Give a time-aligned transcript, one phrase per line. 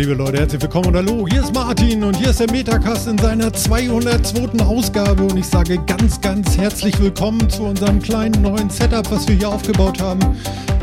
[0.00, 1.26] Liebe Leute, herzlich willkommen und hallo.
[1.28, 4.64] Hier ist Martin und hier ist der Metacast in seiner 202.
[4.64, 5.24] Ausgabe.
[5.24, 9.50] Und ich sage ganz, ganz herzlich willkommen zu unserem kleinen neuen Setup, was wir hier
[9.50, 10.20] aufgebaut haben.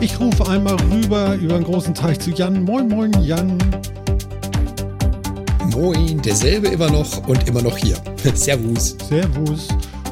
[0.02, 2.64] Ich rufe einmal rüber über den großen Teich zu Jan.
[2.64, 3.58] Moin, moin, Jan.
[5.72, 7.98] Moin, derselbe immer noch und immer noch hier.
[8.36, 8.96] Servus.
[9.10, 9.68] Servus.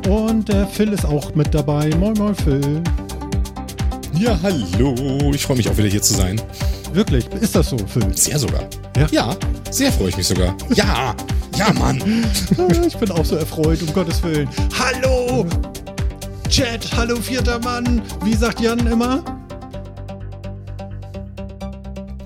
[0.10, 1.92] Und der Phil ist auch mit dabei.
[2.00, 2.82] Moin, moin, Phil.
[4.18, 5.32] Ja, hallo.
[5.32, 6.42] Ich freue mich auch wieder hier zu sein.
[6.92, 7.28] Wirklich?
[7.40, 8.18] Ist das so, Phil?
[8.18, 8.68] Sehr sogar.
[8.96, 9.36] Ja, ja
[9.72, 10.56] sehr freue ich mich sogar.
[10.74, 11.14] Ja,
[11.58, 12.26] ja, Mann.
[12.86, 14.48] ich bin auch so erfreut, um Gottes Willen.
[14.78, 15.46] Hallo!
[16.50, 18.02] Chat, hallo vierter Mann.
[18.24, 19.24] Wie sagt Jan immer?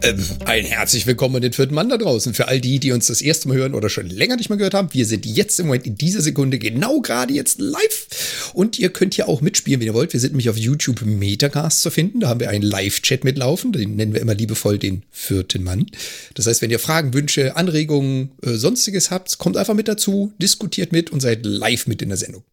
[0.02, 2.34] Ähm, ein herzlich willkommen an den vierten Mann da draußen.
[2.34, 4.74] Für all die, die uns das erste Mal hören oder schon länger nicht mehr gehört
[4.74, 8.52] haben, wir sind jetzt im Moment in dieser Sekunde genau gerade jetzt live.
[8.54, 10.14] Und ihr könnt hier auch mitspielen, wenn ihr wollt.
[10.14, 12.22] Wir sind nämlich auf YouTube Metacast zu finden.
[12.22, 13.74] Da haben wir einen Live-Chat mitlaufen.
[13.74, 15.88] Den nennen wir immer liebevoll den vierten Mann.
[16.34, 20.94] Das heißt, wenn ihr Fragen, Wünsche, Anregungen, äh, sonstiges habt, kommt einfach mit dazu, diskutiert
[20.94, 22.44] mit und seid live mit in der Sendung.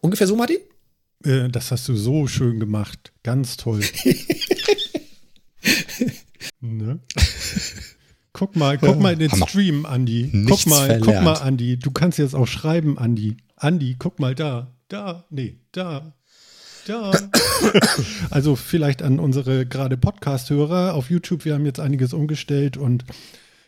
[0.00, 0.58] Ungefähr so, Martin?
[1.24, 3.12] Äh, das hast du so schön gemacht.
[3.22, 3.80] Ganz toll.
[6.60, 7.00] Ne?
[8.32, 9.48] Guck mal, guck mal in den Hammer.
[9.48, 10.30] Stream, Andi.
[10.32, 11.04] Nichts guck mal, verlernt.
[11.04, 11.76] guck mal, Andi.
[11.78, 13.36] Du kannst jetzt auch schreiben, Andi.
[13.56, 14.72] Andi, guck mal da.
[14.88, 16.14] Da, nee, da.
[16.86, 17.10] Da.
[18.30, 21.44] also vielleicht an unsere gerade Podcast-Hörer auf YouTube.
[21.44, 23.04] Wir haben jetzt einiges umgestellt und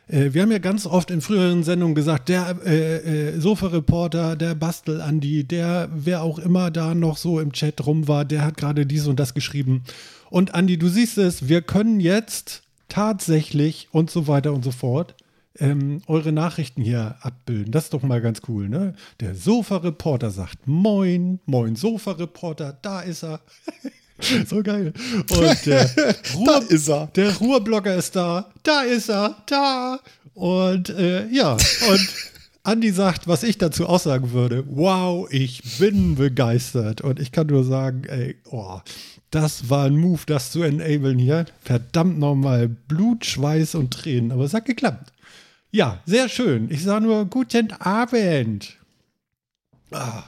[0.06, 2.96] äh, wir haben ja ganz oft in früheren Sendungen gesagt, der äh,
[3.30, 8.24] äh, Sofa-Reporter, der Bastel-Andi, der, wer auch immer da noch so im Chat rum war,
[8.24, 9.82] der hat gerade dies und das geschrieben.
[10.30, 15.14] Und Andi, du siehst es, wir können jetzt tatsächlich und so weiter und so fort
[15.58, 17.72] ähm, eure Nachrichten hier abbilden.
[17.72, 18.94] Das ist doch mal ganz cool, ne?
[19.20, 23.40] Der Sofa-Reporter sagt Moin, Moin Sofa-Reporter, da ist er.
[24.46, 24.92] so geil.
[25.30, 25.90] Und der,
[26.34, 27.06] Ruhr, da ist er.
[27.08, 29.98] Der Ruhrblogger ist da, da ist er, da.
[30.34, 32.08] Und äh, ja, und
[32.62, 34.64] Andi sagt, was ich dazu aussagen würde.
[34.68, 37.00] Wow, ich bin begeistert.
[37.00, 38.80] Und ich kann nur sagen, ey, oh,
[39.32, 41.46] das war ein Move, das zu enablen hier.
[41.60, 42.68] Verdammt nochmal.
[42.68, 44.30] Blut, Schweiß und Tränen.
[44.30, 45.10] Aber es hat geklappt.
[45.70, 46.70] Ja, sehr schön.
[46.70, 48.76] Ich sage nur guten Abend.
[49.90, 50.24] Ah.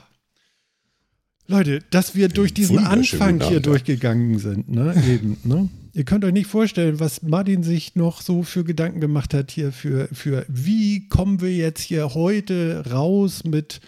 [1.46, 4.94] Leute, dass wir durch diesen Anfang hier durchgegangen sind, ne?
[5.06, 5.68] Eben, ne?
[5.92, 9.70] Ihr könnt euch nicht vorstellen, was Martin sich noch so für Gedanken gemacht hat hier
[9.70, 13.82] für, für wie kommen wir jetzt hier heute raus mit,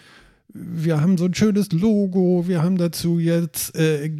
[0.53, 4.11] wir haben so ein schönes Logo, wir haben dazu jetzt äh,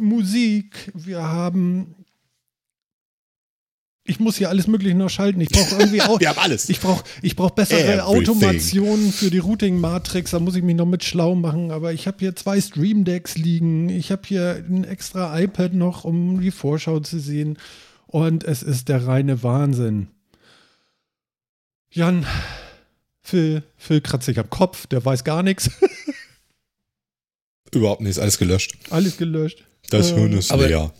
[0.00, 1.94] Musik, wir haben.
[4.04, 5.40] Ich muss hier alles Mögliche noch schalten.
[5.40, 6.18] Ich brauche irgendwie auch.
[6.18, 6.70] wir haben alles.
[6.70, 8.00] Ich brauche ich brauch bessere Everything.
[8.00, 10.30] Automationen für die Routing-Matrix.
[10.30, 11.70] Da muss ich mich noch mit schlau machen.
[11.70, 13.90] Aber ich habe hier zwei Stream Decks liegen.
[13.90, 17.58] Ich habe hier ein extra iPad noch, um die Vorschau zu sehen.
[18.06, 20.08] Und es ist der reine Wahnsinn.
[21.90, 22.24] Jan,
[23.20, 24.86] Phil, Phil kratzt sich am Kopf.
[24.86, 25.70] Der weiß gar nichts.
[27.74, 28.18] Überhaupt nichts.
[28.18, 28.78] Alles gelöscht.
[28.88, 29.67] Alles gelöscht.
[29.90, 30.92] Das Hirn ist aber, leer.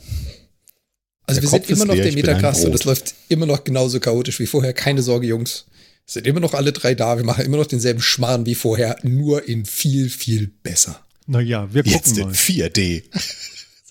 [1.26, 3.64] Also der wir Kopf sind immer noch leer, der Metacast und es läuft immer noch
[3.64, 4.72] genauso chaotisch wie vorher.
[4.72, 5.66] Keine Sorge, Jungs.
[6.06, 7.18] Es sind immer noch alle drei da.
[7.18, 11.04] Wir machen immer noch denselben Schmarrn wie vorher, nur in viel, viel besser.
[11.26, 12.28] Naja, wir gucken Jetzt mal.
[12.28, 13.02] in 4D.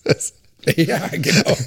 [0.76, 1.58] ja, genau.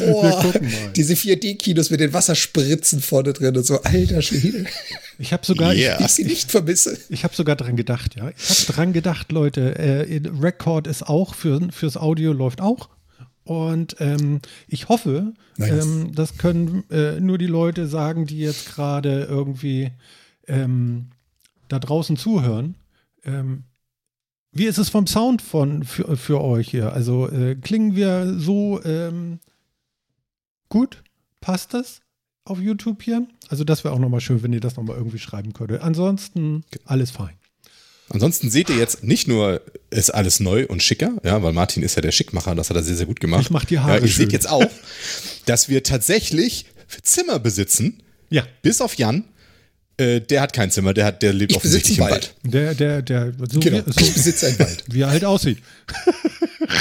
[0.00, 0.52] Oh,
[0.96, 3.82] diese 4D-Kinos mit den Wasserspritzen vorne drin und so.
[3.82, 4.66] Alter Schwede.
[5.18, 5.98] Ich habe sogar, yeah.
[6.00, 6.98] ich, ich, sie nicht vermisse.
[7.08, 8.30] Ich habe sogar dran gedacht, ja.
[8.36, 9.78] Ich habe dran gedacht, Leute.
[9.78, 12.88] Äh, Record ist auch für, fürs Audio läuft auch.
[13.44, 19.24] Und ähm, ich hoffe, ähm, das können äh, nur die Leute sagen, die jetzt gerade
[19.24, 19.92] irgendwie
[20.48, 21.10] ähm,
[21.68, 22.76] da draußen zuhören.
[24.54, 26.92] Wie ist es vom Sound von für, für euch hier?
[26.92, 29.40] Also äh, klingen wir so ähm,
[30.68, 31.02] gut?
[31.40, 32.00] Passt das
[32.44, 33.26] auf YouTube hier?
[33.48, 35.82] Also das wäre auch nochmal schön, wenn ihr das nochmal irgendwie schreiben könntet.
[35.82, 37.34] Ansonsten alles fein.
[38.10, 41.96] Ansonsten seht ihr jetzt nicht nur, ist alles neu und schicker, ja, weil Martin ist
[41.96, 43.42] ja der Schickmacher, das hat er sehr, sehr gut gemacht.
[43.42, 43.96] Ich mach die Haare.
[43.96, 44.70] Ja, ihr seht jetzt auch,
[45.46, 46.66] dass wir tatsächlich
[47.02, 48.02] Zimmer besitzen.
[48.30, 48.44] Ja.
[48.62, 49.24] Bis auf Jan.
[49.96, 52.34] Äh, der hat kein Zimmer, der, hat, der lebt ich offensichtlich im Wald.
[52.42, 53.86] Der, der, der, so genau.
[53.86, 54.84] wie, so, ich besitze einen Wald.
[54.88, 55.58] Wie er halt aussieht.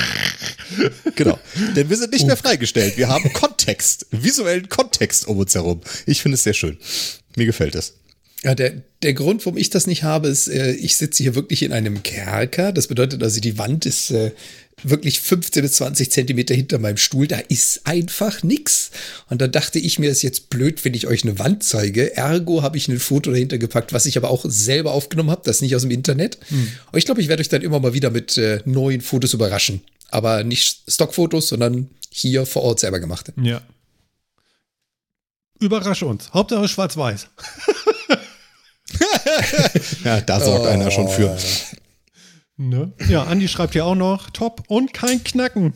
[1.16, 1.40] genau.
[1.76, 2.28] Denn wir sind nicht oh.
[2.28, 2.98] mehr freigestellt.
[2.98, 5.82] Wir haben Kontext, visuellen Kontext um uns herum.
[6.08, 6.78] Ich finde es sehr schön.
[7.36, 7.94] Mir gefällt es.
[8.44, 11.64] Ja, der, der Grund, warum ich das nicht habe, ist, äh, ich sitze hier wirklich
[11.64, 12.74] in einem Kerker.
[12.74, 14.32] Das bedeutet also, die Wand ist äh,
[14.84, 17.28] wirklich 15 bis 20 Zentimeter hinter meinem Stuhl.
[17.28, 18.92] Da ist einfach nichts.
[19.30, 22.16] Und da dachte ich mir, es ist jetzt blöd, wenn ich euch eine Wand zeige.
[22.16, 25.42] Ergo habe ich ein Foto dahinter gepackt, was ich aber auch selber aufgenommen habe.
[25.46, 26.38] Das nicht aus dem Internet.
[26.50, 26.72] Hm.
[26.92, 29.82] Und ich glaube, ich werde euch dann immer mal wieder mit äh, neuen Fotos überraschen.
[30.10, 33.34] Aber nicht Stockfotos, sondern hier vor Ort selber gemachte.
[33.42, 33.62] Ja.
[35.60, 36.32] Überrasche uns.
[36.34, 37.28] Hauptsache schwarz-weiß.
[40.04, 40.70] ja, da sorgt oh.
[40.70, 41.38] einer schon für.
[42.58, 42.94] Ne?
[43.10, 45.74] Ja, Andi schreibt hier auch noch, top und kein Knacken.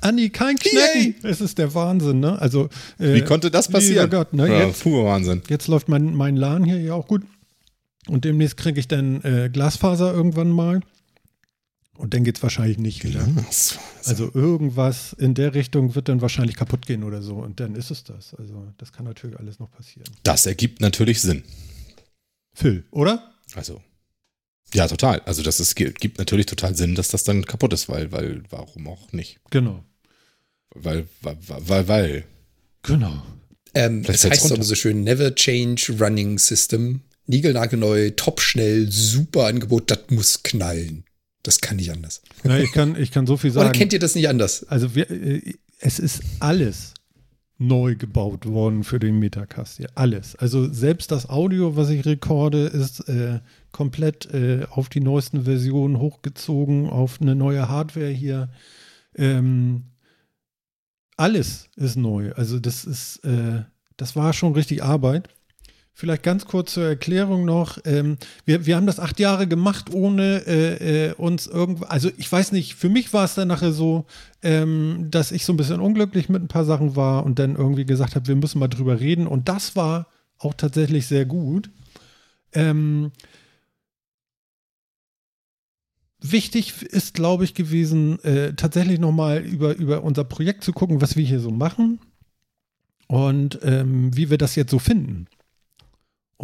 [0.00, 1.14] Andi, kein Knacken.
[1.22, 2.40] Es ist der Wahnsinn, ne?
[2.40, 4.10] Also, äh, Wie konnte das passieren?
[4.10, 4.48] Gott, ne?
[4.48, 5.42] Ja, jetzt, Wahnsinn.
[5.48, 7.22] Jetzt läuft mein, mein LAN hier ja auch gut.
[8.08, 10.80] Und demnächst kriege ich dann äh, Glasfaser irgendwann mal.
[11.96, 13.26] Und dann geht es wahrscheinlich nicht wieder.
[14.04, 17.36] Also irgendwas in der Richtung wird dann wahrscheinlich kaputt gehen oder so.
[17.36, 18.34] Und dann ist es das.
[18.34, 20.08] Also das kann natürlich alles noch passieren.
[20.24, 21.44] Das ergibt natürlich Sinn.
[22.52, 23.32] Phil, oder?
[23.54, 23.80] Also
[24.74, 25.20] ja, total.
[25.20, 28.88] Also das ist, gibt natürlich total Sinn, dass das dann kaputt ist, weil, weil, warum
[28.88, 29.38] auch nicht?
[29.50, 29.84] Genau.
[30.74, 32.24] Weil, weil, weil, weil.
[32.82, 33.22] Genau.
[33.74, 37.02] Ähm, das heißt aber so schön, never change running system.
[37.26, 41.04] Niegelnagelneu, top schnell, super Angebot, das muss knallen.
[41.42, 42.22] Das kann nicht anders.
[42.42, 43.68] Ja, ich kann, ich kann so viel sagen.
[43.68, 44.64] Oder kennt ihr das nicht anders?
[44.64, 46.93] Also wir, äh, es ist alles
[47.66, 49.88] neu gebaut worden für den Metacast hier.
[49.94, 50.36] Alles.
[50.36, 53.40] Also selbst das Audio, was ich rekorde, ist äh,
[53.72, 58.48] komplett äh, auf die neuesten Versionen hochgezogen, auf eine neue Hardware hier.
[59.16, 59.84] Ähm,
[61.16, 62.32] alles ist neu.
[62.32, 63.62] Also das ist, äh,
[63.96, 65.28] das war schon richtig Arbeit.
[65.96, 67.78] Vielleicht ganz kurz zur Erklärung noch.
[67.84, 71.84] Ähm, wir, wir haben das acht Jahre gemacht, ohne äh, äh, uns irgendwo.
[71.84, 74.04] Also ich weiß nicht, für mich war es dann nachher so,
[74.42, 77.86] ähm, dass ich so ein bisschen unglücklich mit ein paar Sachen war und dann irgendwie
[77.86, 79.28] gesagt habe, wir müssen mal drüber reden.
[79.28, 80.08] Und das war
[80.38, 81.70] auch tatsächlich sehr gut.
[82.52, 83.12] Ähm,
[86.20, 91.16] wichtig ist, glaube ich, gewesen, äh, tatsächlich nochmal über, über unser Projekt zu gucken, was
[91.16, 92.00] wir hier so machen
[93.06, 95.28] und ähm, wie wir das jetzt so finden.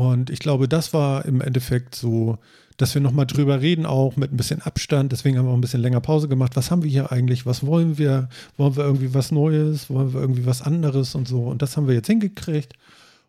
[0.01, 2.39] Und ich glaube, das war im Endeffekt so,
[2.79, 5.13] dass wir nochmal drüber reden, auch mit ein bisschen Abstand.
[5.13, 6.57] Deswegen haben wir auch ein bisschen länger Pause gemacht.
[6.57, 7.45] Was haben wir hier eigentlich?
[7.45, 8.31] Was wollen wir?
[8.57, 9.91] Wollen wir irgendwie was Neues?
[9.91, 11.43] Wollen wir irgendwie was anderes und so?
[11.43, 12.73] Und das haben wir jetzt hingekriegt.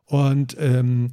[0.05, 1.11] Und ähm,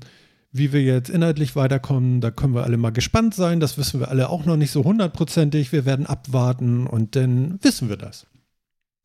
[0.53, 3.59] wie wir jetzt inhaltlich weiterkommen, da können wir alle mal gespannt sein.
[3.59, 5.73] Das wissen wir alle auch noch nicht so hundertprozentig.
[5.73, 8.29] Wir werden abwarten und dann wissen wir das.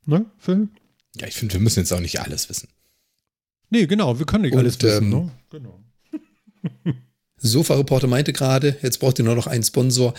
[0.05, 0.67] Ne, Phil?
[1.15, 2.69] Ja, ich finde, wir müssen jetzt auch nicht alles wissen.
[3.71, 5.05] Nee, genau, wir können nicht und, alles wissen.
[5.05, 5.31] Ähm, ne?
[5.49, 5.79] Genau.
[7.37, 10.13] Sofa-Reporter meinte gerade, jetzt braucht ihr nur noch einen Sponsor.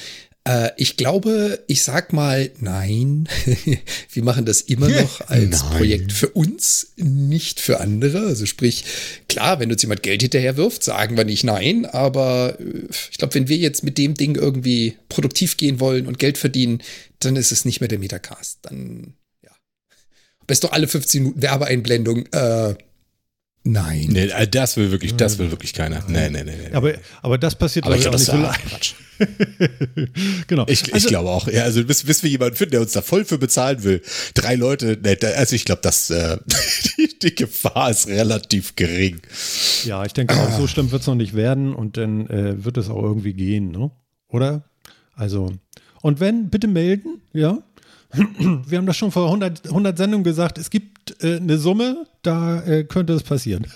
[0.47, 3.29] Äh, ich glaube, ich sag mal nein.
[4.13, 5.77] Wir machen das immer noch als nein.
[5.77, 8.27] Projekt für uns, nicht für andere.
[8.27, 8.85] Also sprich,
[9.29, 11.87] klar, wenn uns jemand Geld hinterher wirft, sagen wir nicht nein.
[11.87, 16.19] Aber äh, ich glaube, wenn wir jetzt mit dem Ding irgendwie produktiv gehen wollen und
[16.19, 16.83] Geld verdienen,
[17.21, 18.59] dann ist es nicht mehr der Metacast.
[18.63, 19.51] Dann, ja.
[20.47, 22.27] Best doch alle 15 Minuten Werbeeinblendung.
[22.33, 22.75] Äh,
[23.67, 24.09] Nein.
[24.11, 26.05] Nee, äh, das will wirklich, das will wirklich keiner.
[26.07, 26.53] Nee, nee, nee.
[26.69, 26.75] nee.
[26.75, 28.95] Aber, aber das passiert aber ich glaube, das ist so Quatsch.
[30.47, 30.67] genau.
[30.69, 31.49] Ich, ich also, glaube auch.
[31.49, 34.03] Ja, also bis, bis wir jemanden finden, der uns da voll für bezahlen will.
[34.35, 36.37] Drei Leute, nee, also ich glaube, dass äh,
[36.99, 39.21] die, die, Gefahr ist relativ gering.
[39.85, 42.77] Ja, ich denke auch, so schlimm wird es noch nicht werden und dann äh, wird
[42.77, 43.91] es auch irgendwie gehen, ne?
[44.29, 44.65] Oder?
[45.15, 45.53] Also,
[46.03, 47.63] und wenn, bitte melden, ja.
[48.13, 52.63] Wir haben das schon vor 100, 100 Sendungen gesagt, es gibt äh, eine Summe, da
[52.65, 53.67] äh, könnte es passieren.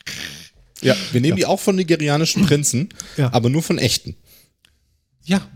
[0.82, 1.44] ja, wir nehmen ja.
[1.44, 3.32] die auch von nigerianischen Prinzen, ja.
[3.32, 4.16] aber nur von echten.
[5.24, 5.46] Ja,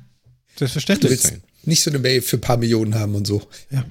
[0.57, 1.23] selbstverständlich.
[1.23, 3.43] Du nicht so eine Mail für ein paar Millionen haben und so.
[3.71, 3.85] Ja.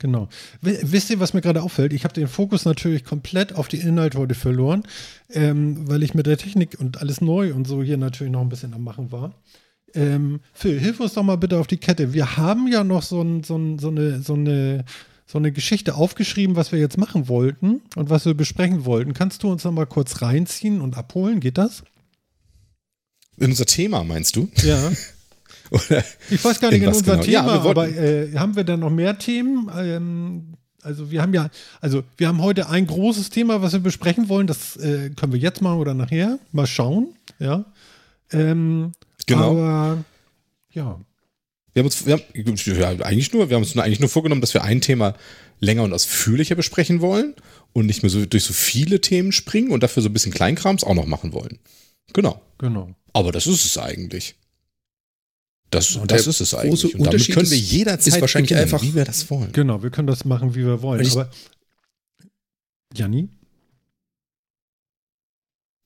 [0.00, 0.28] Genau.
[0.60, 1.92] Wisst ihr, was mir gerade auffällt?
[1.92, 4.84] Ich habe den Fokus natürlich komplett auf die Inhalte heute verloren,
[5.30, 8.48] ähm, weil ich mit der Technik und alles neu und so hier natürlich noch ein
[8.48, 9.34] bisschen am Machen war.
[9.94, 12.12] Ähm, Phil, hilf uns doch mal bitte auf die Kette.
[12.12, 14.84] Wir haben ja noch so, ein, so, ein, so eine, so eine
[15.30, 19.12] so eine Geschichte aufgeschrieben, was wir jetzt machen wollten und was wir besprechen wollten.
[19.12, 21.40] Kannst du uns noch mal kurz reinziehen und abholen?
[21.40, 21.82] Geht das?
[23.36, 24.48] In unser Thema, meinst du?
[24.62, 24.90] Ja.
[25.70, 27.22] Oder ich weiß gar nicht in, in unser genau?
[27.22, 29.70] Thema, ja, aber äh, haben wir dann noch mehr Themen?
[29.76, 31.50] Ähm, also wir haben ja,
[31.82, 34.46] also wir haben heute ein großes Thema, was wir besprechen wollen.
[34.46, 36.38] Das äh, können wir jetzt machen oder nachher.
[36.52, 37.08] Mal schauen.
[37.38, 37.66] Ja.
[38.32, 38.92] Ähm,
[39.26, 39.50] genau.
[39.50, 40.04] Aber
[40.72, 40.98] ja.
[41.78, 44.40] Wir haben uns, wir haben, ja, eigentlich nur, wir haben uns nur, eigentlich nur vorgenommen,
[44.40, 45.14] dass wir ein Thema
[45.60, 47.36] länger und ausführlicher besprechen wollen
[47.72, 50.82] und nicht mehr so durch so viele Themen springen und dafür so ein bisschen Kleinkrams
[50.82, 51.60] auch noch machen wollen.
[52.14, 52.42] Genau.
[52.58, 52.96] Genau.
[53.12, 54.34] Aber das ist es eigentlich.
[55.70, 56.96] Das, und das ist es eigentlich.
[56.96, 59.52] Und damit können wir jederzeit ist wahrscheinlich beginnen, einfach, wie wir das wollen.
[59.52, 61.08] Genau, wir können das machen, wie wir wollen.
[61.08, 61.30] Aber
[62.92, 63.28] Janni?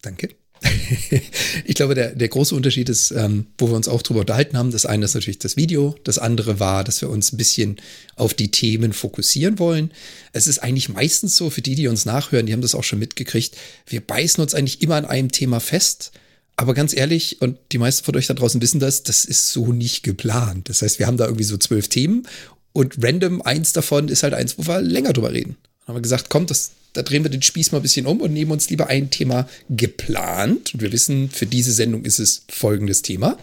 [0.00, 0.36] Danke.
[1.64, 4.70] ich glaube, der, der große Unterschied ist, ähm, wo wir uns auch drüber unterhalten haben.
[4.70, 7.76] Das eine ist natürlich das Video, das andere war, dass wir uns ein bisschen
[8.16, 9.92] auf die Themen fokussieren wollen.
[10.32, 12.98] Es ist eigentlich meistens so, für die, die uns nachhören, die haben das auch schon
[12.98, 16.12] mitgekriegt, wir beißen uns eigentlich immer an einem Thema fest.
[16.56, 19.72] Aber ganz ehrlich, und die meisten von euch da draußen wissen das, das ist so
[19.72, 20.68] nicht geplant.
[20.68, 22.26] Das heißt, wir haben da irgendwie so zwölf Themen
[22.72, 25.56] und random eins davon ist halt eins, wo wir länger drüber reden.
[25.84, 28.20] Dann haben wir gesagt, komm, das, da drehen wir den Spieß mal ein bisschen um
[28.20, 30.74] und nehmen uns lieber ein Thema geplant.
[30.74, 33.38] Und wir wissen, für diese Sendung ist es folgendes Thema.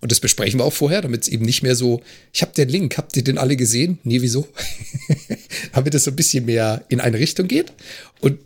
[0.00, 2.68] Und das besprechen wir auch vorher, damit es eben nicht mehr so, ich habe den
[2.68, 3.98] Link, habt ihr den alle gesehen?
[4.02, 4.48] Nee, wieso?
[5.72, 7.72] damit es so ein bisschen mehr in eine Richtung geht.
[8.20, 8.38] Und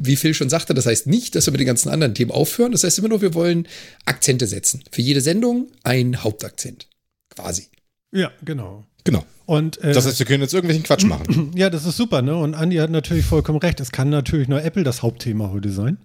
[0.00, 2.72] wie Phil schon sagte, das heißt nicht, dass wir mit den ganzen anderen Themen aufhören.
[2.72, 3.66] Das heißt immer nur, wir wollen
[4.04, 4.84] Akzente setzen.
[4.90, 6.88] Für jede Sendung ein Hauptakzent.
[7.30, 7.68] Quasi.
[8.12, 8.86] Ja, genau.
[9.08, 9.24] Genau.
[9.46, 11.52] Und, äh, das heißt, wir können jetzt irgendwelchen Quatsch machen.
[11.56, 12.36] Ja, das ist super, ne?
[12.36, 13.80] Und Andi hat natürlich vollkommen recht.
[13.80, 15.96] Es kann natürlich nur Apple das Hauptthema heute sein.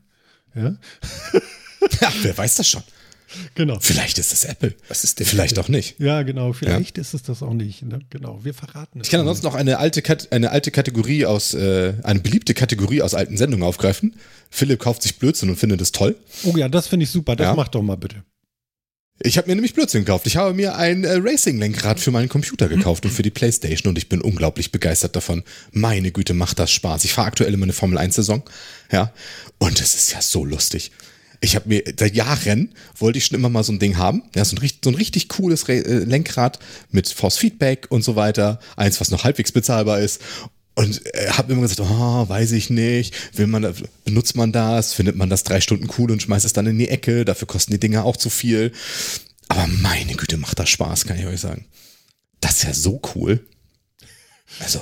[0.55, 0.75] Ja.
[2.01, 2.81] ja wer weiß das schon?
[3.55, 3.77] Genau.
[3.81, 4.74] Vielleicht ist es Apple.
[4.88, 5.65] Was ist denn Vielleicht Apple?
[5.65, 6.00] auch nicht.
[6.00, 6.53] Ja, genau.
[6.53, 7.01] Vielleicht ja.
[7.01, 7.83] ist es das auch nicht.
[7.83, 8.00] Ne?
[8.10, 8.39] Genau.
[8.41, 9.07] Wir verraten es.
[9.07, 13.13] Ich kann ansonsten noch eine alte, eine alte Kategorie aus, äh, eine beliebte Kategorie aus
[13.13, 14.15] alten Sendungen aufgreifen.
[14.50, 16.15] Philipp kauft sich Blödsinn und findet es toll.
[16.43, 17.36] Oh ja, das finde ich super.
[17.36, 17.53] Das ja.
[17.53, 18.24] mach doch mal bitte.
[19.20, 20.25] Ich habe mir nämlich Blödsinn gekauft.
[20.25, 23.98] Ich habe mir ein äh, Racing-Lenkrad für meinen Computer gekauft und für die Playstation und
[23.98, 25.43] ich bin unglaublich begeistert davon.
[25.72, 27.05] Meine Güte, macht das Spaß.
[27.05, 28.43] Ich fahre aktuell immer eine Formel-1-Saison.
[28.91, 29.13] Ja.
[29.60, 30.91] Und es ist ja so lustig.
[31.41, 34.24] Ich habe mir seit Jahren wollte ich schon immer mal so ein Ding haben.
[34.34, 36.58] Ja, so ein, so ein richtig cooles Re äh, Lenkrad
[36.89, 38.60] mit Force Feedback und so weiter.
[38.77, 40.22] Eins, was noch halbwegs bezahlbar ist.
[40.75, 43.74] Und äh, habe immer gesagt, oh, weiß ich nicht, will man,
[44.06, 46.89] benutzt man das, findet man das drei Stunden cool und schmeißt es dann in die
[46.89, 48.72] Ecke, dafür kosten die Dinger auch zu viel.
[49.50, 51.65] Aber meine Güte, macht das Spaß, kann ich euch sagen.
[52.42, 53.46] Das ist ja so cool.
[54.60, 54.82] Also.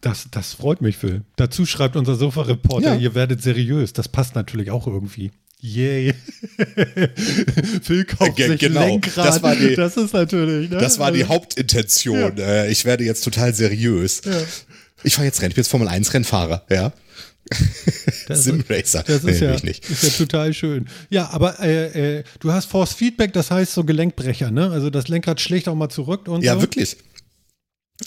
[0.00, 1.22] Das, das freut mich, Phil.
[1.36, 3.00] Dazu schreibt unser Sofa-Reporter, ja.
[3.00, 3.94] ihr werdet seriös.
[3.94, 5.30] Das passt natürlich auch irgendwie.
[5.60, 6.12] Yay.
[7.82, 8.84] Phil kauft sich genau.
[8.84, 9.26] Lenkrad.
[9.26, 10.68] Das, war die, das ist natürlich.
[10.68, 10.76] Ne?
[10.76, 12.36] Das war die also, Hauptintention.
[12.36, 12.44] Ja.
[12.44, 14.20] Äh, ich werde jetzt total seriös.
[14.26, 14.42] Ja.
[15.04, 15.50] Ich fahre jetzt Rennen.
[15.50, 16.64] Ich bin jetzt Formel 1 Rennfahrer.
[16.70, 16.92] Ja.
[18.30, 19.02] Simracer.
[19.06, 19.88] Das ist, nee, ja, nicht.
[19.88, 20.86] ist ja total schön.
[21.10, 24.70] Ja, aber äh, äh, du hast Force Feedback, das heißt so Gelenkbrecher, ne?
[24.70, 26.62] Also das Lenkrad schlägt auch mal zurück und Ja, so.
[26.62, 26.96] wirklich.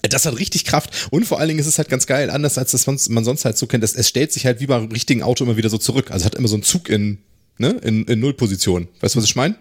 [0.10, 2.72] Das hat richtig Kraft und vor allen Dingen ist es halt ganz geil, anders als
[2.72, 3.84] das man sonst halt so kennt.
[3.84, 6.12] Es stellt sich halt wie beim richtigen Auto immer wieder so zurück.
[6.12, 7.20] Also hat immer so einen Zug in
[7.58, 7.80] ne?
[7.84, 8.88] in, in Nullposition.
[9.00, 9.56] Weißt du, was ich meine?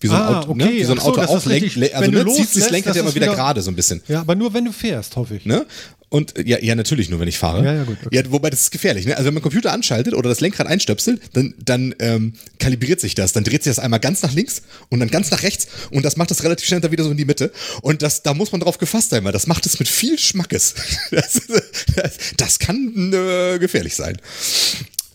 [0.00, 0.64] Wie so ein ah, Auto, ne?
[0.64, 0.72] okay.
[0.74, 0.80] ne?
[0.80, 1.76] Wie so ein Auto so, auflenkt.
[1.94, 4.00] Also ne, zieht sich das Lenkrad ja immer wieder, wieder gerade so ein bisschen.
[4.08, 5.44] Ja, aber nur wenn du fährst, hoffe ich.
[5.44, 5.66] Ne?
[6.10, 7.64] Und ja, ja, natürlich nur, wenn ich fahre.
[7.64, 7.96] Ja, ja, gut.
[8.04, 8.16] Okay.
[8.16, 9.06] Ja, wobei das ist gefährlich.
[9.06, 9.16] Ne?
[9.16, 13.32] Also wenn man Computer anschaltet oder das Lenkrad einstöpselt, dann, dann ähm, kalibriert sich das.
[13.32, 16.16] Dann dreht sich das einmal ganz nach links und dann ganz nach rechts und das
[16.16, 17.52] macht das relativ schnell dann wieder so in die Mitte.
[17.82, 20.74] Und das, da muss man drauf gefasst sein, weil das macht es mit viel Schmackes.
[21.12, 21.42] Das,
[21.94, 24.18] das, das kann äh, gefährlich sein.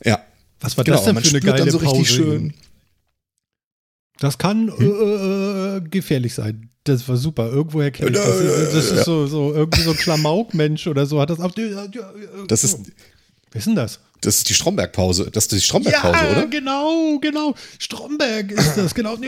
[0.03, 0.25] Ja.
[0.61, 2.05] Was war genau, das denn für eine geile so Pause?
[2.05, 2.53] Schön,
[4.19, 4.79] das kann hm?
[4.79, 6.69] äh, äh, gefährlich sein.
[6.85, 7.47] Das war super.
[7.47, 8.73] Irgendwoher kenne ich das.
[8.73, 11.19] Das ist so, so irgendwie so ein Klamauk-Mensch oder so.
[11.19, 11.39] Hat das,
[12.47, 12.79] das ist.
[13.51, 13.99] Wer ist denn das?
[14.21, 15.29] Das ist die Stromberg-Pause.
[15.31, 16.47] Das ist die Stromberg-Pause, ja, oder?
[16.47, 17.55] genau, genau.
[17.79, 19.15] Stromberg ist das, genau.
[19.15, 19.25] das,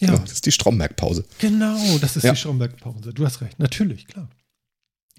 [0.00, 0.08] ja.
[0.08, 1.24] Genau, das ist die Stromberg-Pause.
[1.38, 2.32] Genau, das ist ja.
[2.32, 3.12] die Stromberg-Pause.
[3.14, 3.58] Du hast recht.
[3.60, 4.28] Natürlich, klar.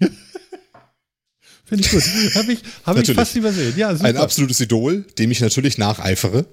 [1.64, 2.02] Finde ich gut.
[2.34, 3.74] Habe ich, hab ich fast übersehen.
[3.76, 4.08] Ja, super.
[4.08, 6.46] Ein absolutes Idol, dem ich natürlich nacheifere.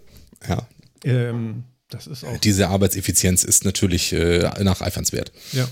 [0.48, 0.68] Ja.
[1.04, 2.38] Ähm, das ist auch.
[2.38, 5.32] Diese Arbeitseffizienz ist natürlich äh, nacheifernswert.
[5.52, 5.68] Ja.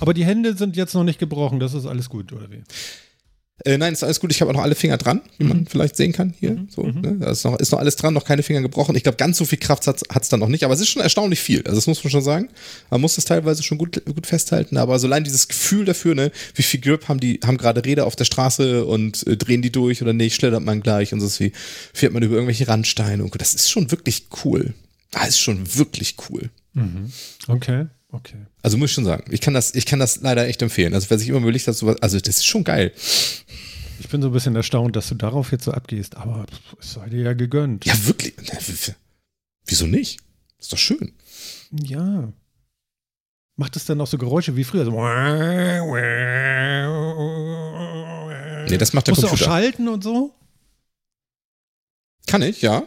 [0.00, 1.60] Aber die Hände sind jetzt noch nicht gebrochen.
[1.60, 2.62] Das ist alles gut, oder wie?
[3.64, 4.30] Äh, nein, ist alles gut.
[4.30, 5.48] Ich habe auch noch alle Finger dran, wie mhm.
[5.48, 6.52] man vielleicht sehen kann hier.
[6.52, 6.68] Mhm.
[6.70, 7.00] So, mhm.
[7.00, 7.16] ne?
[7.18, 8.94] Da ist noch, ist noch alles dran, noch keine Finger gebrochen.
[8.94, 11.02] Ich glaube, ganz so viel Kraft hat es dann noch nicht, aber es ist schon
[11.02, 11.62] erstaunlich viel.
[11.64, 12.48] Also das muss man schon sagen.
[12.90, 16.30] Man muss das teilweise schon gut, gut festhalten, aber so allein dieses Gefühl dafür, ne,
[16.54, 19.72] wie viel Grip haben die, haben gerade Räder auf der Straße und äh, drehen die
[19.72, 21.52] durch oder nicht, schlittert man gleich und so wie
[21.92, 24.74] fährt man über irgendwelche Randsteine und das ist schon wirklich cool.
[25.10, 26.50] Das ist schon wirklich cool.
[26.74, 27.10] Mhm.
[27.48, 27.86] Okay.
[28.10, 28.46] Okay.
[28.62, 30.94] Also muss ich schon sagen, ich kann das, ich kann das leider echt empfehlen.
[30.94, 32.92] Also wer sich immer überlegt hat, sowas, also das ist schon geil.
[34.00, 36.46] Ich bin so ein bisschen erstaunt, dass du darauf jetzt so abgehst, aber
[36.80, 37.84] es sei dir ja gegönnt.
[37.84, 38.34] Ja, wirklich.
[39.66, 40.20] Wieso nicht?
[40.58, 41.12] Ist doch schön.
[41.70, 42.32] Ja.
[43.56, 44.84] Macht es dann auch so Geräusche wie früher?
[44.84, 44.92] So
[48.70, 49.26] nee, das macht der Musst Computer.
[49.26, 50.32] du auch schalten und so?
[52.26, 52.84] Kann ich, ja.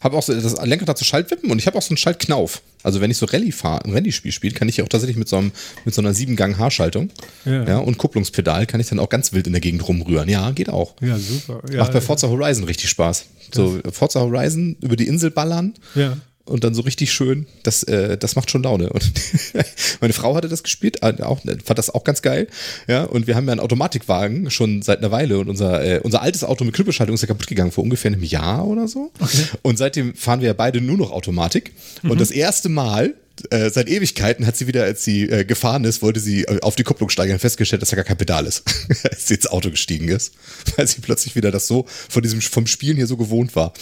[0.00, 2.62] Habe auch so, das Lenkrad dazu Schaltwippen und ich habe auch so einen Schaltknauf.
[2.82, 5.28] Also wenn ich so Rallye fahre, ein Rallye-Spiel spiele, kann ich ja auch tatsächlich mit
[5.28, 5.52] so, einem,
[5.84, 7.10] mit so einer 7-Gang-Haarschaltung
[7.44, 7.64] ja.
[7.64, 7.78] ja.
[7.78, 10.28] und Kupplungspedal kann ich dann auch ganz wild in der Gegend rumrühren.
[10.28, 10.94] Ja, geht auch.
[11.02, 11.62] Ja, super.
[11.70, 13.26] Ja, Macht bei Forza Horizon richtig Spaß.
[13.52, 15.74] So Forza Horizon über die Insel ballern.
[15.94, 18.90] Ja und dann so richtig schön, das, äh, das macht schon Laune.
[18.90, 19.12] Und
[20.00, 22.48] meine Frau hatte das gespielt, äh, auch, fand das auch ganz geil.
[22.88, 26.22] Ja, und wir haben ja einen Automatikwagen schon seit einer Weile und unser, äh, unser
[26.22, 29.12] altes Auto mit Knüppelschaltung ist ja kaputt gegangen vor ungefähr einem Jahr oder so.
[29.20, 29.44] Okay.
[29.62, 31.72] Und seitdem fahren wir ja beide nur noch Automatik.
[32.02, 32.10] Mhm.
[32.10, 33.14] Und das erste Mal,
[33.50, 36.76] äh, seit Ewigkeiten hat sie wieder, als sie äh, gefahren ist, wollte sie äh, auf
[36.76, 38.64] die Kupplung steigen und festgestellt, dass da gar kein Pedal ist,
[39.10, 40.34] als sie ins Auto gestiegen ist,
[40.76, 43.72] weil sie plötzlich wieder das so von diesem vom Spielen hier so gewohnt war.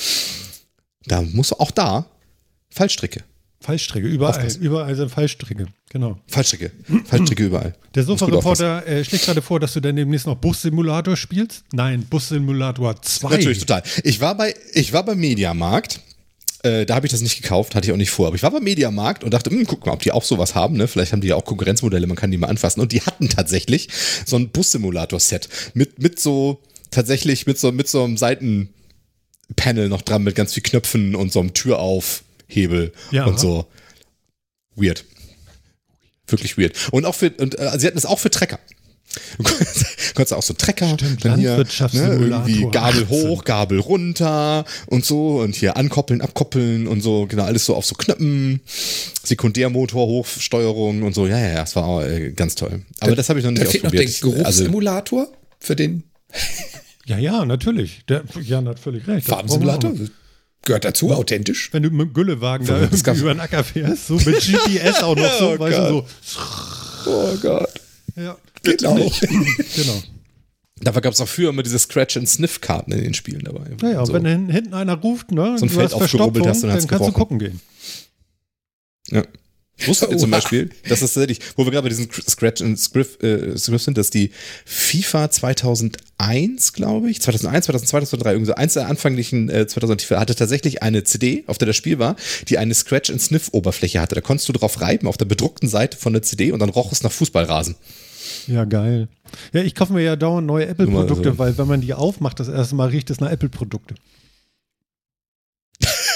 [1.07, 2.07] Da muss auch da
[2.71, 3.25] Fallstricke.
[3.61, 5.67] Fallstricke, überall, überall sind Fallstricke.
[5.91, 6.19] Genau.
[6.29, 6.71] Fallstrecke.
[7.05, 7.75] Fallstrecke überall.
[7.95, 11.65] Der Sofa-Reporter äh, schlägt gerade vor, dass du dann demnächst noch Bus-Simulator spielst.
[11.73, 13.31] Nein, Bus-Simulator 2.
[13.31, 13.83] Natürlich, total.
[14.05, 16.01] Ich war bei, ich war beim Mediamarkt.
[16.63, 18.29] Äh, da habe ich das nicht gekauft, hatte ich auch nicht vor.
[18.29, 20.77] Aber ich war beim Mediamarkt und dachte, hm, guck mal, ob die auch sowas haben.
[20.77, 20.87] Ne?
[20.87, 22.81] Vielleicht haben die ja auch Konkurrenzmodelle, man kann die mal anfassen.
[22.81, 23.89] Und die hatten tatsächlich
[24.25, 26.61] so ein Bus-Simulator-Set mit, mit so,
[26.93, 31.41] tatsächlich mit so, mit so einem Seitenpanel noch dran, mit ganz viel Knöpfen und so
[31.41, 31.55] einem
[32.49, 33.67] Türaufhebel ja, und so.
[34.75, 35.05] Weird.
[36.27, 36.75] Wirklich weird.
[36.93, 38.59] Und auch für, und äh, sie hatten es auch für Trecker.
[39.39, 39.45] Du
[40.15, 45.41] konntest auch so Trecker, Stimmt, dann hier ne, irgendwie Gabel hoch, Gabel runter und so
[45.41, 48.61] und hier ankoppeln, abkoppeln und so, genau, alles so auf so Knöpfen,
[49.25, 51.27] Sekundärmotor, Hochsteuerung und so.
[51.27, 52.83] Ja, ja, ja, das war auch, äh, ganz toll.
[53.01, 54.23] Aber da, das habe ich noch nicht da fehlt ausprobiert.
[54.23, 56.03] Noch der Geruchssimulator also, für den.
[57.07, 58.05] ja, ja, natürlich.
[58.09, 59.27] Der, Jan hat völlig recht.
[59.27, 59.95] Farbensimulator?
[60.65, 61.73] Gehört dazu, authentisch.
[61.73, 65.33] Wenn du mit dem Güllewagen da über den Acker fährst, so mit GPS auch noch
[65.39, 66.41] so, oh weißt du, so.
[67.07, 67.81] Oh Gott.
[68.17, 68.37] Ja.
[68.63, 68.95] Genau.
[69.77, 70.03] genau.
[70.81, 73.71] Dafür gab es auch früher immer diese Scratch-and-Sniff-Karten in den Spielen dabei.
[73.81, 74.13] Naja, so.
[74.13, 77.39] wenn hinten einer ruft, ne, so ein Feld aufgerubbelt hast, dann, dann kannst du gucken
[77.39, 77.61] gehen.
[79.11, 79.25] Ja.
[79.87, 83.23] Wusstet ihr zum Beispiel, dass das tatsächlich, wo wir gerade bei diesen Scratch and Script,
[83.23, 84.31] äh, Script sind, dass die
[84.65, 90.21] FIFA 2001, glaube ich, 2001, 2002, 2003, irgendwie so eins der anfänglichen äh, 2000 FIFA
[90.21, 92.17] hatte tatsächlich eine CD, auf der das Spiel war,
[92.49, 94.15] die eine Scratch and Sniff Oberfläche hatte.
[94.15, 96.93] Da konntest du drauf reiben auf der bedruckten Seite von der CD und dann roch
[96.93, 97.77] es nach Fußballrasen.
[98.47, 99.09] Ja, geil.
[99.53, 101.39] Ja, ich kaufe mir ja dauernd neue Apple-Produkte, so.
[101.39, 103.95] weil wenn man die aufmacht, das erste Mal riecht es nach Apple-Produkte.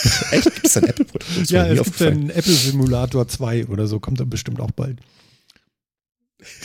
[0.30, 0.44] Echt?
[0.44, 1.50] Gibt es ein Apple-Produkt?
[1.50, 4.98] Ja, es gibt einen Apple Simulator 2 oder so, kommt dann bestimmt auch bald.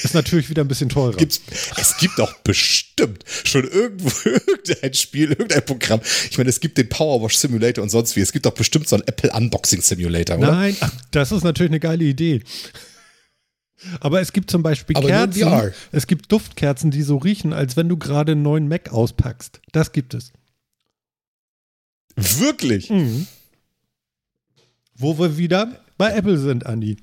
[0.01, 1.15] Ist natürlich wieder ein bisschen teurer.
[1.15, 1.41] Gibt's,
[1.77, 6.01] es gibt auch bestimmt schon irgendwo irgendein Spiel, irgendein Programm.
[6.29, 8.21] Ich meine, es gibt den Powerwash Simulator und sonst wie.
[8.21, 10.51] Es gibt doch bestimmt so einen Apple Unboxing Simulator, oder?
[10.51, 10.75] Nein,
[11.11, 12.41] das ist natürlich eine geile Idee.
[13.99, 15.73] Aber es gibt zum Beispiel Aber Kerzen.
[15.91, 19.61] Es gibt Duftkerzen, die so riechen, als wenn du gerade einen neuen Mac auspackst.
[19.71, 20.33] Das gibt es.
[22.17, 22.89] Wirklich?
[22.89, 23.27] Mhm.
[24.95, 26.97] Wo wir wieder bei Apple sind, Andi.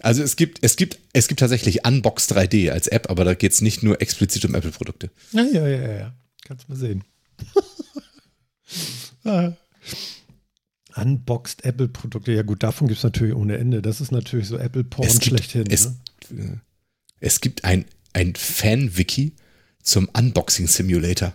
[0.00, 3.52] Also es gibt, es gibt, es gibt tatsächlich Unbox 3D als App, aber da geht
[3.52, 5.10] es nicht nur explizit um Apple-Produkte.
[5.32, 6.14] Ja, ja, ja, ja.
[6.44, 7.04] Kannst mal sehen.
[9.24, 9.52] ah.
[10.96, 12.32] Unboxed Apple-Produkte.
[12.32, 13.82] Ja, gut, davon gibt es natürlich ohne Ende.
[13.82, 15.66] Das ist natürlich so Apple-Porn schlechthin.
[15.70, 15.92] Es,
[16.30, 16.60] ne?
[17.20, 19.34] es gibt ein, ein Fan-Wiki
[19.82, 21.34] zum Unboxing Simulator.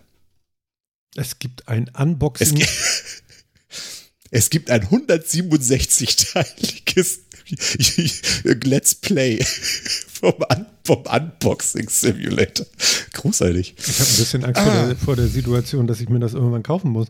[1.15, 2.61] Es gibt ein Unboxing.
[2.61, 3.23] Es,
[4.31, 7.19] es gibt ein 167-teiliges
[8.63, 12.65] Let's Play vom, Un vom, Unboxing Simulator.
[13.13, 13.75] Großartig.
[13.77, 14.65] Ich habe ein bisschen Angst ah.
[14.65, 17.07] vor, der, vor, der, Situation, dass ich mir das irgendwann kaufen muss.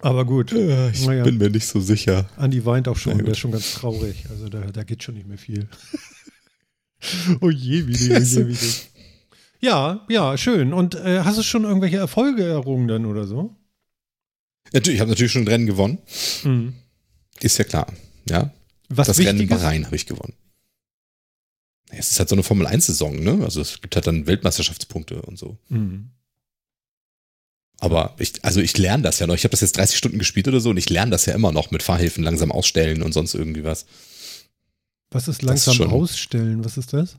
[0.00, 0.52] Aber gut.
[0.52, 1.24] Ich naja.
[1.24, 2.28] bin mir nicht so sicher.
[2.36, 4.24] Andi weint auch schon, der ist schon ganz traurig.
[4.30, 5.68] Also da, da geht schon nicht mehr viel.
[7.40, 8.72] oh je, wie die, oh je, wie die.
[9.62, 10.72] Ja, ja, schön.
[10.72, 13.56] Und äh, hast du schon irgendwelche Erfolge errungen dann oder so?
[14.72, 15.98] Natürlich, ich habe natürlich schon ein Rennen gewonnen.
[16.42, 16.74] Mhm.
[17.40, 17.86] Ist ja klar.
[18.28, 18.52] Ja.
[18.88, 20.34] Was das Rennen in Bahrain habe ich gewonnen.
[21.90, 23.40] Es ist halt so eine Formel 1-Saison, ne?
[23.44, 25.58] Also es gibt halt dann Weltmeisterschaftspunkte und so.
[25.68, 26.10] Mhm.
[27.78, 29.34] Aber ich, also ich lerne das ja noch.
[29.34, 31.52] Ich habe das jetzt 30 Stunden gespielt oder so und ich lerne das ja immer
[31.52, 33.86] noch mit Fahrhilfen langsam ausstellen und sonst irgendwie was.
[35.10, 36.64] Was ist langsam ist ausstellen?
[36.64, 37.18] Was ist das?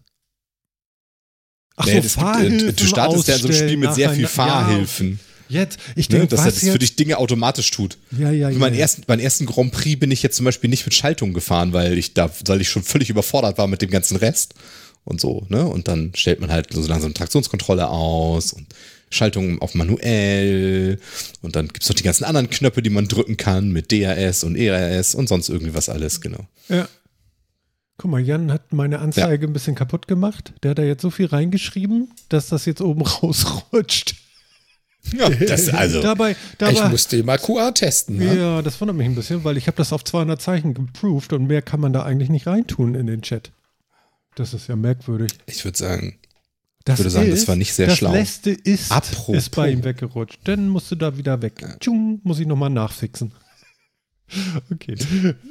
[1.76, 5.20] Ach nee, so, Fahrhilfen gibt, du startest ja so ein Spiel mit sehr viel Fahrhilfen.
[5.50, 5.62] Ja.
[5.62, 7.98] Jetzt, ich denke, ne, dass er das für dich Dinge automatisch tut.
[8.18, 8.58] Ja, ja, ja.
[8.58, 11.74] Mein ersten, meinen ersten Grand Prix bin ich jetzt zum Beispiel nicht mit Schaltung gefahren,
[11.74, 14.56] weil ich da, weil ich schon völlig überfordert war mit dem ganzen Rest
[15.04, 15.66] und so, ne?
[15.68, 18.66] Und dann stellt man halt so langsam Traktionskontrolle aus und
[19.10, 21.00] Schaltung auf manuell
[21.42, 24.44] und dann gibt es noch die ganzen anderen Knöpfe, die man drücken kann mit DRS
[24.44, 26.48] und ERS und sonst irgendwie was alles, genau.
[26.70, 26.88] Ja.
[27.98, 29.50] Guck mal, Jan hat meine Anzeige ja.
[29.50, 30.54] ein bisschen kaputt gemacht.
[30.64, 34.16] Der hat da jetzt so viel reingeschrieben, dass das jetzt oben rausrutscht.
[35.12, 36.02] Ja, das also.
[36.02, 38.18] dabei, dabei, ich musste mal QR testen.
[38.18, 38.38] Ne?
[38.38, 41.48] Ja, das wundert mich ein bisschen, weil ich habe das auf 200 Zeichen geproved und
[41.48, 43.52] mehr kann man da eigentlich nicht reintun in den Chat.
[44.36, 45.32] Das ist ja merkwürdig.
[45.46, 46.18] Ich würde sagen,
[46.86, 48.12] das würde sagen, ist, das war nicht sehr das schlau.
[48.12, 48.92] Das letzte ist,
[49.28, 50.40] ist bei ihm weggerutscht.
[50.46, 51.62] Dann musst du da wieder weg.
[51.62, 51.76] Ja.
[51.80, 53.34] Tschung, muss ich nochmal nachfixen.
[54.72, 54.96] Okay.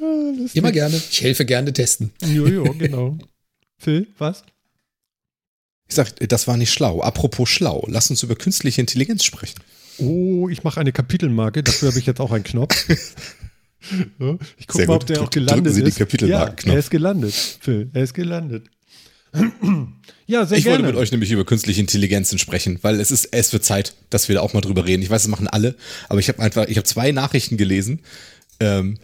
[0.01, 1.01] Ah, Immer gerne.
[1.09, 2.11] Ich helfe gerne testen.
[2.21, 3.17] Jojo, genau.
[3.77, 4.43] Phil, was?
[5.87, 7.01] Ich sag, das war nicht schlau.
[7.01, 9.59] Apropos schlau, lass uns über künstliche Intelligenz sprechen.
[9.97, 11.63] Oh, ich mache eine Kapitelmarke.
[11.63, 12.87] Dafür habe ich jetzt auch einen Knopf.
[14.57, 16.11] ich gucke mal, ob der auch gelandet ist.
[16.21, 16.25] die.
[16.25, 17.89] Ja, er ist gelandet, Phil.
[17.93, 18.69] Er ist gelandet.
[20.25, 20.77] Ja, sehr ich gerne.
[20.79, 24.29] wollte mit euch nämlich über künstliche Intelligenzen sprechen, weil es ist, es wird Zeit, dass
[24.29, 25.03] wir da auch mal drüber reden.
[25.03, 25.75] Ich weiß, es machen alle,
[26.07, 27.99] aber ich habe einfach, ich habe zwei Nachrichten gelesen,
[28.63, 28.97] ähm,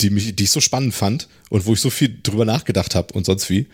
[0.00, 3.12] die, mich, die ich so spannend fand und wo ich so viel drüber nachgedacht habe
[3.14, 3.66] und sonst wie.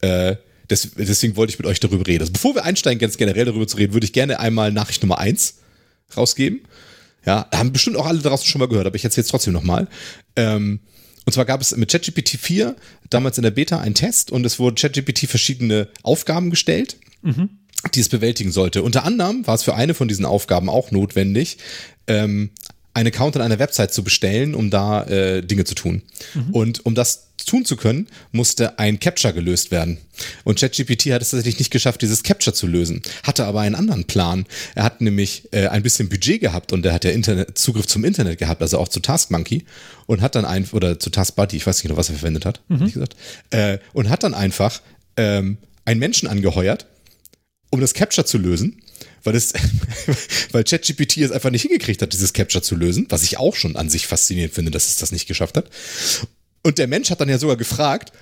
[0.00, 0.36] Äh,
[0.70, 2.22] des, deswegen wollte ich mit euch darüber reden.
[2.22, 5.18] Also bevor wir einsteigen, ganz generell darüber zu reden, würde ich gerne einmal Nachricht Nummer
[5.18, 5.56] eins
[6.16, 6.60] rausgeben.
[7.24, 9.88] Ja, haben bestimmt auch alle draußen schon mal gehört, aber ich erzähle es trotzdem nochmal.
[10.36, 10.80] Ähm,
[11.24, 12.76] und zwar gab es mit ChatGPT 4
[13.10, 16.96] damals in der Beta einen Test und es wurden ChatGPT verschiedene Aufgaben gestellt.
[17.22, 17.50] Mhm
[17.94, 18.82] die es bewältigen sollte.
[18.82, 21.58] Unter anderem war es für eine von diesen Aufgaben auch notwendig,
[22.06, 22.50] ähm,
[22.94, 26.02] einen Account an einer Website zu bestellen, um da äh, Dinge zu tun.
[26.34, 26.54] Mhm.
[26.54, 29.98] Und um das tun zu können, musste ein Capture gelöst werden.
[30.44, 34.04] Und ChatGPT hat es tatsächlich nicht geschafft, dieses Capture zu lösen, hatte aber einen anderen
[34.04, 34.46] Plan.
[34.74, 38.04] Er hat nämlich äh, ein bisschen Budget gehabt und er hat ja Internet, Zugriff zum
[38.04, 39.64] Internet gehabt, also auch zu Taskmonkey
[40.06, 42.60] und hat dann ein oder zu TaskBuddy, ich weiß nicht genau, was er verwendet hat,
[42.68, 42.92] mhm.
[42.92, 43.16] gesagt,
[43.50, 44.82] äh, und hat dann einfach
[45.16, 46.86] ähm, einen Menschen angeheuert,
[47.70, 48.82] um das Capture zu lösen,
[49.28, 49.52] weil es,
[50.52, 53.76] weil ChatGPT es einfach nicht hingekriegt hat, dieses Capture zu lösen, was ich auch schon
[53.76, 55.70] an sich faszinierend finde, dass es das nicht geschafft hat.
[56.62, 58.12] Und der Mensch hat dann ja sogar gefragt,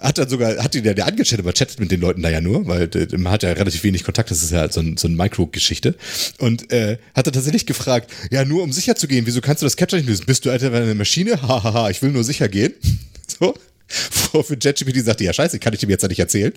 [0.00, 2.40] hat dann sogar, hat ihn ja der angechattet, aber chattet mit den Leuten da ja
[2.40, 5.16] nur, weil man hat ja relativ wenig Kontakt, das ist ja so, ein, so eine
[5.16, 5.96] Mikro-Geschichte.
[6.38, 9.66] Und äh, hat er tatsächlich gefragt, ja, nur um sicher zu gehen, wieso kannst du
[9.66, 10.24] das Capture nicht lösen?
[10.26, 11.42] Bist du Alter eine Maschine?
[11.42, 12.74] Hahaha, ich will nur sicher gehen.
[13.40, 13.54] So.
[14.42, 16.52] Für ChatGPT sagte, ja scheiße, kann ich dem jetzt ja nicht erzählen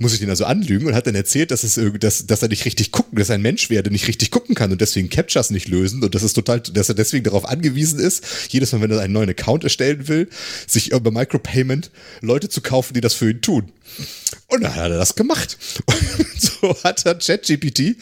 [0.00, 2.64] muss ich den also anlügen und hat dann erzählt, dass es dass, dass er nicht
[2.64, 5.68] richtig gucken, dass er ein Mensch werde, nicht richtig gucken kann und deswegen Captures nicht
[5.68, 9.00] lösen und das ist total, dass er deswegen darauf angewiesen ist, jedes Mal, wenn er
[9.00, 10.28] einen neuen Account erstellen will,
[10.66, 11.90] sich über Micropayment
[12.22, 13.72] Leute zu kaufen, die das für ihn tun.
[14.46, 15.58] Und dann hat er das gemacht.
[15.86, 17.96] Und so hat er ChatGPT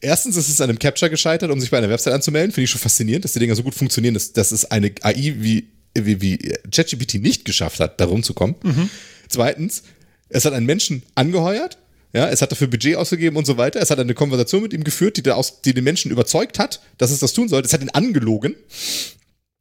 [0.00, 2.52] Erstens ist es an einem Capture gescheitert, um sich bei einer Website anzumelden.
[2.52, 5.34] Finde ich schon faszinierend, dass die Dinger so gut funktionieren, dass, dass es eine AI
[5.38, 6.38] wie, wie, wie
[6.70, 8.54] ChatGPT nicht geschafft hat, da rumzukommen.
[8.62, 8.90] Mhm.
[9.28, 9.82] Zweitens,
[10.28, 11.78] es hat einen Menschen angeheuert,
[12.12, 13.80] ja, es hat dafür Budget ausgegeben und so weiter.
[13.80, 17.10] Es hat eine Konversation mit ihm geführt, die, aus, die den Menschen überzeugt hat, dass
[17.10, 17.66] es das tun sollte.
[17.66, 18.54] Es hat ihn angelogen.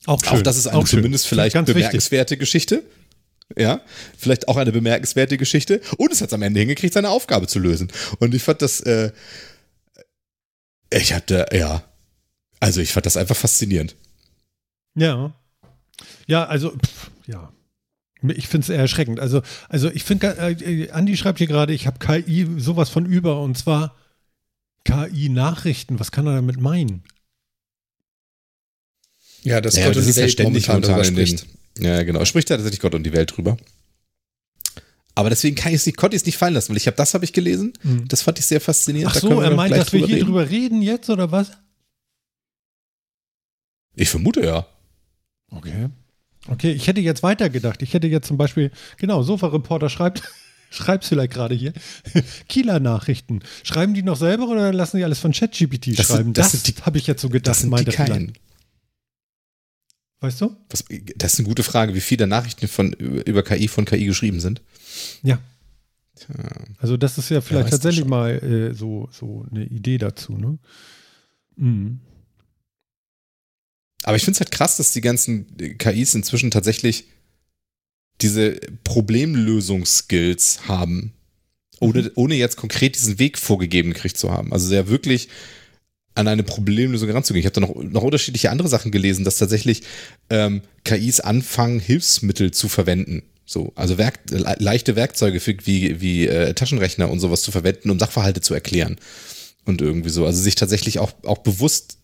[0.05, 0.39] Auch schön.
[0.39, 1.35] Auch das ist eine auch zumindest schön.
[1.35, 2.39] vielleicht bemerkenswerte wichtig.
[2.39, 2.83] Geschichte.
[3.55, 3.81] Ja,
[4.17, 5.81] vielleicht auch eine bemerkenswerte Geschichte.
[5.97, 7.91] Und es hat es am Ende hingekriegt, seine Aufgabe zu lösen.
[8.19, 9.11] Und ich fand das, äh,
[10.89, 11.83] ich hatte, ja,
[12.59, 13.95] also ich fand das einfach faszinierend.
[14.95, 15.33] Ja.
[16.27, 17.51] Ja, also, pff, ja.
[18.23, 19.19] Ich finde es eher erschreckend.
[19.19, 23.41] Also, also ich finde, äh, Andi schreibt hier gerade, ich habe KI sowas von über
[23.41, 23.95] und zwar
[24.85, 25.99] KI-Nachrichten.
[25.99, 27.03] Was kann er damit meinen?
[29.43, 31.45] Ja, das ja, Gott das und die Welt ständig momentan spricht.
[31.77, 32.25] Den, ja, genau.
[32.25, 33.57] Spricht ja tatsächlich Gott und die Welt drüber.
[35.15, 36.97] Aber deswegen kann ich es nicht, konnte ich es nicht fallen lassen, weil ich habe
[36.97, 37.73] das habe ich gelesen.
[37.81, 38.07] Mhm.
[38.07, 39.15] Das fand ich sehr faszinierend.
[39.15, 40.25] Ach so, er meint, dass wir hier reden.
[40.25, 41.51] drüber reden jetzt oder was?
[43.95, 44.67] Ich vermute ja.
[45.49, 45.89] Okay.
[46.47, 47.81] Okay, ich hätte jetzt weitergedacht.
[47.81, 50.23] Ich hätte jetzt zum Beispiel, genau, Sofa-Reporter schreibt,
[50.69, 51.73] schreibst vielleicht gerade hier,
[52.47, 53.41] Kieler Nachrichten.
[53.63, 56.33] Schreiben die noch selber oder lassen die alles von ChatGPT schreiben?
[56.33, 57.47] das, das habe ich jetzt so gedacht.
[57.47, 58.33] Das sind die keinen.
[60.19, 60.55] Weißt du?
[60.69, 60.83] Was,
[61.15, 64.61] das ist eine gute Frage, wie viele Nachrichten von, über KI von KI geschrieben sind.
[65.21, 65.39] Ja.
[66.15, 66.35] Tja.
[66.79, 70.57] Also das ist ja vielleicht tatsächlich mal äh, so, so eine Idee dazu, ne?
[71.55, 71.99] Mhm.
[74.07, 75.47] Aber ich finde es halt krass, dass die ganzen
[75.79, 77.09] KIs inzwischen tatsächlich
[78.21, 81.11] diese Problemlösungsskills haben,
[81.81, 82.11] ohne, mhm.
[82.15, 84.53] ohne jetzt konkret diesen Weg vorgegeben gekriegt zu haben.
[84.53, 85.27] Also sehr wirklich
[86.15, 87.41] an eine Problemlösung ranzugehen.
[87.41, 89.83] Ich habe da noch, noch unterschiedliche andere Sachen gelesen, dass tatsächlich
[90.29, 93.23] ähm, KIs anfangen, Hilfsmittel zu verwenden.
[93.45, 97.99] So, also Werk, leichte Werkzeuge für, wie, wie äh, Taschenrechner und sowas zu verwenden, um
[97.99, 98.95] Sachverhalte zu erklären.
[99.65, 100.25] Und irgendwie so.
[100.25, 101.96] Also sich tatsächlich auch, auch bewusst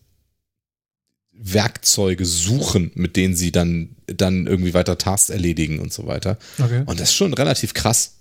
[1.36, 6.38] Werkzeuge suchen, mit denen sie dann, dann irgendwie weiter Tasks erledigen und so weiter.
[6.58, 6.82] Okay.
[6.86, 8.14] Und das ist schon relativ krass.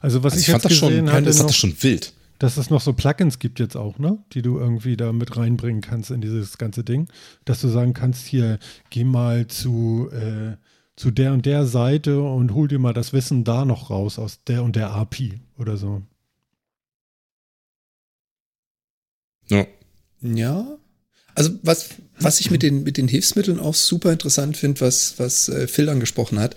[0.00, 2.12] Also was also ich, ich fand das schon, hatte, das, noch, das schon wild.
[2.38, 4.18] Dass es noch so Plugins gibt jetzt auch, ne?
[4.32, 7.08] Die du irgendwie da mit reinbringen kannst in dieses ganze Ding.
[7.44, 8.58] Dass du sagen kannst, hier,
[8.90, 10.56] geh mal zu, äh,
[10.96, 14.44] zu der und der Seite und hol dir mal das Wissen da noch raus aus
[14.44, 16.02] der und der API oder so.
[19.48, 19.66] Ja.
[20.20, 20.78] Ja,
[21.36, 25.48] also was, was ich mit den, mit den Hilfsmitteln auch super interessant finde, was, was
[25.48, 26.56] äh, Phil angesprochen hat,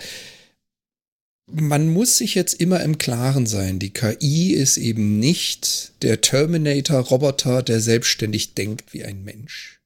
[1.52, 7.64] man muss sich jetzt immer im Klaren sein, die KI ist eben nicht der Terminator-Roboter,
[7.64, 9.79] der selbstständig denkt wie ein Mensch.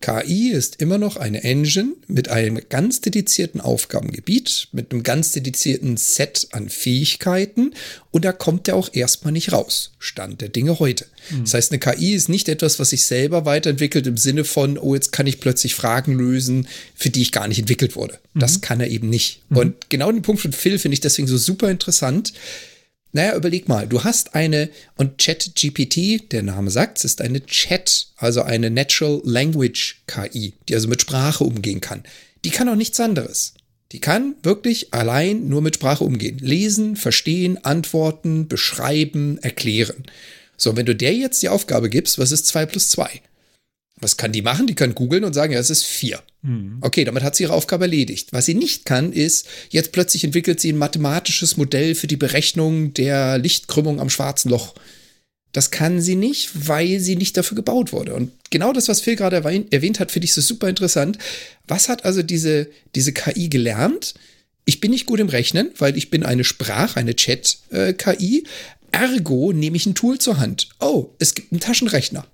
[0.00, 5.96] KI ist immer noch eine Engine mit einem ganz dedizierten Aufgabengebiet, mit einem ganz dedizierten
[5.96, 7.74] Set an Fähigkeiten
[8.12, 9.92] und da kommt er auch erstmal nicht raus.
[9.98, 11.06] Stand der Dinge heute.
[11.30, 11.40] Mhm.
[11.40, 14.94] Das heißt, eine KI ist nicht etwas, was sich selber weiterentwickelt im Sinne von, oh,
[14.94, 18.20] jetzt kann ich plötzlich Fragen lösen, für die ich gar nicht entwickelt wurde.
[18.34, 18.40] Mhm.
[18.40, 19.42] Das kann er eben nicht.
[19.48, 19.56] Mhm.
[19.56, 22.32] Und genau den Punkt von Phil finde ich deswegen so super interessant
[23.12, 28.08] Naja, überleg mal, du hast eine, und ChatGPT, der Name sagt, es ist eine Chat,
[28.16, 32.02] also eine Natural Language KI, die also mit Sprache umgehen kann.
[32.44, 33.54] Die kann auch nichts anderes.
[33.92, 36.38] Die kann wirklich allein nur mit Sprache umgehen.
[36.38, 40.04] Lesen, verstehen, antworten, beschreiben, erklären.
[40.58, 43.22] So, wenn du der jetzt die Aufgabe gibst, was ist 2 plus 2?
[44.00, 44.66] Was kann die machen?
[44.66, 46.22] Die kann googeln und sagen, ja, es ist 4.
[46.42, 46.78] Mhm.
[46.80, 48.32] Okay, damit hat sie ihre Aufgabe erledigt.
[48.32, 52.94] Was sie nicht kann, ist, jetzt plötzlich entwickelt sie ein mathematisches Modell für die Berechnung
[52.94, 54.74] der Lichtkrümmung am schwarzen Loch.
[55.52, 58.14] Das kann sie nicht, weil sie nicht dafür gebaut wurde.
[58.14, 61.18] Und genau das, was Phil gerade erwähnt hat, finde ich so super interessant.
[61.66, 64.14] Was hat also diese, diese KI gelernt?
[64.66, 68.44] Ich bin nicht gut im Rechnen, weil ich bin eine Sprach-, eine Chat-KI.
[68.92, 70.68] Ergo nehme ich ein Tool zur Hand.
[70.80, 72.26] Oh, es gibt einen Taschenrechner.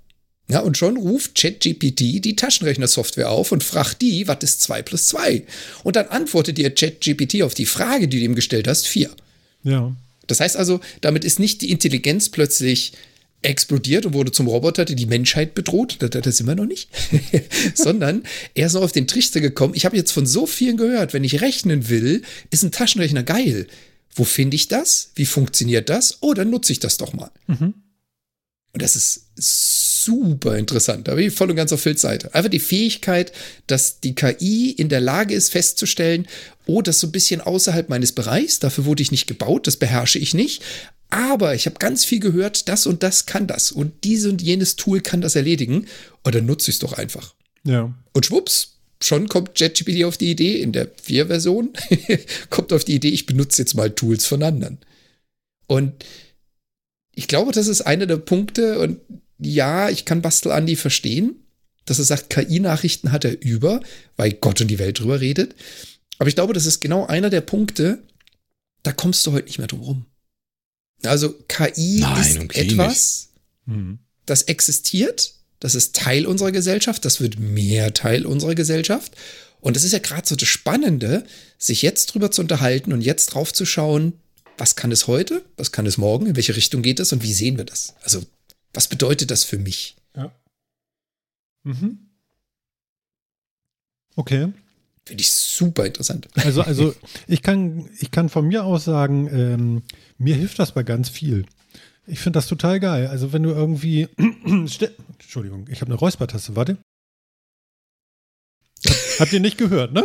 [0.46, 5.06] Ja, und schon ruft ChatGPT die Taschenrechnersoftware auf und fragt die, was ist 2 plus
[5.08, 5.42] 2?
[5.84, 9.10] Und dann antwortet dir ChatGPT auf die Frage, die du ihm gestellt hast, 4.
[9.62, 9.96] Ja.
[10.26, 12.92] Das heißt also, damit ist nicht die Intelligenz plötzlich
[13.40, 15.96] explodiert und wurde zum Roboter, der die Menschheit bedroht.
[16.00, 16.88] Das, das sind wir noch nicht.
[17.74, 18.22] Sondern
[18.54, 19.74] er ist noch auf den Trichter gekommen.
[19.74, 23.66] Ich habe jetzt von so vielen gehört, wenn ich rechnen will, ist ein Taschenrechner geil.
[24.14, 25.10] Wo finde ich das?
[25.14, 26.18] Wie funktioniert das?
[26.20, 27.30] Oh, dann nutze ich das doch mal.
[27.46, 27.74] Mhm.
[28.72, 29.26] Und das ist
[30.04, 31.08] super interessant.
[31.08, 32.34] Da bin ich voll und ganz auf Phils Seite.
[32.34, 33.32] Einfach die Fähigkeit,
[33.66, 36.26] dass die KI in der Lage ist, festzustellen,
[36.66, 39.76] oh, das ist so ein bisschen außerhalb meines Bereichs, dafür wurde ich nicht gebaut, das
[39.76, 40.62] beherrsche ich nicht.
[41.10, 43.70] Aber ich habe ganz viel gehört, das und das kann das.
[43.70, 45.86] Und dieses und jenes Tool kann das erledigen.
[46.24, 47.34] Und dann nutze ich es doch einfach.
[47.64, 47.94] Ja.
[48.12, 51.70] Und schwupps, schon kommt JetGPT auf die Idee, in der 4-Version,
[52.50, 54.78] kommt auf die Idee, ich benutze jetzt mal Tools von anderen.
[55.66, 56.04] Und
[57.14, 58.98] ich glaube, das ist einer der Punkte, und
[59.38, 61.36] ja, ich kann Bastel Andy verstehen,
[61.84, 63.80] dass er sagt, KI-Nachrichten hat er über,
[64.16, 65.54] weil Gott und die Welt drüber redet.
[66.18, 68.02] Aber ich glaube, das ist genau einer der Punkte,
[68.82, 70.06] da kommst du heute nicht mehr drum rum.
[71.04, 73.28] Also KI Nein, ist okay etwas,
[73.66, 73.98] hm.
[74.24, 79.12] das existiert, das ist Teil unserer Gesellschaft, das wird mehr Teil unserer Gesellschaft.
[79.60, 81.24] Und das ist ja gerade so das Spannende,
[81.58, 84.14] sich jetzt drüber zu unterhalten und jetzt drauf zu schauen,
[84.58, 87.32] was kann es heute, was kann es morgen, in welche Richtung geht es und wie
[87.32, 87.94] sehen wir das?
[88.02, 88.22] Also
[88.74, 89.96] was bedeutet das für mich?
[90.16, 90.32] Ja.
[91.62, 92.10] Mhm.
[94.16, 94.52] Okay.
[95.06, 96.28] Finde ich super interessant.
[96.34, 96.94] Also, also
[97.26, 99.82] ich kann, ich kann von mir aus sagen, ähm,
[100.18, 101.46] mir hilft das bei ganz viel.
[102.06, 103.06] Ich finde das total geil.
[103.06, 104.08] Also wenn du irgendwie,
[104.44, 106.78] Entschuldigung, ich habe eine Räuspertaste, warte.
[109.18, 110.04] Habt ihr nicht gehört, ne?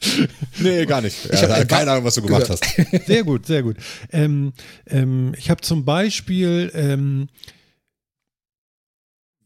[0.58, 1.28] nee, gar nicht.
[1.32, 2.60] Ich habe keine Ahnung, was du gemacht gehört.
[2.62, 3.06] hast.
[3.06, 3.76] Sehr gut, sehr gut.
[4.12, 4.52] Ähm,
[4.86, 7.28] ähm, ich habe zum Beispiel ähm,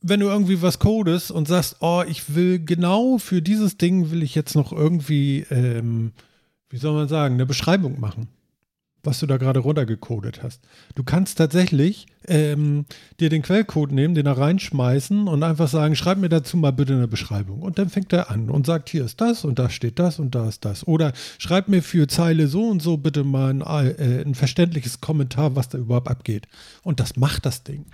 [0.03, 4.23] wenn du irgendwie was codest und sagst, oh, ich will genau für dieses Ding will
[4.23, 6.13] ich jetzt noch irgendwie, ähm,
[6.71, 8.29] wie soll man sagen, eine Beschreibung machen,
[9.03, 10.63] was du da gerade runtergecodet hast.
[10.95, 12.87] Du kannst tatsächlich ähm,
[13.19, 16.95] dir den Quellcode nehmen, den da reinschmeißen und einfach sagen, schreib mir dazu mal bitte
[16.95, 17.61] eine Beschreibung.
[17.61, 20.35] Und dann fängt er an und sagt, hier ist das und da steht das und
[20.35, 20.87] da ist das.
[20.87, 23.61] Oder schreib mir für Zeile so und so bitte mal ein,
[23.99, 26.47] äh, ein verständliches Kommentar, was da überhaupt abgeht.
[26.83, 27.85] Und das macht das Ding.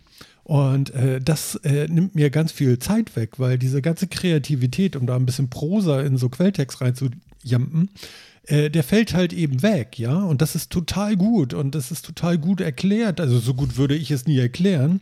[0.46, 5.04] Und äh, das äh, nimmt mir ganz viel Zeit weg, weil diese ganze Kreativität, um
[5.04, 7.90] da ein bisschen Prosa in so Quelltext reinzujampen,
[8.44, 10.14] äh, der fällt halt eben weg, ja.
[10.14, 13.20] Und das ist total gut und das ist total gut erklärt.
[13.20, 15.00] Also so gut würde ich es nie erklären.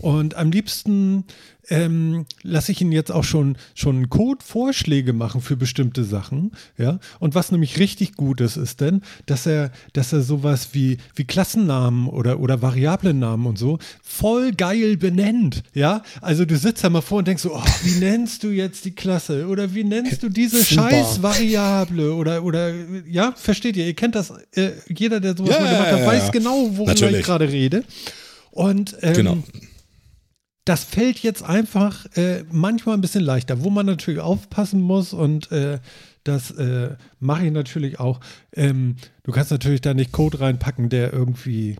[0.00, 1.24] Und am liebsten
[1.70, 6.52] ähm, lasse ich ihn jetzt auch schon, schon Code-Vorschläge machen für bestimmte Sachen.
[6.76, 6.98] Ja?
[7.18, 11.24] Und was nämlich richtig gut ist, ist denn, dass er, dass er sowas wie, wie
[11.24, 15.62] Klassennamen oder, oder Variablennamen und so voll geil benennt.
[15.74, 16.02] Ja?
[16.20, 18.92] Also du sitzt da mal vor und denkst so, oh, wie nennst du jetzt die
[18.92, 19.46] Klasse?
[19.46, 22.14] Oder wie nennst du diese scheiß Variable?
[22.14, 22.72] Oder, oder
[23.08, 23.86] ja, versteht ihr?
[23.86, 26.70] Ihr kennt das, äh, jeder, der sowas ja, mal gemacht hat, ja, ja, weiß genau,
[26.72, 27.20] worüber Natürlich.
[27.20, 27.84] ich gerade rede.
[28.50, 29.38] Und ähm, genau
[30.68, 35.50] das fällt jetzt einfach äh, manchmal ein bisschen leichter, wo man natürlich aufpassen muss und
[35.50, 35.78] äh,
[36.24, 38.20] das äh, mache ich natürlich auch.
[38.52, 41.76] Ähm, du kannst natürlich da nicht Code reinpacken, der irgendwie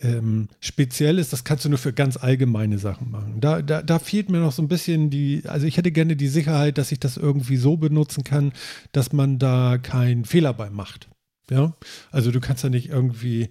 [0.00, 1.32] ähm, speziell ist.
[1.32, 3.40] Das kannst du nur für ganz allgemeine Sachen machen.
[3.40, 6.28] Da, da, da fehlt mir noch so ein bisschen die, also ich hätte gerne die
[6.28, 8.52] Sicherheit, dass ich das irgendwie so benutzen kann,
[8.92, 11.08] dass man da keinen Fehler bei macht.
[11.50, 11.74] Ja,
[12.10, 13.48] also du kannst da nicht irgendwie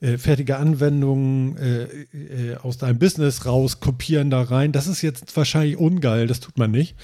[0.00, 4.72] äh, fertige Anwendungen äh, äh, aus deinem Business raus kopieren da rein.
[4.72, 6.96] Das ist jetzt wahrscheinlich ungeil, das tut man nicht.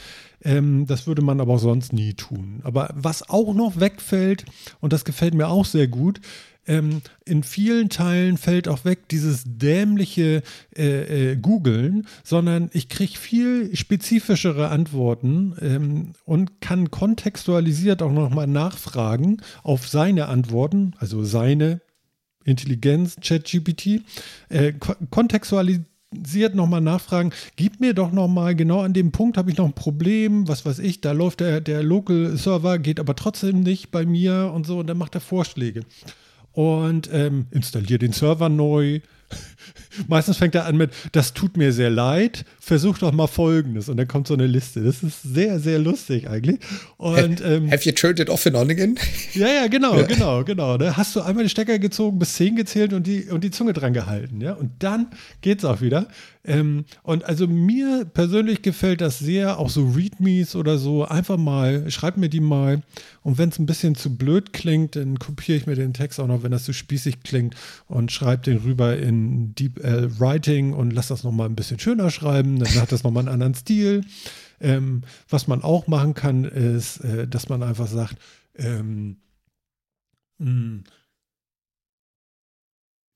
[0.45, 2.61] Ähm, das würde man aber auch sonst nie tun.
[2.63, 4.45] Aber was auch noch wegfällt,
[4.81, 6.21] und das gefällt mir auch sehr gut,
[6.67, 10.43] ähm, in vielen Teilen fällt auch weg dieses dämliche
[10.77, 18.47] äh, äh, Googeln, sondern ich kriege viel spezifischere Antworten ähm, und kann kontextualisiert auch nochmal
[18.47, 21.81] nachfragen auf seine Antworten, also seine
[22.45, 24.03] Intelligenz, ChatGPT,
[24.49, 24.73] äh,
[25.11, 29.73] kontextualisiert nochmal nachfragen, gib mir doch nochmal, genau an dem Punkt habe ich noch ein
[29.73, 34.05] Problem, was weiß ich, da läuft der, der Local Server, geht aber trotzdem nicht bei
[34.07, 35.83] mir und so, und dann macht er Vorschläge.
[36.53, 39.01] Und ähm, installiert den Server neu,
[40.09, 43.89] Meistens fängt er an mit, das tut mir sehr leid, versuch doch mal folgendes.
[43.89, 44.83] Und dann kommt so eine Liste.
[44.83, 46.59] Das ist sehr, sehr lustig eigentlich.
[46.97, 48.99] Und, ähm, Have you turned it off and on again?
[49.35, 50.07] Ja, ja, genau, ja.
[50.07, 50.79] genau, genau.
[50.79, 53.73] Da hast du einmal den Stecker gezogen, bis 10 gezählt und die, und die Zunge
[53.73, 54.41] dran gehalten.
[54.41, 54.53] Ja?
[54.53, 55.09] Und dann
[55.41, 56.07] geht's auch wieder.
[56.45, 61.05] Ähm, und also mir persönlich gefällt das sehr, auch so Readmes oder so.
[61.05, 62.83] Einfach mal, schreib mir die mal.
[63.23, 66.27] Und wenn es ein bisschen zu blöd klingt, dann kopiere ich mir den Text auch
[66.27, 67.55] noch, wenn das zu spießig klingt
[67.89, 72.11] und schreibe den rüber in Deep L Writing und lass das nochmal ein bisschen schöner
[72.11, 72.59] schreiben.
[72.59, 74.05] Dann hat das nochmal einen anderen Stil.
[74.61, 78.17] Ähm, was man auch machen kann, ist, äh, dass man einfach sagt,
[78.57, 79.17] ähm,
[80.39, 80.85] hm,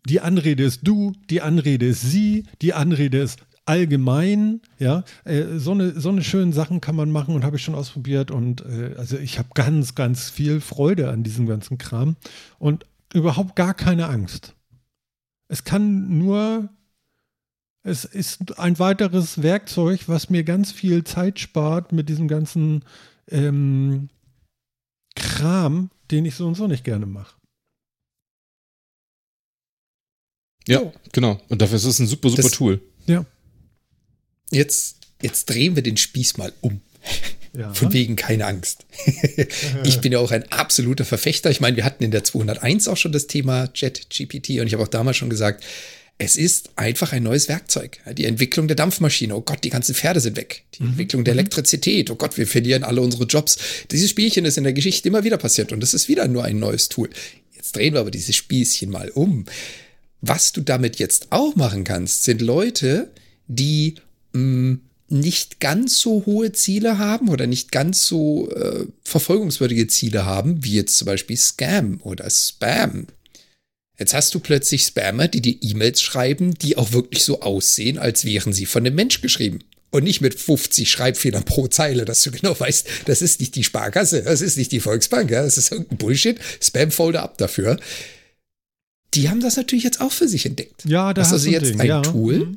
[0.07, 5.73] die Anrede ist du, die Anrede ist sie, die Anrede ist allgemein, ja, äh, so
[5.73, 8.95] eine so eine schönen Sachen kann man machen und habe ich schon ausprobiert und äh,
[8.97, 12.17] also ich habe ganz ganz viel Freude an diesem ganzen Kram
[12.59, 14.55] und überhaupt gar keine Angst.
[15.49, 16.69] Es kann nur
[17.89, 22.85] es ist ein weiteres Werkzeug, was mir ganz viel Zeit spart mit diesem ganzen
[23.29, 24.11] ähm,
[25.15, 27.37] Kram, den ich so und so nicht gerne mache.
[30.67, 30.93] Ja, oh.
[31.13, 31.41] genau.
[31.49, 32.83] Und dafür ist es ein super, super das, Tool.
[33.07, 33.25] Ja.
[34.51, 36.83] Jetzt, jetzt drehen wir den Spieß mal um.
[37.57, 37.73] Ja.
[37.73, 38.87] Von wegen keine Angst.
[39.85, 41.51] ich bin ja auch ein absoluter Verfechter.
[41.51, 44.83] Ich meine, wir hatten in der 201 auch schon das Thema Chat-GPT und ich habe
[44.83, 45.65] auch damals schon gesagt,
[46.19, 47.99] es ist einfach ein neues Werkzeug.
[48.13, 50.65] Die Entwicklung der Dampfmaschine, oh Gott, die ganzen Pferde sind weg.
[50.75, 50.91] Die mhm.
[50.91, 51.41] Entwicklung der mhm.
[51.41, 53.57] Elektrizität, oh Gott, wir verlieren alle unsere Jobs.
[53.91, 56.59] Dieses Spielchen ist in der Geschichte immer wieder passiert und es ist wieder nur ein
[56.59, 57.09] neues Tool.
[57.55, 59.45] Jetzt drehen wir aber dieses Spießchen mal um.
[60.21, 63.13] Was du damit jetzt auch machen kannst, sind Leute,
[63.47, 63.95] die
[64.33, 70.27] mh, mm, nicht ganz so hohe Ziele haben oder nicht ganz so äh, verfolgungswürdige Ziele
[70.27, 73.07] haben, wie jetzt zum Beispiel Scam oder Spam.
[73.99, 78.25] Jetzt hast du plötzlich Spammer, die dir E-Mails schreiben, die auch wirklich so aussehen, als
[78.25, 79.61] wären sie von einem Mensch geschrieben.
[79.91, 83.65] Und nicht mit 50 Schreibfehlern pro Zeile, dass du genau weißt, das ist nicht die
[83.65, 86.39] Sparkasse, das ist nicht die Volksbank, ja, das ist irgendein Bullshit.
[86.61, 87.79] Spam-Folder ab dafür
[89.15, 90.85] die haben das natürlich jetzt auch für sich entdeckt.
[90.85, 92.03] Ja, da das ist also jetzt Ding, ein ja.
[92.03, 92.57] Tool, mhm.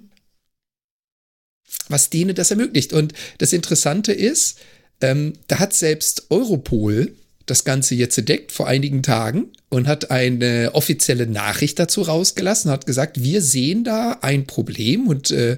[1.90, 2.94] Was denen das ermöglicht.
[2.94, 4.60] Und das Interessante ist,
[5.02, 7.14] ähm, da hat selbst Europol
[7.46, 12.86] das Ganze jetzt entdeckt vor einigen Tagen und hat eine offizielle Nachricht dazu rausgelassen, hat
[12.86, 15.58] gesagt, wir sehen da ein Problem und äh,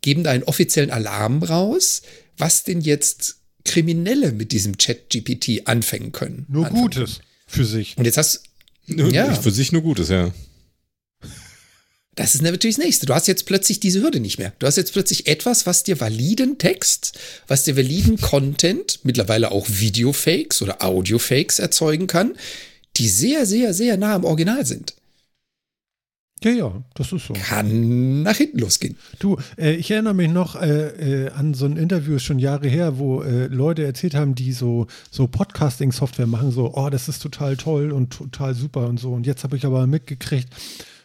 [0.00, 2.02] geben da einen offiziellen Alarm raus,
[2.36, 6.46] was denn jetzt Kriminelle mit diesem Chat-GPT anfangen können.
[6.48, 6.82] Nur anfangen.
[6.84, 7.96] Gutes für sich.
[7.96, 8.42] Und jetzt hast,
[8.86, 9.34] ja.
[9.34, 10.32] Für sich nur Gutes, ja.
[12.18, 13.06] Das ist natürlich das nächste.
[13.06, 14.52] Du hast jetzt plötzlich diese Hürde nicht mehr.
[14.58, 19.68] Du hast jetzt plötzlich etwas, was dir validen Text, was dir validen Content, mittlerweile auch
[19.68, 22.32] Videofakes oder Audiofakes erzeugen kann,
[22.96, 24.96] die sehr, sehr, sehr nah am Original sind.
[26.42, 27.34] Ja, ja, das ist so.
[27.34, 28.96] Kann nach hinten losgehen.
[29.20, 32.98] Du, äh, ich erinnere mich noch äh, äh, an so ein Interview, schon Jahre her,
[32.98, 37.56] wo äh, Leute erzählt haben, die so, so Podcasting-Software machen, so, oh, das ist total
[37.56, 39.12] toll und total super und so.
[39.12, 40.48] Und jetzt habe ich aber mitgekriegt,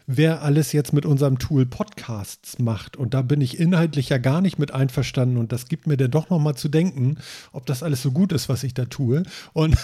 [0.07, 2.97] wer alles jetzt mit unserem Tool Podcasts macht.
[2.97, 5.37] Und da bin ich inhaltlich ja gar nicht mit einverstanden.
[5.37, 7.17] Und das gibt mir dann doch nochmal zu denken,
[7.51, 9.23] ob das alles so gut ist, was ich da tue.
[9.53, 9.77] Und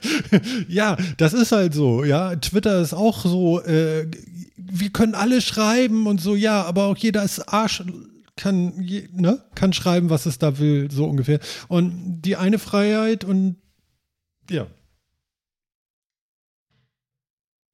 [0.68, 2.04] ja, das ist halt so.
[2.04, 4.08] Ja, Twitter ist auch so, äh,
[4.56, 7.82] wir können alle schreiben und so, ja, aber auch jeder ist Arsch
[8.36, 8.74] kann,
[9.12, 11.40] ne, kann schreiben, was es da will, so ungefähr.
[11.68, 13.56] Und die eine Freiheit und
[14.50, 14.66] ja,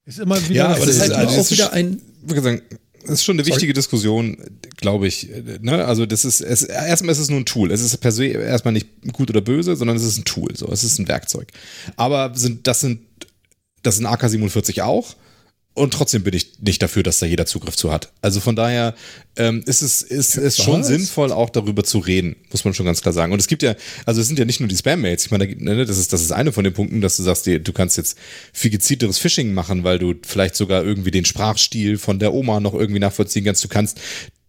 [0.07, 0.55] ist immer wieder.
[0.55, 2.01] Ja, aber das ist halt auch wieder ein.
[2.27, 2.63] Sagen,
[3.03, 3.55] das ist schon eine Sorry.
[3.55, 4.37] wichtige Diskussion,
[4.77, 5.29] glaube ich.
[5.61, 5.85] Ne?
[5.85, 7.73] Also das ist, es, erstmal ist es nur ein Tool.
[7.73, 10.57] Es ist per se erstmal nicht gut oder böse, sondern es ist ein Tool.
[10.57, 11.49] So, es ist ein Werkzeug.
[11.97, 13.01] Aber sind, das sind,
[13.83, 15.17] das sind AK-47 auch.
[15.75, 18.13] Und trotzdem bin ich nicht dafür, dass da jeder Zugriff zu hat.
[18.21, 18.95] Also von daher
[19.37, 23.01] ähm, ist es ist, ist schon sinnvoll, auch darüber zu reden, muss man schon ganz
[23.01, 23.33] klar sagen.
[23.33, 25.25] Und es gibt ja, also es sind ja nicht nur die Spam-Mails.
[25.25, 27.73] Ich meine, ne, das ist, das ist eine von den Punkten, dass du sagst, du
[27.73, 28.19] kannst jetzt
[28.53, 32.75] viel gezielteres Phishing machen, weil du vielleicht sogar irgendwie den Sprachstil von der Oma noch
[32.75, 33.65] irgendwie nachvollziehen kannst.
[33.65, 33.99] Du kannst,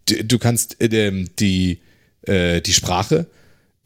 [0.10, 1.80] du kannst äh, die,
[2.24, 3.28] äh, die Sprache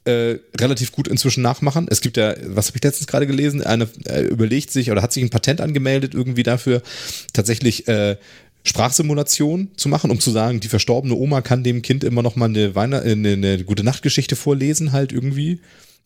[0.08, 1.88] äh, relativ gut inzwischen nachmachen.
[1.90, 5.14] Es gibt ja, was habe ich letztens gerade gelesen, eine äh, überlegt sich oder hat
[5.14, 6.82] sich ein Patent angemeldet irgendwie dafür,
[7.34, 8.16] tatsächlich äh,
[8.64, 12.46] Sprachsimulation zu machen, um zu sagen, die verstorbene Oma kann dem Kind immer noch mal
[12.46, 15.60] eine, Weihnacht äh, eine, eine gute Nachtgeschichte vorlesen, halt irgendwie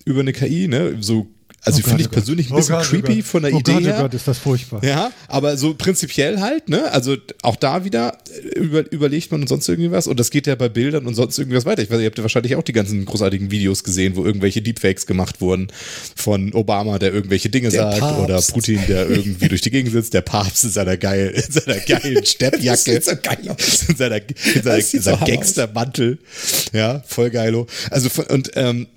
[0.06, 0.97] über eine KI, ne?
[0.99, 1.28] So
[1.64, 3.74] Also oh finde ich oh persönlich ein bisschen oh creepy oh von der oh Idee
[3.74, 3.95] Gott, her.
[3.99, 4.84] Oh Gott, ist das furchtbar.
[4.84, 6.91] Ja, aber so prinzipiell halt, ne?
[6.91, 8.18] Also auch da wieder
[8.55, 10.07] äh, über, überlegt man und sonst irgendwie was.
[10.07, 11.84] Und das geht ja bei Bildern und sonst irgendwas weiter.
[11.84, 15.05] Ich weiß, ihr habt ja wahrscheinlich auch die ganzen großartigen Videos gesehen, wo irgendwelche Deepfakes
[15.05, 15.68] gemacht wurden
[16.16, 18.20] von Obama, der irgendwelche Dinge der sagt, Papst.
[18.20, 21.80] oder Putin, der irgendwie durch die Gegend sitzt, der Papst in seiner geilen, in seiner
[21.80, 22.91] geilen Steppjacke.
[22.91, 26.18] in seiner, in seiner, in seiner Gangstermantel.
[26.74, 27.68] Ja, voll geilo.
[27.91, 28.88] Also und ähm,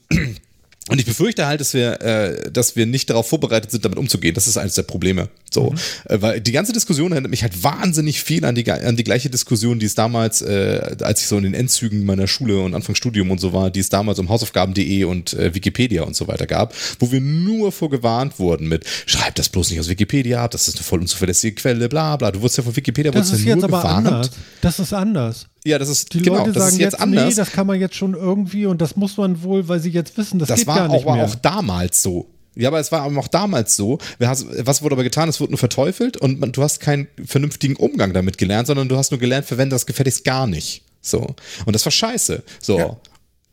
[0.90, 4.34] und ich befürchte halt, dass wir, äh, dass wir nicht darauf vorbereitet sind, damit umzugehen.
[4.34, 5.28] Das ist eines der Probleme.
[5.50, 5.78] So, mhm.
[6.10, 9.30] äh, weil die ganze Diskussion erinnert mich halt wahnsinnig viel an die an die gleiche
[9.30, 13.30] Diskussion, die es damals, äh, als ich so in den Endzügen meiner Schule und Anfangsstudium
[13.30, 16.74] und so war, die es damals um Hausaufgaben.de und äh, Wikipedia und so weiter gab,
[16.98, 20.76] wo wir nur vorgewarnt wurden mit, schreib das bloß nicht aus Wikipedia ab, das ist
[20.76, 22.30] eine voll unzuverlässige Quelle, bla bla.
[22.30, 24.06] Du wurdest ja von Wikipedia das ist ja jetzt aber gewarnt.
[24.06, 24.30] anders.
[24.60, 25.46] Das ist anders.
[25.66, 27.24] Ja, das ist die genau, Leute das sagen ist jetzt, jetzt anders.
[27.24, 30.16] Nee, das kann man jetzt schon irgendwie und das muss man wohl, weil sie jetzt
[30.18, 31.24] wissen, das, das geht war gar nicht auch, mehr.
[31.24, 32.28] auch damals so.
[32.56, 33.98] Ja, aber es war auch damals so.
[34.18, 35.28] Was wurde aber getan?
[35.28, 38.96] Es wurde nur verteufelt und man, du hast keinen vernünftigen Umgang damit gelernt, sondern du
[38.96, 40.84] hast nur gelernt, verwende das gefälligst gar nicht.
[41.00, 41.34] So.
[41.66, 42.42] Und das war scheiße.
[42.60, 42.78] So.
[42.78, 42.96] Ja,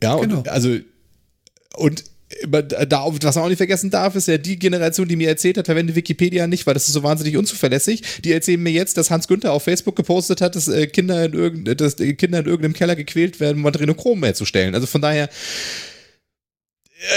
[0.03, 0.37] ja genau.
[0.39, 0.77] und also
[1.75, 2.03] und
[2.47, 5.95] was man auch nicht vergessen darf, ist ja die Generation, die mir erzählt hat, verwende
[5.95, 8.01] Wikipedia nicht, weil das ist so wahnsinnig unzuverlässig.
[8.23, 11.33] Die erzählen mir jetzt, dass Hans Günther auf Facebook gepostet hat, dass, äh, Kinder, in
[11.33, 14.75] irgend, dass Kinder in irgendeinem Keller gequält werden, um Adrenochrom herzustellen.
[14.75, 15.29] Also von daher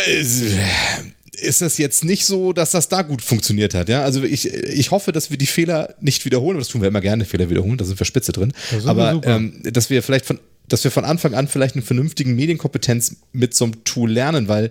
[0.06, 3.88] äh, ist das jetzt nicht so, dass das da gut funktioniert hat.
[3.88, 6.58] Ja, also ich, ich hoffe, dass wir die Fehler nicht wiederholen.
[6.58, 7.76] Das tun wir immer gerne, Fehler wiederholen.
[7.76, 8.52] Da sind wir spitze drin.
[8.84, 13.16] Aber ähm, dass wir vielleicht von dass wir von Anfang an vielleicht eine vernünftigen Medienkompetenz
[13.32, 14.70] mit so einem Tool lernen, weil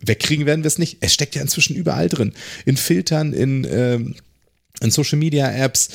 [0.00, 0.98] Wegkriegen werden wir es nicht.
[1.00, 2.32] Es steckt ja inzwischen überall drin.
[2.64, 4.14] In Filtern, in, ähm,
[4.80, 5.88] in Social Media Apps,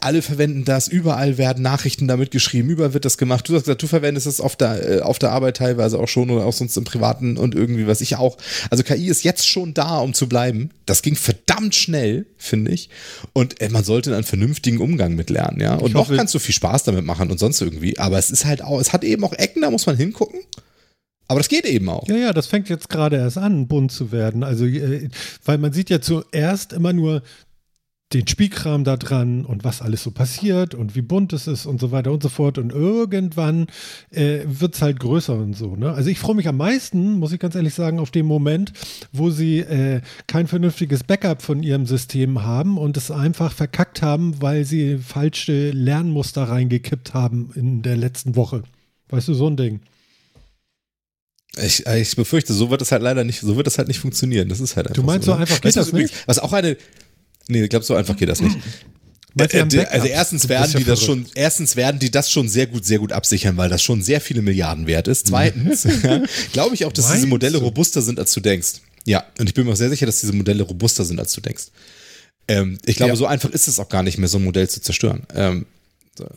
[0.00, 3.46] alle verwenden das, überall werden Nachrichten damit geschrieben, überall wird das gemacht.
[3.48, 6.30] Du hast gesagt, du verwendest es auf der, äh, auf der Arbeit teilweise auch schon
[6.30, 8.38] oder auch sonst im Privaten und irgendwie was ich auch.
[8.70, 10.70] Also KI ist jetzt schon da, um zu bleiben.
[10.86, 12.88] Das ging verdammt schnell, finde ich.
[13.34, 15.74] Und äh, man sollte einen vernünftigen Umgang mit lernen, ja.
[15.74, 17.98] Und ich noch kannst du viel Spaß damit machen und sonst irgendwie.
[17.98, 20.40] Aber es ist halt auch, es hat eben auch Ecken, da muss man hingucken.
[21.32, 22.06] Aber das geht eben auch.
[22.08, 24.44] Ja, ja, das fängt jetzt gerade erst an, bunt zu werden.
[24.44, 25.08] Also, äh,
[25.46, 27.22] weil man sieht ja zuerst immer nur
[28.12, 31.80] den Spielkram da dran und was alles so passiert und wie bunt es ist und
[31.80, 32.58] so weiter und so fort.
[32.58, 33.68] Und irgendwann
[34.10, 35.74] äh, wird es halt größer und so.
[35.74, 35.90] Ne?
[35.90, 38.74] Also ich freue mich am meisten, muss ich ganz ehrlich sagen, auf den Moment,
[39.10, 44.42] wo sie äh, kein vernünftiges Backup von ihrem System haben und es einfach verkackt haben,
[44.42, 48.64] weil sie falsche Lernmuster reingekippt haben in der letzten Woche.
[49.08, 49.80] Weißt du, so ein Ding.
[51.58, 54.48] Ich, ich befürchte, so wird es halt leider nicht, so wird es halt nicht funktionieren.
[54.48, 56.28] Das ist halt einfach Du meinst so, so einfach geht das übrigens, nicht?
[56.28, 56.76] Was auch eine,
[57.48, 58.56] nee, ich glaube, so einfach geht das nicht.
[59.38, 62.84] Äh, äh, also erstens werden die das schon, erstens werden die das schon sehr gut,
[62.84, 65.28] sehr gut absichern, weil das schon sehr viele Milliarden wert ist.
[65.28, 66.22] Zweitens ja,
[66.52, 67.64] glaube ich auch, dass Meinst diese Modelle du?
[67.64, 68.80] robuster sind, als du denkst.
[69.04, 71.40] Ja, und ich bin mir auch sehr sicher, dass diese Modelle robuster sind, als du
[71.40, 71.64] denkst.
[72.48, 73.16] Ähm, ich glaube, ja.
[73.16, 75.22] so einfach ist es auch gar nicht mehr, so ein Modell zu zerstören.
[75.34, 75.66] Ähm,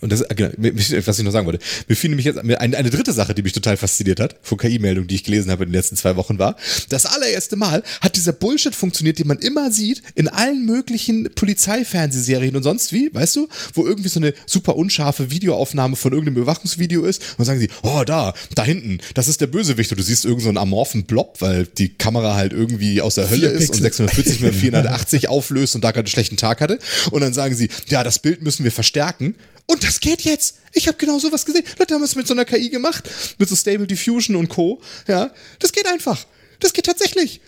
[0.01, 1.59] und das, genau, was ich noch sagen wollte.
[1.87, 5.07] Mir fiel nämlich jetzt eine, eine dritte Sache, die mich total fasziniert hat, von KI-Meldungen,
[5.07, 6.55] die ich gelesen habe in den letzten zwei Wochen, war,
[6.89, 12.55] das allererste Mal hat dieser Bullshit funktioniert, den man immer sieht in allen möglichen Polizeifernsehserien
[12.55, 17.03] und sonst wie, weißt du, wo irgendwie so eine super unscharfe Videoaufnahme von irgendeinem Überwachungsvideo
[17.05, 19.91] ist und sagen sie, oh, da, da hinten, das ist der Bösewicht.
[19.91, 23.47] Und du siehst irgendeinen so amorphen Blob, weil die Kamera halt irgendwie aus der Hölle
[23.47, 26.79] ist und 640 mal 480 auflöst und da gerade einen schlechten Tag hatte.
[27.11, 29.35] Und dann sagen sie, ja, das Bild müssen wir verstärken
[29.75, 30.59] und das geht jetzt.
[30.71, 31.65] Ich habe genau sowas gesehen.
[31.77, 34.81] Leute haben es mit so einer KI gemacht, mit so Stable Diffusion und Co.
[35.05, 36.25] Ja, das geht einfach.
[36.61, 37.41] Das geht tatsächlich.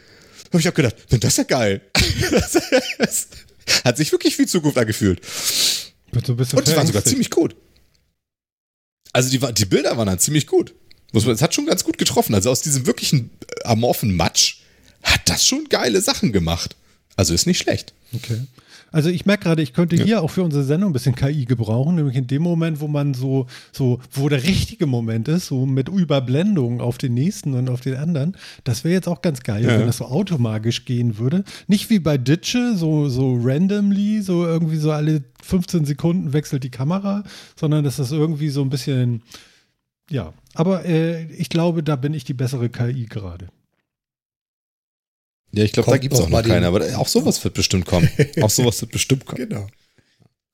[0.47, 1.81] Habe ich auch gedacht, das ist ja geil.
[2.99, 3.27] das
[3.85, 5.21] hat sich wirklich wie Zukunft angefühlt.
[6.13, 7.55] Und die waren sogar ziemlich gut.
[9.13, 10.75] Also die, die Bilder waren dann ziemlich gut.
[11.13, 12.35] Es hat schon ganz gut getroffen.
[12.35, 13.29] Also aus diesem wirklichen
[13.63, 14.57] amorphen Matsch
[15.01, 16.75] hat das schon geile Sachen gemacht.
[17.15, 17.93] Also ist nicht schlecht.
[18.13, 18.41] Okay.
[18.91, 20.03] Also ich merke gerade, ich könnte ja.
[20.03, 23.13] hier auch für unsere Sendung ein bisschen KI gebrauchen, nämlich in dem Moment, wo man
[23.13, 27.81] so, so, wo der richtige Moment ist, so mit Überblendung auf den nächsten und auf
[27.81, 28.37] den anderen.
[28.63, 29.79] Das wäre jetzt auch ganz geil, ja.
[29.79, 31.43] wenn das so automagisch gehen würde.
[31.67, 36.71] Nicht wie bei Ditsche, so, so randomly, so irgendwie so alle 15 Sekunden wechselt die
[36.71, 37.23] Kamera,
[37.55, 39.21] sondern dass das irgendwie so ein bisschen,
[40.09, 40.33] ja.
[40.53, 43.49] Aber äh, ich glaube, da bin ich die bessere KI gerade.
[45.51, 48.09] Ja, ich glaube, da gibt es auch noch keine, aber auch sowas wird bestimmt kommen.
[48.41, 49.49] auch sowas wird bestimmt kommen.
[49.49, 49.67] Genau.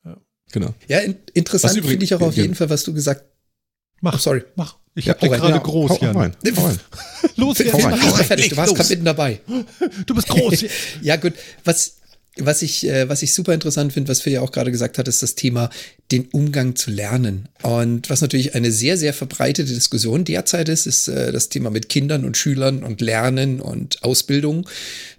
[0.06, 0.18] Ja,
[0.52, 0.74] genau.
[0.88, 3.34] ja in interessant finde ich auch auf jeden Fall, was du gesagt hast.
[4.02, 4.44] Mach, oh, sorry.
[4.56, 4.76] Mach.
[4.96, 6.14] Ich ja, habe dich gerade ja, groß, hau, Jan.
[6.14, 6.80] Hau rein, hau rein.
[7.38, 7.74] los, jetzt.
[7.74, 8.50] Hau rein, hau rein, fertig.
[8.50, 9.40] Du warst gerade mitten dabei.
[10.06, 10.66] Du bist groß.
[11.02, 11.34] ja, gut.
[11.64, 11.96] Was,
[12.38, 15.08] was ich, äh, was ich super interessant finde, was Phil ja auch gerade gesagt hat,
[15.08, 15.70] ist das Thema
[16.12, 17.48] den Umgang zu lernen.
[17.62, 21.90] Und was natürlich eine sehr, sehr verbreitete Diskussion derzeit ist, ist äh, das Thema mit
[21.90, 24.68] Kindern und Schülern und Lernen und Ausbildung,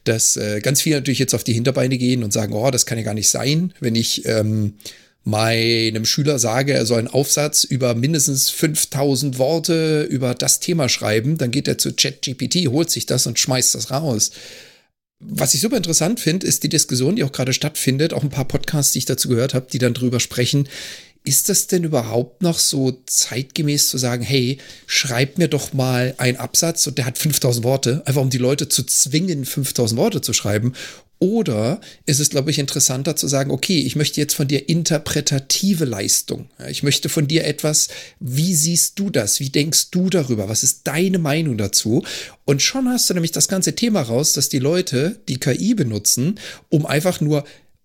[0.02, 2.98] dass äh, ganz viele natürlich jetzt auf die Hinterbeine gehen und sagen, oh, das kann
[2.98, 4.74] ja gar nicht sein, wenn ich ähm,
[5.22, 11.38] meinem Schüler sage, er soll einen Aufsatz über mindestens 5000 Worte über das Thema schreiben,
[11.38, 14.32] dann geht er zu ChatGPT, holt sich das und schmeißt das raus
[15.28, 18.46] was ich super interessant finde, ist die Diskussion, die auch gerade stattfindet, auch ein paar
[18.46, 20.68] Podcasts, die ich dazu gehört habe, die dann drüber sprechen.
[21.26, 26.36] Ist das denn überhaupt noch so zeitgemäß zu sagen, hey, schreib mir doch mal einen
[26.36, 30.34] Absatz und der hat 5000 Worte, einfach um die Leute zu zwingen, 5000 Worte zu
[30.34, 30.74] schreiben?
[31.24, 35.86] Oder ist es, glaube ich, interessanter zu sagen, okay, ich möchte jetzt von dir interpretative
[35.86, 36.50] Leistung.
[36.68, 37.88] Ich möchte von dir etwas,
[38.20, 39.40] wie siehst du das?
[39.40, 40.50] Wie denkst du darüber?
[40.50, 42.04] Was ist deine Meinung dazu?
[42.44, 46.38] Und schon hast du nämlich das ganze Thema raus, dass die Leute die KI benutzen,
[46.68, 47.44] um einfach nur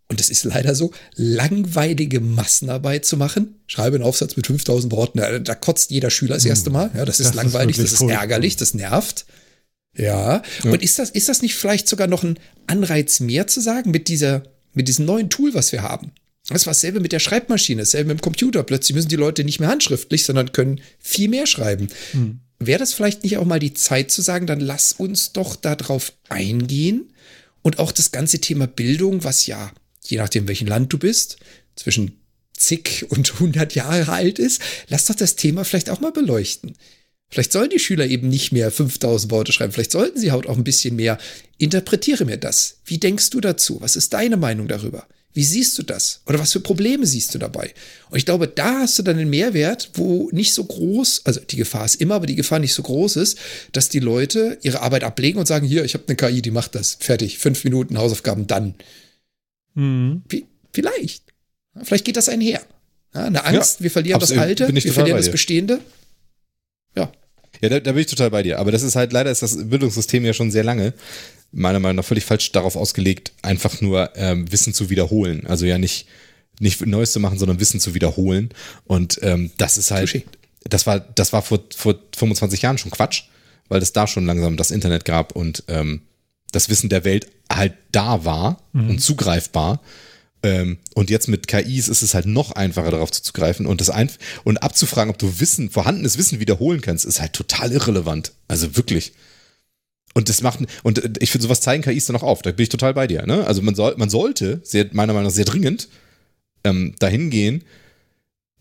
[0.10, 3.60] und das ist leider so, langweilige Massenarbeit zu machen.
[3.68, 6.74] Schreibe einen Aufsatz mit 5000 Worten, da, kotzt jeder Schüler das erste hm.
[6.74, 6.92] Mal.
[6.96, 9.28] Ja, das ist das langweilig, ist das ist ärgerlich, das nervt.
[9.96, 10.42] Ja.
[10.64, 10.72] ja.
[10.72, 14.08] Und ist das, ist das nicht vielleicht sogar noch ein Anreiz mehr zu sagen mit
[14.08, 16.12] dieser, mit diesem neuen Tool, was wir haben?
[16.48, 18.64] Das war dasselbe mit der Schreibmaschine, dasselbe mit dem Computer.
[18.64, 21.90] Plötzlich müssen die Leute nicht mehr handschriftlich, sondern können viel mehr schreiben.
[22.12, 22.40] Hm.
[22.60, 26.14] Wäre das vielleicht nicht auch mal die Zeit zu sagen, dann lass uns doch darauf
[26.28, 27.14] eingehen
[27.62, 29.72] und auch das ganze Thema Bildung, was ja,
[30.06, 31.38] je nachdem, welchen Land du bist,
[31.76, 32.20] zwischen
[32.58, 36.76] zig und 100 Jahre alt ist, lass doch das Thema vielleicht auch mal beleuchten.
[37.30, 39.72] Vielleicht sollen die Schüler eben nicht mehr 5000 Worte schreiben.
[39.72, 41.18] Vielleicht sollten sie halt auch ein bisschen mehr.
[41.58, 42.78] Interpretiere mir das.
[42.86, 43.82] Wie denkst du dazu?
[43.82, 45.06] Was ist deine Meinung darüber?
[45.34, 46.22] Wie siehst du das?
[46.26, 47.72] Oder was für Probleme siehst du dabei?
[48.10, 51.56] Und ich glaube, da hast du dann einen Mehrwert, wo nicht so groß, also die
[51.56, 53.38] Gefahr ist immer, aber die Gefahr nicht so groß ist,
[53.72, 56.74] dass die Leute ihre Arbeit ablegen und sagen, hier, ich habe eine KI, die macht
[56.74, 56.98] das.
[57.00, 57.38] Fertig.
[57.38, 58.74] Fünf Minuten Hausaufgaben, dann.
[59.76, 60.24] Mhm.
[60.74, 61.24] Vielleicht.
[61.84, 62.62] Vielleicht geht das einher.
[63.14, 65.80] Ja, eine Angst, ja, wir verlieren das Alte, wir verlieren das Bestehende.
[66.96, 67.12] Ja.
[67.62, 68.60] Ja, da, da bin ich total bei dir.
[68.60, 70.94] Aber das ist halt, leider ist das Bildungssystem ja schon sehr lange,
[71.52, 75.46] meiner Meinung nach, völlig falsch darauf ausgelegt, einfach nur ähm, Wissen zu wiederholen.
[75.48, 76.08] Also ja nicht,
[76.60, 78.50] nicht Neues zu machen, sondern Wissen zu wiederholen.
[78.86, 80.26] Und ähm, das ist halt, Sushi.
[80.64, 83.24] das war, das war vor, vor 25 Jahren schon Quatsch,
[83.68, 86.02] weil es da schon langsam das Internet gab und ähm,
[86.52, 88.92] das Wissen der Welt halt da war mhm.
[88.92, 89.82] und zugreifbar.
[90.42, 94.10] Ähm, und jetzt mit KIs ist es halt noch einfacher darauf zuzugreifen und das ein
[94.46, 98.32] und abzufragen, ob du Wissen, vorhandenes Wissen wiederholen kannst, ist halt total irrelevant.
[98.48, 99.14] Also wirklich.
[100.14, 102.42] Und das macht, und äh, ich finde, sowas zeigen KIs dann auch auf.
[102.42, 103.26] Da bin ich total bei dir.
[103.26, 103.46] Ne?
[103.46, 105.90] Also man, soll, man sollte, sehr, meiner Meinung nach sehr dringend,
[106.64, 107.64] ähm, dahin gehen,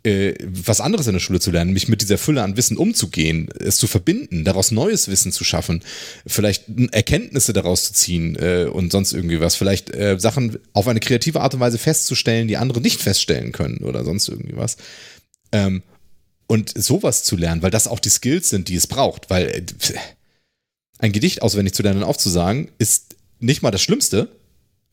[0.05, 3.49] äh, was anderes in der Schule zu lernen, nämlich mit dieser Fülle an Wissen umzugehen,
[3.59, 5.82] es zu verbinden, daraus neues Wissen zu schaffen,
[6.26, 11.01] vielleicht Erkenntnisse daraus zu ziehen äh, und sonst irgendwie was, vielleicht äh, Sachen auf eine
[11.01, 14.76] kreative Art und Weise festzustellen, die andere nicht feststellen können oder sonst irgendwie was.
[15.53, 15.82] Ähm,
[16.46, 19.62] und sowas zu lernen, weil das auch die Skills sind, die es braucht, weil äh,
[20.99, 24.28] ein Gedicht auswendig zu lernen und aufzusagen ist nicht mal das Schlimmste,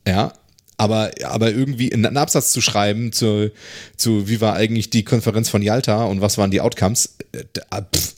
[0.07, 0.33] ja,
[0.77, 3.51] aber, aber irgendwie einen Absatz zu schreiben zu,
[3.95, 7.43] zu, wie war eigentlich die Konferenz von Yalta und was waren die Outcomes, äh,
[7.81, 8.15] pff,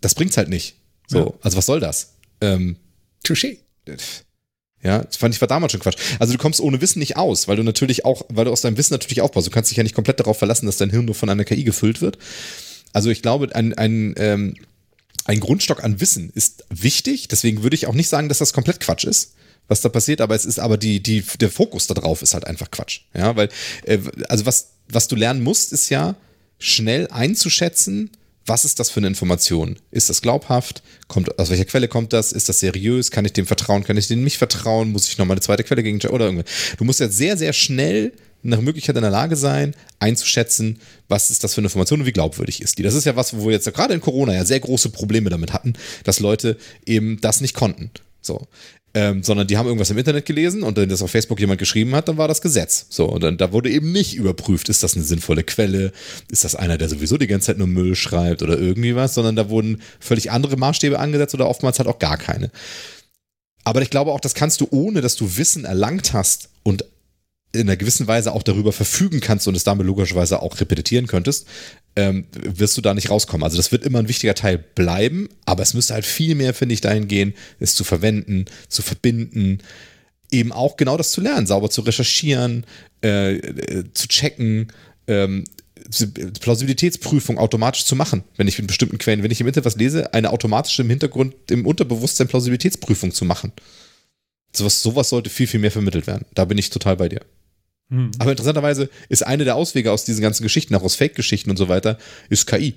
[0.00, 0.76] das bringt's halt nicht.
[1.06, 1.32] So, ja.
[1.42, 2.14] also was soll das?
[2.40, 2.76] Ähm,
[3.24, 3.58] Touché.
[4.82, 5.96] Ja, das fand ich war damals schon Quatsch.
[6.18, 8.76] Also du kommst ohne Wissen nicht aus, weil du natürlich auch, weil du aus deinem
[8.76, 9.46] Wissen natürlich aufbaust.
[9.46, 11.64] Du kannst dich ja nicht komplett darauf verlassen, dass dein Hirn nur von einer KI
[11.64, 12.18] gefüllt wird.
[12.92, 14.54] Also ich glaube, ein, ein, ähm,
[15.24, 17.28] ein Grundstock an Wissen ist wichtig.
[17.28, 19.34] Deswegen würde ich auch nicht sagen, dass das komplett Quatsch ist
[19.68, 22.46] was da passiert, aber es ist aber die, die, der Fokus da drauf ist halt
[22.46, 23.00] einfach Quatsch.
[23.14, 23.48] Ja, weil,
[23.84, 23.98] äh,
[24.28, 26.16] also was, was du lernen musst, ist ja
[26.58, 28.10] schnell einzuschätzen,
[28.46, 29.76] was ist das für eine Information?
[29.90, 30.82] Ist das glaubhaft?
[31.08, 32.30] Kommt, aus welcher Quelle kommt das?
[32.30, 33.10] Ist das seriös?
[33.10, 33.82] Kann ich dem vertrauen?
[33.82, 34.92] Kann ich dem nicht vertrauen?
[34.92, 36.44] Muss ich noch mal eine zweite Quelle gegen oder irgendwie?
[36.78, 38.12] Du musst ja sehr, sehr schnell
[38.42, 42.12] nach Möglichkeit in der Lage sein, einzuschätzen, was ist das für eine Information und wie
[42.12, 42.84] glaubwürdig ist die.
[42.84, 45.52] Das ist ja was, wo wir jetzt gerade in Corona ja sehr große Probleme damit
[45.52, 45.72] hatten,
[46.04, 47.90] dass Leute eben das nicht konnten.
[48.22, 48.46] So
[48.96, 51.94] ähm, sondern die haben irgendwas im Internet gelesen und wenn das auf Facebook jemand geschrieben
[51.94, 52.86] hat, dann war das Gesetz.
[52.88, 55.92] So, und dann da wurde eben nicht überprüft, ist das eine sinnvolle Quelle,
[56.30, 59.36] ist das einer, der sowieso die ganze Zeit nur Müll schreibt oder irgendwie was, sondern
[59.36, 62.50] da wurden völlig andere Maßstäbe angesetzt oder oftmals halt auch gar keine.
[63.64, 66.86] Aber ich glaube auch, das kannst du, ohne dass du Wissen erlangt hast und
[67.52, 71.46] in einer gewissen Weise auch darüber verfügen kannst und es damit logischerweise auch repetieren könntest,
[71.96, 73.44] ähm, wirst du da nicht rauskommen.
[73.44, 76.74] Also das wird immer ein wichtiger Teil bleiben, aber es müsste halt viel mehr, finde
[76.74, 79.58] ich, dahin gehen, es zu verwenden, zu verbinden,
[80.30, 82.64] eben auch genau das zu lernen, sauber zu recherchieren,
[83.02, 84.72] äh, äh, zu checken,
[85.06, 85.44] ähm,
[86.40, 90.12] Plausibilitätsprüfung automatisch zu machen, wenn ich in bestimmten Quellen, wenn ich im Internet was lese,
[90.14, 93.52] eine automatische im Hintergrund, im Unterbewusstsein Plausibilitätsprüfung zu machen.
[94.56, 96.26] Sowas, sowas sollte viel, viel mehr vermittelt werden.
[96.34, 97.20] Da bin ich total bei dir.
[97.90, 98.10] Hm.
[98.18, 101.68] Aber interessanterweise ist eine der Auswege aus diesen ganzen Geschichten, auch aus Fake-Geschichten und so
[101.68, 101.98] weiter,
[102.28, 102.74] ist KI.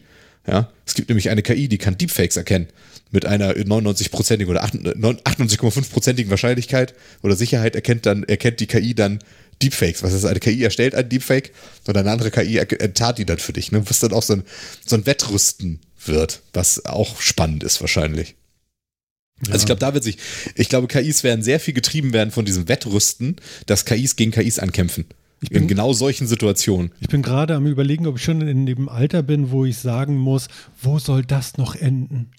[0.47, 2.67] Ja, es gibt nämlich eine KI, die kann Deepfakes erkennen.
[3.11, 9.19] Mit einer 99-prozentigen oder 98,5-prozentigen Wahrscheinlichkeit oder Sicherheit erkennt dann, erkennt die KI dann
[9.61, 10.03] Deepfakes.
[10.03, 11.51] Was ist eine KI erstellt ein Deepfake
[11.87, 13.87] und eine andere KI enttat die dann für dich, ne?
[13.89, 14.43] Was dann auch so ein,
[14.85, 18.35] so ein Wettrüsten wird, was auch spannend ist wahrscheinlich.
[19.45, 19.53] Ja.
[19.53, 20.17] Also ich glaube, da wird sich,
[20.55, 24.59] ich glaube, KIs werden sehr viel getrieben werden von diesem Wettrüsten, dass KIs gegen KIs
[24.59, 25.05] ankämpfen.
[25.41, 26.91] Ich bin, in genau solchen Situationen.
[26.99, 30.17] Ich bin gerade am überlegen, ob ich schon in dem Alter bin, wo ich sagen
[30.17, 30.47] muss,
[30.81, 32.31] wo soll das noch enden?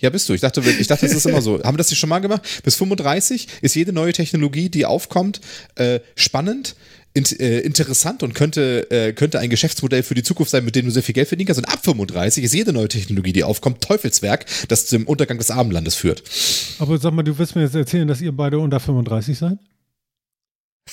[0.00, 0.34] Ja, bist du.
[0.34, 1.54] Ich dachte, ich dachte, das ist immer so.
[1.64, 2.42] Haben wir das nicht schon mal gemacht?
[2.62, 5.40] Bis 35 ist jede neue Technologie, die aufkommt,
[5.76, 6.76] äh, spannend,
[7.16, 10.84] in, äh, interessant und könnte, äh, könnte ein Geschäftsmodell für die Zukunft sein, mit dem
[10.84, 11.58] du sehr viel Geld verdienen kannst.
[11.58, 15.94] Und ab 35 ist jede neue Technologie, die aufkommt, Teufelswerk, das zum Untergang des Abendlandes
[15.94, 16.22] führt.
[16.78, 19.58] Aber sag mal, du wirst mir jetzt erzählen, dass ihr beide unter 35 seid?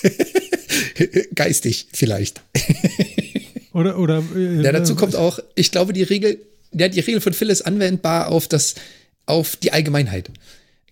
[1.34, 2.40] Geistig vielleicht.
[3.74, 4.22] oder, oder.
[4.34, 6.38] Äh, ja, dazu kommt auch, ich glaube, die Regel,
[6.72, 8.76] ja, die Regel von Phil ist anwendbar auf das,
[9.26, 10.30] auf die Allgemeinheit.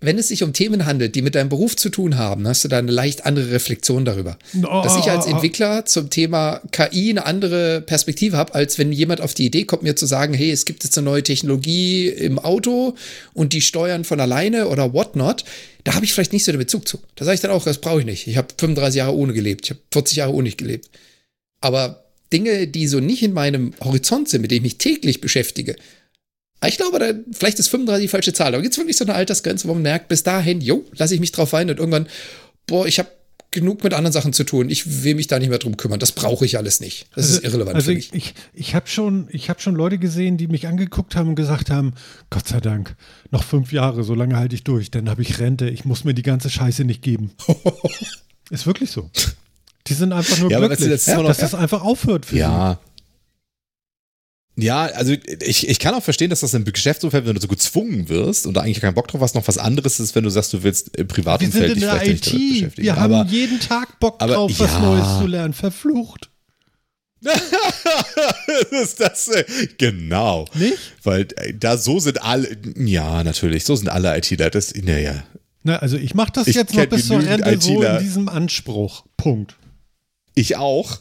[0.02, 2.68] Wenn es sich um Themen handelt, die mit deinem Beruf zu tun haben, hast du
[2.68, 4.36] da eine leicht andere Reflexion darüber.
[4.58, 9.20] Oh, Dass ich als Entwickler zum Thema KI eine andere Perspektive habe, als wenn jemand
[9.20, 12.40] auf die Idee kommt, mir zu sagen, hey, es gibt jetzt eine neue Technologie im
[12.40, 12.96] Auto
[13.32, 15.44] und die steuern von alleine oder whatnot.
[15.84, 16.98] Da habe ich vielleicht nicht so den Bezug zu.
[17.14, 18.26] Da sage ich dann auch, das brauche ich nicht.
[18.26, 19.66] Ich habe 35 Jahre ohne gelebt.
[19.66, 20.90] Ich habe 40 Jahre ohne gelebt.
[21.60, 25.76] Aber Dinge, die so nicht in meinem Horizont sind, mit denen ich mich täglich beschäftige,
[26.68, 29.14] ich glaube, da, vielleicht ist 35 die falsche Zahl, aber gibt es wirklich so eine
[29.14, 32.06] Altersgrenze, wo man merkt, bis dahin, jo, lasse ich mich drauf ein und irgendwann,
[32.66, 33.08] boah, ich habe
[33.52, 34.68] genug mit anderen Sachen zu tun.
[34.68, 36.00] Ich will mich da nicht mehr drum kümmern.
[36.00, 37.06] Das brauche ich alles nicht.
[37.14, 38.12] Das also, ist irrelevant also für mich.
[38.12, 41.70] Ich, ich, ich habe schon, hab schon Leute gesehen, die mich angeguckt haben und gesagt
[41.70, 41.92] haben,
[42.30, 42.96] Gott sei Dank,
[43.30, 45.68] noch fünf Jahre, so lange halte ich durch, dann habe ich Rente.
[45.68, 47.32] Ich muss mir die ganze Scheiße nicht geben.
[48.50, 49.10] ist wirklich so.
[49.86, 52.80] Die sind einfach nur ja, glücklich, das ja, dass das einfach aufhört für ja.
[52.82, 52.91] sie.
[54.56, 58.10] Ja, also ich, ich kann auch verstehen, dass das im Geschäftsumfeld, wenn du so gezwungen
[58.10, 60.52] wirst und da eigentlich keinen Bock drauf hast, noch was anderes ist, wenn du sagst,
[60.52, 62.32] du willst im Privatumfeld dich vielleicht IT.
[62.34, 62.84] nicht beschäftigen.
[62.84, 64.58] Wir aber, haben jeden Tag Bock drauf, ja.
[64.58, 65.54] was Neues zu lernen.
[65.54, 66.28] Verflucht.
[68.82, 69.30] ist das
[69.78, 70.44] genau.
[70.54, 70.76] Nicht?
[71.02, 74.50] Weil äh, da so sind alle, ja, natürlich, so sind alle ITler.
[74.50, 75.22] Das, naja.
[75.62, 77.60] Na, also ich mache das ich jetzt noch bis zur Rente ITler.
[77.60, 79.04] so in diesem Anspruch.
[79.16, 79.54] Punkt.
[80.34, 81.00] Ich auch.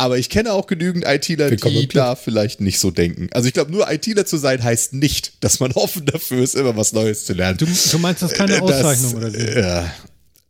[0.00, 3.28] Aber ich kenne auch genügend ITler, die da vielleicht nicht so denken.
[3.32, 6.74] Also ich glaube, nur ITler zu sein heißt nicht, dass man offen dafür ist, immer
[6.74, 7.58] was Neues zu lernen.
[7.58, 9.36] Du, du meinst das keine äh, Auszeichnung oder so?
[9.36, 9.84] Äh,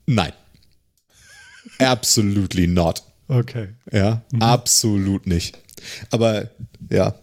[0.06, 0.32] nein.
[1.78, 3.02] Absolutely not.
[3.26, 3.70] Okay.
[3.90, 4.40] Ja, mhm.
[4.40, 5.58] absolut nicht.
[6.12, 6.48] Aber
[6.88, 7.18] ja.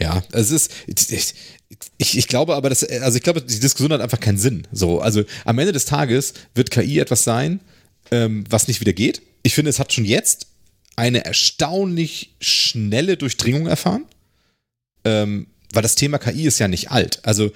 [0.00, 0.72] Ja, es ist.
[1.98, 4.66] Ich, ich glaube aber, dass, also ich glaube, die Diskussion hat einfach keinen Sinn.
[4.72, 7.60] So, also am Ende des Tages wird KI etwas sein,
[8.10, 9.20] ähm, was nicht wieder geht.
[9.42, 10.46] Ich finde, es hat schon jetzt
[10.96, 14.04] eine erstaunlich schnelle Durchdringung erfahren,
[15.04, 17.20] ähm, weil das Thema KI ist ja nicht alt.
[17.24, 17.52] Also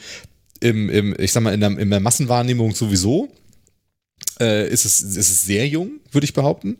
[0.60, 3.28] im, im ich sag mal, in der, in der Massenwahrnehmung sowieso
[4.40, 6.78] äh, ist, es, ist es sehr jung, würde ich behaupten.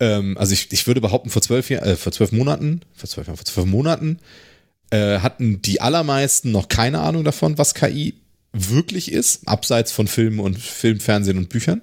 [0.00, 3.36] Ähm, also ich, ich würde behaupten, vor zwölf, äh, vor zwölf Monaten, vor zwölf, vor
[3.36, 4.18] zwölf Monaten
[4.90, 8.14] äh, hatten die allermeisten noch keine Ahnung davon, was KI
[8.52, 11.82] wirklich ist, abseits von Filmen und Film, Fernsehen und Büchern.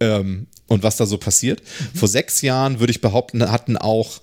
[0.00, 1.62] Ähm, und was da so passiert.
[1.62, 1.98] Mhm.
[1.98, 4.20] Vor sechs Jahren, würde ich behaupten, hatten auch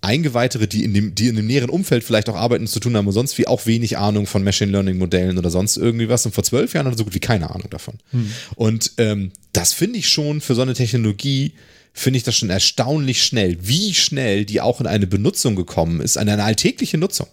[0.00, 3.08] Eingeweihtere, die in, dem, die in dem näheren Umfeld vielleicht auch arbeiten zu tun haben
[3.08, 6.24] und sonst wie auch wenig Ahnung von Machine Learning Modellen oder sonst irgendwie was.
[6.24, 7.94] Und vor zwölf Jahren hatten so gut wie keine Ahnung davon.
[8.12, 8.32] Mhm.
[8.54, 11.52] Und ähm, das finde ich schon für so eine Technologie,
[11.92, 16.16] finde ich das schon erstaunlich schnell, wie schnell die auch in eine Benutzung gekommen ist,
[16.16, 17.28] in eine alltägliche Nutzung.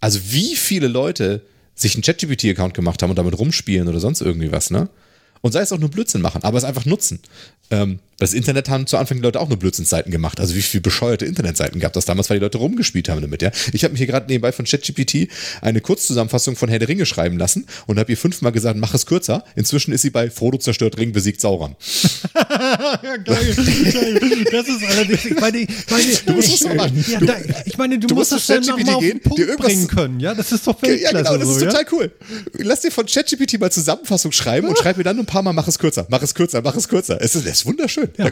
[0.00, 4.52] Also wie viele Leute sich einen ChatGPT-Account gemacht haben und damit rumspielen oder sonst irgendwie
[4.52, 4.90] was, ne?
[5.40, 7.20] Und sei es auch nur Blödsinn machen, aber es einfach nutzen.
[7.70, 10.40] Ähm, das Internet haben zu Anfang die Leute auch nur Blödsinnseiten gemacht.
[10.40, 13.50] Also wie viele bescheuerte Internetseiten gab das damals, weil die Leute rumgespielt haben damit, ja.
[13.72, 15.28] Ich habe mich hier gerade nebenbei von ChatGPT
[15.60, 19.04] eine Kurzzusammenfassung von Herr der Ringe schreiben lassen und habe ihr fünfmal gesagt, mach es
[19.04, 19.44] kürzer.
[19.54, 21.76] Inzwischen ist sie bei Frodo zerstört Ring besiegt Sauron.
[22.34, 24.44] ja, geil, geil.
[24.50, 27.04] Das ist allerdings, ich meine, meine, du musst ich, machen.
[27.08, 27.36] Ja, da,
[27.66, 30.34] ich meine, du, du musst, musst das dann nochmal auf den Punkt bringen können, ja.
[30.34, 30.82] Das ist doch.
[30.82, 32.12] Ja, genau, das ist total cool.
[32.54, 35.68] Lass dir von ChatGPT mal Zusammenfassung schreiben und schreib mir dann ein paar Mal, mach
[35.68, 37.20] es kürzer, mach es kürzer, mach es kürzer.
[37.20, 38.08] Es ist, es ist wunderschön.
[38.16, 38.30] Ja.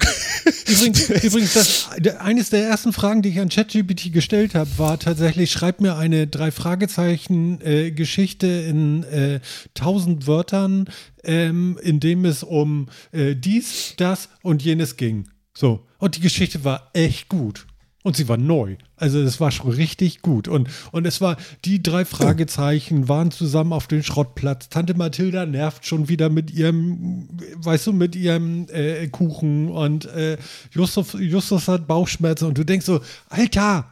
[0.67, 5.51] Übrigens, übrigens das, eines der ersten Fragen, die ich an ChatGPT gestellt habe, war tatsächlich,
[5.51, 9.41] schreib mir eine drei Fragezeichen äh, Geschichte in äh,
[9.75, 10.89] tausend Wörtern,
[11.23, 15.29] ähm, in dem es um äh, dies, das und jenes ging.
[15.55, 15.87] So.
[15.99, 17.67] Und die Geschichte war echt gut.
[18.05, 18.77] Und sie war neu.
[18.97, 20.47] Also es war schon richtig gut.
[20.47, 24.69] Und, und es war, die drei Fragezeichen waren zusammen auf dem Schrottplatz.
[24.69, 29.71] Tante Mathilda nervt schon wieder mit ihrem, weißt du, mit ihrem äh, Kuchen.
[29.71, 30.37] Und äh,
[30.71, 32.45] Justus, Justus hat Bauchschmerzen.
[32.45, 33.01] Und du denkst so,
[33.31, 33.91] Alter,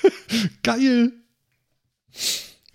[0.62, 1.10] geil.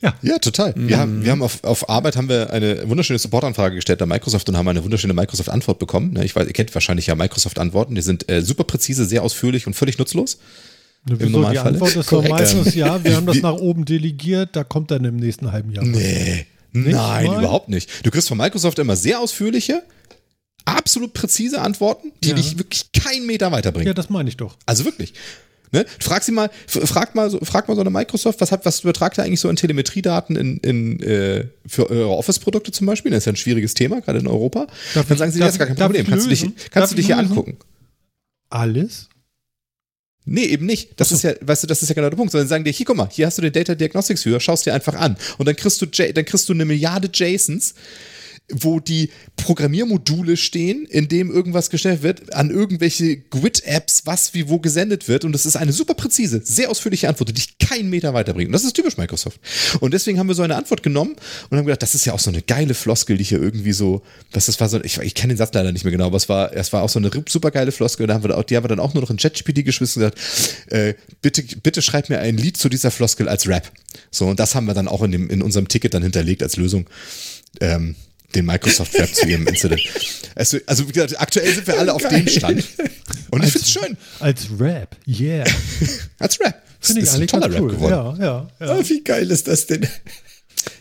[0.05, 0.13] Ja.
[0.21, 0.73] ja, total.
[0.75, 0.87] Mhm.
[0.87, 4.47] Wir haben, wir haben auf, auf Arbeit haben wir eine wunderschöne Supportanfrage gestellt an Microsoft
[4.47, 6.13] und haben eine wunderschöne Microsoft-Antwort bekommen.
[6.13, 7.95] Ne, ich weiß, ihr kennt wahrscheinlich ja Microsoft-Antworten.
[7.95, 10.37] Die sind äh, super präzise, sehr ausführlich und völlig nutzlos.
[11.09, 14.63] Ne, Im Die Antwort ist doch meistens ja, wir haben das nach oben delegiert, da
[14.63, 15.85] kommt dann im nächsten halben Jahr.
[15.85, 17.39] Nee, nicht nein, mal?
[17.39, 17.89] überhaupt nicht.
[18.05, 19.83] Du kriegst von Microsoft immer sehr ausführliche,
[20.65, 22.35] absolut präzise Antworten, die ja.
[22.35, 23.87] dich wirklich keinen Meter weiterbringen.
[23.87, 24.55] Ja, das meine ich doch.
[24.65, 25.13] Also wirklich.
[25.75, 25.85] Ne?
[25.99, 29.17] Frag sie mal, frag mal, so, frag mal so eine Microsoft, was, hat, was übertragt
[29.17, 33.11] ihr eigentlich so an Telemetriedaten in, in, äh, für eure Office-Produkte zum Beispiel?
[33.11, 34.67] Das ist ja ein schwieriges Thema, gerade in Europa.
[34.93, 36.07] Darf Dann sagen sie, darf, das ist gar kein Problem.
[36.07, 37.57] Kannst du dich, kannst du dich hier angucken.
[38.49, 39.09] Alles?
[40.23, 40.99] Nee, eben nicht.
[40.99, 41.15] Das so.
[41.15, 42.31] ist ja, weißt du, das ist ja genau der Punkt.
[42.31, 44.73] Sondern sagen dir, hier, guck mal, hier hast du den Data Diagnostics Viewer, schaust dir
[44.73, 45.17] einfach an.
[45.37, 47.75] Und dann kriegst du, dann kriegst du eine Milliarde JSONs,
[48.51, 54.59] wo die Programmiermodule stehen, in dem irgendwas gestellt wird, an irgendwelche Grid-Apps, was wie wo
[54.59, 55.25] gesendet wird.
[55.25, 58.49] Und das ist eine super präzise, sehr ausführliche Antwort, die dich keinen Meter weiterbringt.
[58.49, 59.39] Und das ist typisch Microsoft.
[59.79, 61.15] Und deswegen haben wir so eine Antwort genommen
[61.49, 64.03] und haben gedacht, das ist ja auch so eine geile Floskel, die hier irgendwie so,
[64.31, 66.53] das war so, ich, ich kenne den Satz leider nicht mehr genau, aber es war,
[66.53, 68.05] es war auch so eine super geile Floskel.
[68.05, 70.71] Da haben wir, die haben wir dann auch nur noch in ChatGPT geschmissen und gesagt,
[70.71, 73.71] äh, bitte, bitte schreib mir ein Lied zu dieser Floskel als Rap.
[74.11, 76.57] So, und das haben wir dann auch in, dem, in unserem Ticket dann hinterlegt als
[76.57, 76.87] Lösung.
[77.59, 77.95] Ähm,
[78.35, 79.81] den Microsoft Rap zu ihrem Incident.
[80.35, 82.63] Also, also wie gesagt, aktuell sind wir alle auf dem Stand.
[83.31, 83.97] Und als, ich finde es schön.
[84.19, 85.45] Als Rap, yeah.
[86.19, 86.61] als Rap.
[86.79, 87.69] Finde ich ist ein toller cool.
[87.69, 88.21] Rap geworden.
[88.21, 88.77] Ja, ja, ja.
[88.77, 89.87] Oh, wie geil ist das denn?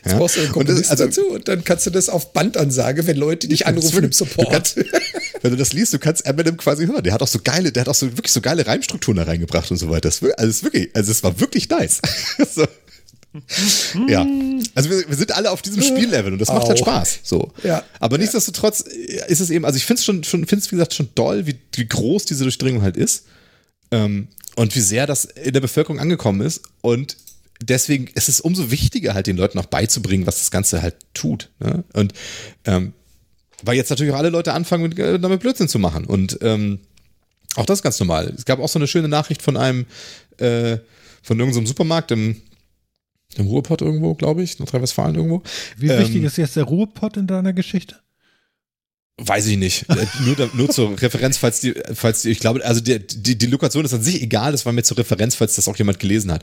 [0.03, 0.19] Jetzt ja.
[0.19, 3.49] brauchst du einen Komponist also, dazu und dann kannst du das auf Bandansage, wenn Leute
[3.49, 4.47] dich anrufen im Support.
[4.47, 4.77] Du kannst,
[5.43, 7.03] wenn du das liest, du kannst Eminem quasi hören.
[7.03, 9.71] Der hat auch so geile, der hat auch so wirklich so geile Reimstrukturen da reingebracht
[9.71, 10.09] und so weiter.
[10.09, 12.01] Das, also, wirklich, also es war wirklich nice.
[12.55, 12.67] so
[14.09, 14.26] ja.
[14.74, 17.20] Also wir, wir, sind alle auf diesem Spiellevel und das macht halt Spaß.
[17.22, 17.53] So.
[17.62, 17.82] Ja.
[18.01, 20.95] Aber nichtsdestotrotz ist es eben, also ich finde es schon, schon finde es wie gesagt
[20.95, 23.26] schon doll, wie, wie groß diese Durchdringung halt ist.
[23.91, 26.62] Ähm, und wie sehr das in der Bevölkerung angekommen ist.
[26.80, 27.16] Und
[27.61, 31.51] deswegen ist es umso wichtiger, halt den Leuten auch beizubringen, was das Ganze halt tut.
[31.61, 31.85] Ne?
[31.93, 32.12] Und
[32.64, 32.93] ähm,
[33.62, 36.05] weil jetzt natürlich auch alle Leute anfangen, mit, äh, damit Blödsinn zu machen.
[36.05, 36.80] Und ähm,
[37.57, 38.32] auch das ist ganz normal.
[38.37, 39.87] Es gab auch so eine schöne Nachricht von einem,
[40.39, 40.78] äh,
[41.22, 42.43] von irgendeinem Supermarkt im
[43.39, 45.43] im Ruhrpott irgendwo, glaube ich, Nordrhein-Westfalen irgendwo.
[45.76, 47.97] Wie ähm, wichtig ist jetzt der Ruhrpott in deiner Geschichte?
[49.16, 49.89] Weiß ich nicht.
[49.89, 53.47] Äh, nur, nur zur Referenz, falls die, falls die, ich glaube, also die, die, die
[53.47, 56.32] Lokation ist an sich egal, das war mir zur Referenz, falls das auch jemand gelesen
[56.32, 56.43] hat.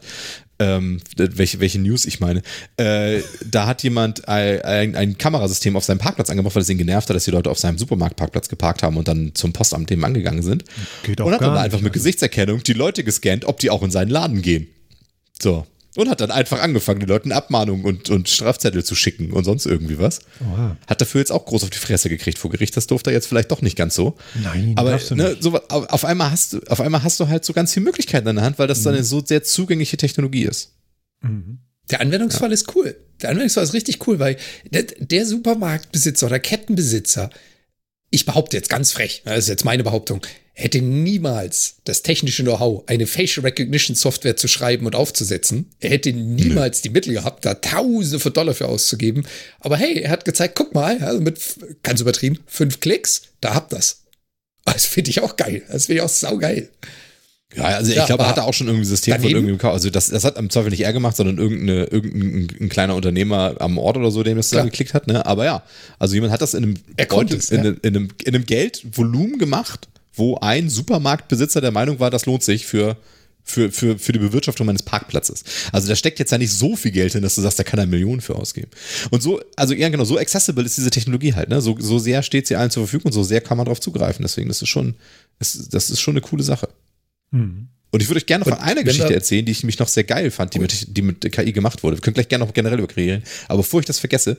[0.57, 2.41] Ähm, welche, welche News ich meine.
[2.77, 6.77] Äh, da hat jemand ein, ein, ein, Kamerasystem auf seinem Parkplatz angemacht, weil es ihn
[6.77, 10.01] genervt hat, dass die Leute auf seinem Supermarktparkplatz geparkt haben und dann zum Postamt dem
[10.05, 10.63] angegangen sind.
[11.03, 11.99] Geht auch und hat dann einfach mit also.
[11.99, 14.67] Gesichtserkennung die Leute gescannt, ob die auch in seinen Laden gehen.
[15.41, 15.67] So.
[15.95, 19.65] Und hat dann einfach angefangen, den Leuten Abmahnungen und, und Strafzettel zu schicken und sonst
[19.65, 20.21] irgendwie was.
[20.39, 20.77] Oha.
[20.87, 22.77] Hat dafür jetzt auch groß auf die Fresse gekriegt vor Gericht.
[22.77, 24.15] Das durfte er jetzt vielleicht doch nicht ganz so.
[24.41, 27.73] Nein, aber ne, so, auf, einmal hast du, auf einmal hast du halt so ganz
[27.73, 28.83] viele Möglichkeiten in der Hand, weil das mhm.
[28.85, 30.71] dann eine so sehr zugängliche Technologie ist.
[31.21, 31.59] Mhm.
[31.89, 32.53] Der Anwendungsfall ja.
[32.53, 32.95] ist cool.
[33.21, 34.37] Der Anwendungsfall ist richtig cool, weil
[34.71, 37.29] der, der Supermarktbesitzer oder Kettenbesitzer,
[38.09, 40.21] ich behaupte jetzt ganz frech, das ist jetzt meine Behauptung,
[40.54, 45.70] hätte niemals das technische Know-how, eine Facial Recognition Software zu schreiben und aufzusetzen.
[45.80, 46.84] Er hätte niemals mhm.
[46.84, 49.26] die Mittel gehabt, da Tausende von Dollar für auszugeben.
[49.60, 51.39] Aber hey, er hat gezeigt, guck mal, also mit
[51.84, 54.02] ganz übertrieben, fünf Klicks, da habt das.
[54.66, 55.64] Das finde ich auch geil.
[55.72, 56.70] Das finde ich auch saugeil.
[57.56, 59.68] Ja, also ja, ich glaube, er hatte auch schon irgendwie ein System daneben, von irgendwie,
[59.68, 63.56] also das, das hat im Zweifel nicht er gemacht, sondern irgendeine, irgendein ein kleiner Unternehmer
[63.60, 65.26] am Ort oder so, dem das da geklickt hat, ne?
[65.26, 65.64] Aber ja,
[65.99, 67.72] also jemand hat das in einem, er konnte es, in, ja.
[67.82, 72.66] in, einem, in einem Geldvolumen gemacht, wo ein Supermarktbesitzer der Meinung war, das lohnt sich
[72.66, 72.97] für,
[73.43, 75.43] für, für, für die Bewirtschaftung meines Parkplatzes.
[75.72, 77.80] Also da steckt jetzt ja nicht so viel Geld hin, dass du sagst, da kann
[77.80, 78.70] er Millionen für ausgeben.
[79.09, 81.62] Und so, also ja genau, so accessible ist diese Technologie halt, ne?
[81.62, 84.24] So, so sehr steht sie allen zur Verfügung und so sehr kann man darauf zugreifen.
[84.24, 84.95] Deswegen, das ist schon,
[85.39, 86.70] das, das ist schon eine coole Sache.
[87.32, 87.70] Mhm.
[87.91, 90.05] Und ich würde euch gerne noch von einer Geschichte erzählen, die ich mich noch sehr
[90.05, 91.97] geil fand, die mit, die mit KI gemacht wurde.
[91.97, 93.24] Wir können gleich gerne noch generell über KI reden.
[93.49, 94.38] Aber bevor ich das vergesse,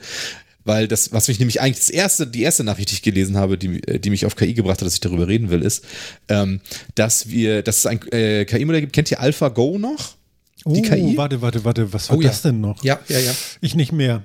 [0.64, 3.58] weil das, was mich nämlich eigentlich das erste, die erste Nachricht, die ich gelesen habe,
[3.58, 5.84] die, die mich auf KI gebracht hat, dass ich darüber reden will, ist,
[6.28, 6.60] ähm,
[6.94, 8.92] dass wir, dass es ein äh, KI-Modell gibt.
[8.92, 10.16] Kennt ihr AlphaGo noch?
[10.64, 11.16] Die oh, KI?
[11.16, 12.50] Warte, warte, warte, was war oh, das ja.
[12.50, 12.84] denn noch?
[12.84, 13.32] Ja, ja, ja.
[13.60, 14.24] Ich nicht mehr.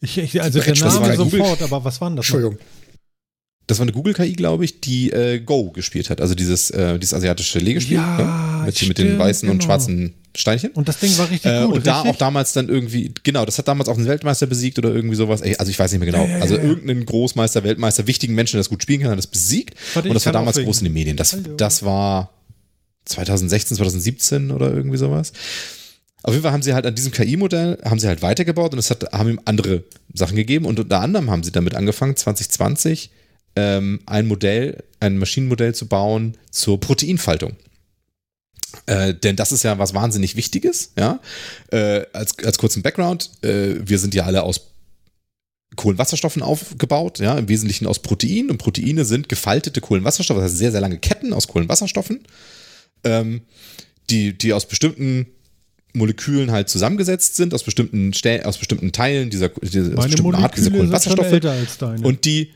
[0.00, 2.26] Ich, ich also der Name sofort, aber was war denn das?
[2.26, 2.54] Entschuldigung.
[2.54, 2.62] Noch?
[3.66, 6.20] Das war eine Google-KI, glaube ich, die äh, Go gespielt hat.
[6.20, 7.96] Also dieses, äh, dieses asiatische Legespiel.
[7.98, 9.54] Ja, ja mit, stimmt, mit den weißen genau.
[9.54, 10.70] und schwarzen Steinchen.
[10.72, 11.74] Und das Ding war richtig äh, gut.
[11.76, 14.94] Und da auch damals dann irgendwie, genau, das hat damals auch einen Weltmeister besiegt oder
[14.94, 15.42] irgendwie sowas.
[15.42, 16.24] Also ich weiß nicht mehr genau.
[16.24, 19.26] Ja, ja, also irgendeinen Großmeister, Weltmeister, wichtigen Menschen, der das gut spielen kann, hat das
[19.26, 19.74] besiegt.
[19.94, 21.16] Warte, und das war damals groß in den Medien.
[21.16, 22.32] Das, das war
[23.04, 25.32] 2016, 2017 oder irgendwie sowas.
[26.22, 28.90] Auf jeden Fall haben sie halt an diesem KI-Modell, haben sie halt weitergebaut und es
[28.90, 29.82] hat, haben ihm andere
[30.14, 33.10] Sachen gegeben und unter anderem haben sie damit angefangen, 2020
[33.56, 37.56] ähm, ein Modell, ein Maschinenmodell zu bauen zur Proteinfaltung.
[38.86, 41.20] Äh, denn das ist ja was wahnsinnig Wichtiges, ja.
[41.70, 44.72] Äh, als, als kurzen Background, äh, wir sind ja alle aus
[45.76, 48.50] Kohlenwasserstoffen aufgebaut, ja, im Wesentlichen aus Proteinen.
[48.50, 52.20] Und Proteine sind gefaltete Kohlenwasserstoffe, das heißt sehr, sehr lange Ketten aus Kohlenwasserstoffen,
[53.04, 53.42] ähm,
[54.10, 55.26] die, die aus bestimmten
[55.94, 60.56] Molekülen halt zusammengesetzt sind, aus bestimmten, Stel aus bestimmten Teilen dieser, dieser, aus bestimmten Art
[60.56, 61.40] dieser Kohlenwasserstoffe.
[62.02, 62.50] Und die,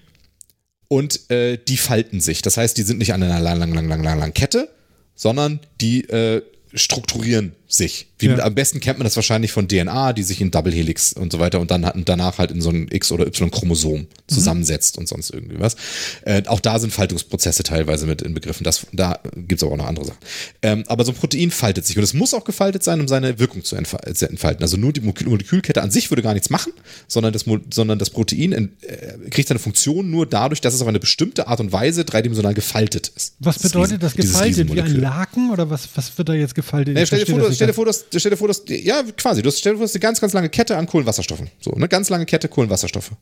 [0.88, 2.42] und äh, die falten sich.
[2.42, 4.68] Das heißt, die sind nicht an einer lang, lang, lang, lang, lang, lang Kette,
[5.16, 6.42] sondern die äh,
[6.74, 8.08] strukturieren sich.
[8.18, 8.38] Wie ja.
[8.38, 11.38] am besten kennt man das wahrscheinlich von DNA, die sich in Double Helix und so
[11.38, 14.06] weiter und dann und danach halt in so ein X- oder Y-Chromosom mhm.
[14.26, 15.76] zusammensetzt und sonst irgendwie was.
[16.22, 18.64] Äh, auch da sind Faltungsprozesse teilweise mit inbegriffen.
[18.64, 20.18] Das, da gibt es aber auch noch andere Sachen.
[20.62, 23.38] Ähm, aber so ein Protein faltet sich und es muss auch gefaltet sein, um seine
[23.38, 24.62] Wirkung zu entfalten.
[24.62, 26.72] Also nur die Molekülkette an sich würde gar nichts machen,
[27.08, 31.00] sondern das, sondern das Protein äh, kriegt seine Funktion nur dadurch, dass es auf eine
[31.00, 33.34] bestimmte Art und Weise dreidimensional gefaltet ist.
[33.40, 34.72] Was bedeutet das, das gefaltet?
[34.72, 36.94] Wie ein Laken oder was, was wird da jetzt gefaltet?
[36.94, 39.50] Nee, stell, dir vor, stell, dir vor, dass, stell dir vor, dass, ja, quasi, du
[39.50, 41.50] stell dir vor, dass eine ganz, ganz lange Kette an Kohlenwasserstoffen.
[41.60, 43.12] So, eine ganz lange Kette Kohlenwasserstoffe.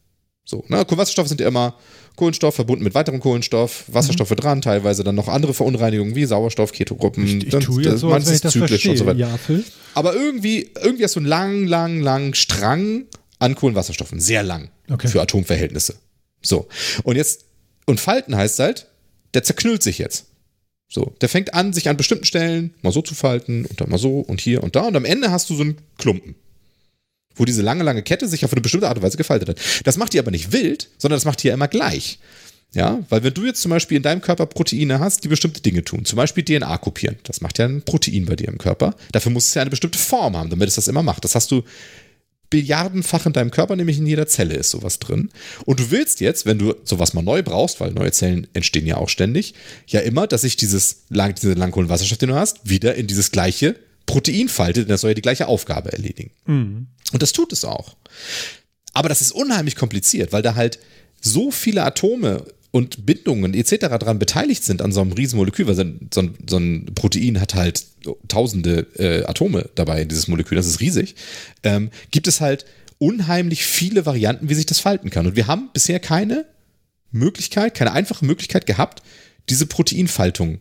[0.44, 0.84] So, ne?
[0.84, 1.74] Kohlenwasserstoffe sind ja immer
[2.16, 4.36] Kohlenstoff verbunden mit weiterem Kohlenstoff, Wasserstoffe mhm.
[4.36, 8.40] dran, teilweise dann noch andere Verunreinigungen wie Sauerstoff, Ketogruppen, ich, ich das, tue so, manches
[8.42, 8.92] das zyklisch verstehe.
[8.92, 9.18] und so weiter.
[9.18, 9.38] Ja,
[9.94, 13.06] Aber irgendwie, irgendwie hast du einen langen, langen, langen Strang
[13.38, 14.20] an Kohlenwasserstoffen.
[14.20, 15.08] Sehr lang okay.
[15.08, 15.96] für Atomverhältnisse.
[16.42, 16.68] So.
[17.02, 17.46] Und jetzt,
[17.86, 18.86] und Falten heißt halt,
[19.32, 20.26] der zerknüllt sich jetzt.
[20.88, 23.98] So, der fängt an, sich an bestimmten Stellen mal so zu falten und dann mal
[23.98, 26.34] so und hier und da und am Ende hast du so einen Klumpen,
[27.34, 29.60] wo diese lange, lange Kette sich auf eine bestimmte Art und Weise gefaltet hat.
[29.84, 32.18] Das macht die aber nicht wild, sondern das macht die ja immer gleich.
[32.74, 35.84] Ja, weil wenn du jetzt zum Beispiel in deinem Körper Proteine hast, die bestimmte Dinge
[35.84, 38.96] tun, zum Beispiel DNA kopieren, das macht ja ein Protein bei dir im Körper.
[39.12, 41.24] Dafür muss es ja eine bestimmte Form haben, damit es das immer macht.
[41.24, 41.62] Das hast du
[42.54, 45.30] Billiardenfach in deinem Körper, nämlich in jeder Zelle ist sowas drin.
[45.64, 48.96] Und du willst jetzt, wenn du sowas mal neu brauchst, weil neue Zellen entstehen ja
[48.96, 49.54] auch ständig,
[49.88, 53.74] ja immer, dass sich dieses lang, diese Langkohlenwasserstoff, den du hast, wieder in dieses gleiche
[54.06, 56.30] Protein faltet, das soll ja die gleiche Aufgabe erledigen.
[56.46, 56.86] Mhm.
[57.12, 57.96] Und das tut es auch.
[58.92, 60.78] Aber das ist unheimlich kompliziert, weil da halt
[61.20, 62.44] so viele Atome
[62.74, 63.76] und Bindungen etc.
[63.78, 67.84] daran beteiligt sind an so einem Riesenmolekül, weil so ein, so ein, Protein hat halt
[68.26, 71.14] tausende äh, Atome dabei in dieses Molekül, das ist riesig,
[71.62, 72.64] ähm, gibt es halt
[72.98, 75.24] unheimlich viele Varianten, wie sich das falten kann.
[75.24, 76.46] Und wir haben bisher keine
[77.12, 79.04] Möglichkeit, keine einfache Möglichkeit gehabt,
[79.48, 80.58] diese Proteinfaltung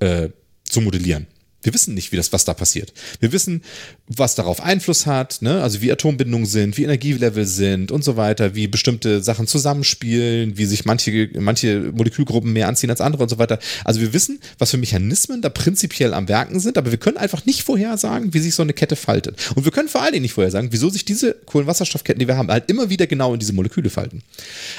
[0.00, 0.28] äh,
[0.64, 1.26] zu modellieren.
[1.64, 2.92] Wir wissen nicht, wie das, was da passiert.
[3.20, 3.62] Wir wissen,
[4.06, 5.62] was darauf Einfluss hat, ne?
[5.62, 10.66] also wie Atombindungen sind, wie Energielevel sind und so weiter, wie bestimmte Sachen zusammenspielen, wie
[10.66, 13.58] sich manche, manche Molekülgruppen mehr anziehen als andere und so weiter.
[13.84, 17.46] Also wir wissen, was für Mechanismen da prinzipiell am Werken sind, aber wir können einfach
[17.46, 19.36] nicht vorhersagen, wie sich so eine Kette faltet.
[19.54, 22.50] Und wir können vor allen Dingen nicht vorhersagen, wieso sich diese Kohlenwasserstoffketten, die wir haben,
[22.50, 24.22] halt immer wieder genau in diese Moleküle falten.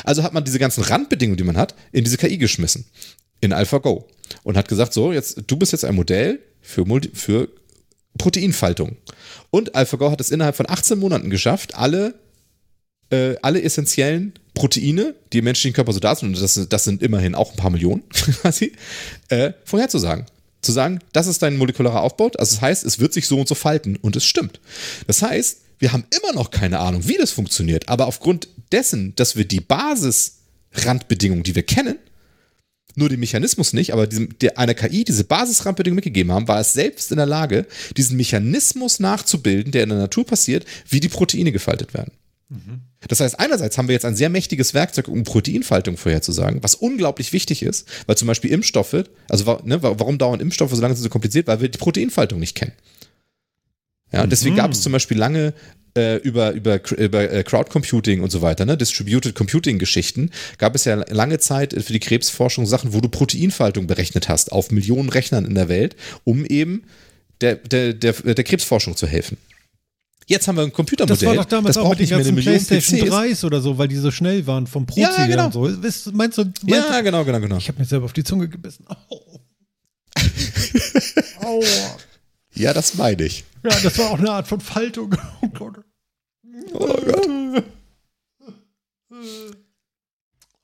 [0.04, 2.86] Also hat man diese ganzen Randbedingungen, die man hat, in diese KI geschmissen.
[3.42, 4.08] In AlphaGo.
[4.44, 7.50] Und hat gesagt, so, jetzt, du bist jetzt ein Modell, für, Multi für
[8.18, 8.98] Proteinfaltung.
[9.52, 12.16] Und AlphaGo hat es innerhalb von 18 Monaten geschafft, alle,
[13.10, 17.02] äh, alle essentiellen Proteine, die im menschlichen Körper so da sind, und das, das sind
[17.02, 18.04] immerhin auch ein paar Millionen
[18.42, 18.74] quasi,
[19.30, 20.26] äh, vorherzusagen.
[20.62, 22.32] Zu sagen, das ist dein molekularer Aufbau.
[22.40, 23.98] Also das heißt, es wird sich so und so falten.
[23.98, 24.60] Und es stimmt.
[25.06, 27.88] Das heißt, wir haben immer noch keine Ahnung, wie das funktioniert.
[27.88, 32.00] Aber aufgrund dessen, dass wir die Basisrandbedingungen, die wir kennen,
[32.96, 36.74] nur den Mechanismus nicht, aber diesem, der, einer KI diese Basisrandbedingungen mitgegeben haben, war es
[36.74, 37.66] selbst in der Lage,
[37.98, 42.12] diesen Mechanismus nachzubilden, der in der Natur passiert, wie die Proteine gefaltet werden.
[42.50, 42.82] Mhm.
[43.08, 47.34] Das heißt, einerseits haben wir jetzt ein sehr mächtiges Werkzeug, um Proteinfaltung vorherzusagen, was unglaublich
[47.34, 51.48] wichtig ist, weil zum Beispiel Impfstoffe, also ne, warum dauern Impfstoffe so lange so kompliziert,
[51.48, 52.74] weil wir die Proteinfaltung nicht kennen.
[54.16, 54.60] Ja, deswegen mhm.
[54.60, 55.54] gab es zum Beispiel lange
[55.98, 60.76] äh, über, über, über äh, Crowd Computing und so weiter, ne, Distributed Computing Geschichten, gab
[60.76, 65.10] es ja lange Zeit für die Krebsforschung Sachen, wo du Proteinfaltung berechnet hast auf Millionen
[65.10, 66.84] Rechnern in der Welt, um eben
[67.42, 69.38] der, der, der, der Krebsforschung zu helfen.
[70.28, 71.18] Jetzt haben wir ein Computermodell.
[71.18, 73.96] Das war doch damals das auch mit den ganzen PlayStation 3s oder so, weil die
[73.96, 75.46] so schnell waren vom Pro ja, genau.
[75.46, 75.62] und so.
[75.62, 77.58] Meinst du, meinst ja, genau, genau, genau.
[77.58, 78.86] Ich habe mir selber auf die Zunge gebissen.
[78.88, 79.42] Au.
[81.42, 81.62] Aua.
[82.56, 83.44] Ja, das meine ich.
[83.64, 85.16] Ja, das war auch eine Art von Faltung.
[85.42, 85.76] Oh Gott.
[86.74, 87.64] Oh Gott.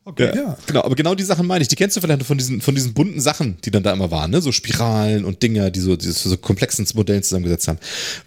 [0.04, 0.32] Okay.
[0.36, 1.68] Ja, ja, genau, aber genau die Sachen meine ich.
[1.68, 4.32] Die kennst du vielleicht von diesen, von diesen bunten Sachen, die dann da immer waren,
[4.32, 4.42] ne?
[4.42, 7.78] So Spiralen und Dinger, die so, die so komplexen Modellen zusammengesetzt haben.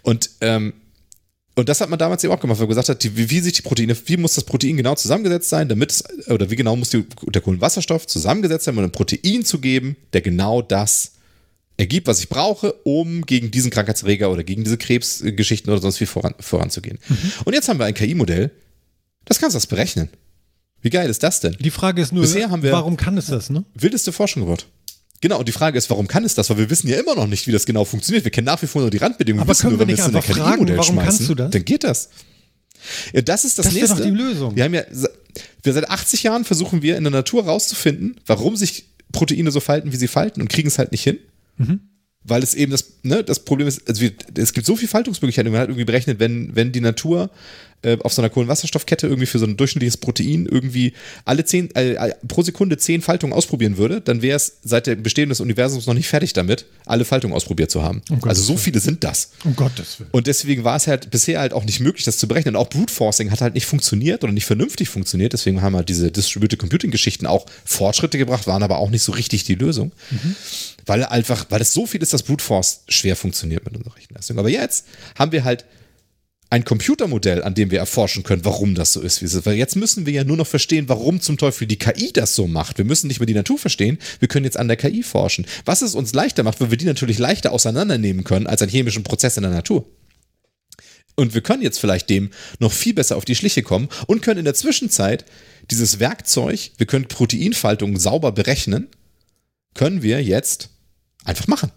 [0.01, 0.73] Und, ähm,
[1.55, 3.53] und das hat man damals eben auch gemacht, weil man gesagt hat, wie, wie sich
[3.53, 6.91] die Proteine, wie muss das Protein genau zusammengesetzt sein, damit es, oder wie genau muss
[6.91, 11.14] die, der Kohlenwasserstoff zusammengesetzt sein, um ein Protein zu geben, der genau das
[11.77, 16.05] ergibt, was ich brauche, um gegen diesen Krankheitserreger oder gegen diese Krebsgeschichten oder sonst wie
[16.05, 16.99] voran, voranzugehen.
[17.07, 17.31] Mhm.
[17.45, 18.51] Und jetzt haben wir ein KI-Modell,
[19.25, 20.09] das kannst du das berechnen.
[20.81, 21.57] Wie geil ist das denn?
[21.59, 23.65] Die Frage ist nur, Bisher haben wir warum kann es das, ne?
[23.73, 24.67] Wildeste Forschung gemacht.
[25.21, 26.49] Genau, und die Frage ist, warum kann es das?
[26.49, 28.23] Weil wir wissen ja immer noch nicht, wie das genau funktioniert.
[28.23, 29.41] Wir kennen nach wie vor nur die Randbedingungen.
[29.41, 31.49] Aber können wir, wir nicht einfach fragen, warum schmeißen, kannst du das?
[31.51, 32.09] Dann geht das.
[33.13, 33.89] Ja, das ist das, das nächste.
[33.89, 34.55] Das ist doch die Lösung.
[34.55, 34.83] Wir haben ja,
[35.63, 39.91] wir seit 80 Jahren versuchen wir in der Natur rauszufinden, warum sich Proteine so falten,
[39.91, 41.17] wie sie falten und kriegen es halt nicht hin.
[41.57, 41.79] Mhm
[42.25, 45.51] weil es eben das, ne, das Problem ist, also wir, es gibt so viele Faltungsmöglichkeiten.
[45.51, 47.29] Man hat irgendwie berechnet, wenn, wenn die Natur
[47.83, 50.93] äh, auf so einer Kohlenwasserstoffkette irgendwie für so ein durchschnittliches Protein irgendwie
[51.23, 55.29] alle zehn, äh, pro Sekunde zehn Faltungen ausprobieren würde, dann wäre es seit dem Bestehen
[55.29, 58.01] des Universums noch nicht fertig damit, alle Faltungen ausprobiert zu haben.
[58.09, 59.31] Um also so viele sind das.
[59.43, 60.09] Um Gottes Willen.
[60.11, 62.55] Und deswegen war es halt bisher halt auch nicht möglich, das zu berechnen.
[62.55, 65.33] Und auch Brute Forcing hat halt nicht funktioniert oder nicht vernünftig funktioniert.
[65.33, 69.11] Deswegen haben halt diese Distributed Computing Geschichten auch Fortschritte gebracht, waren aber auch nicht so
[69.11, 69.91] richtig die Lösung.
[70.09, 70.35] Mhm.
[70.85, 74.37] Weil einfach, weil es so viel ist, dass Brute Force schwer funktioniert mit unserer Rechenleistung.
[74.37, 74.85] Aber jetzt
[75.17, 75.65] haben wir halt
[76.49, 79.45] ein Computermodell, an dem wir erforschen können, warum das so ist, wie es ist.
[79.45, 82.47] Weil jetzt müssen wir ja nur noch verstehen, warum zum Teufel die KI das so
[82.47, 82.77] macht.
[82.77, 85.47] Wir müssen nicht mehr die Natur verstehen, wir können jetzt an der KI forschen.
[85.65, 89.03] Was es uns leichter macht, weil wir die natürlich leichter auseinandernehmen können als einen chemischen
[89.03, 89.85] Prozess in der Natur.
[91.15, 92.29] Und wir können jetzt vielleicht dem
[92.59, 95.25] noch viel besser auf die Schliche kommen und können in der Zwischenzeit
[95.71, 98.89] dieses Werkzeug, wir können Proteinfaltung sauber berechnen,
[99.73, 100.69] können wir jetzt
[101.25, 101.71] einfach machen.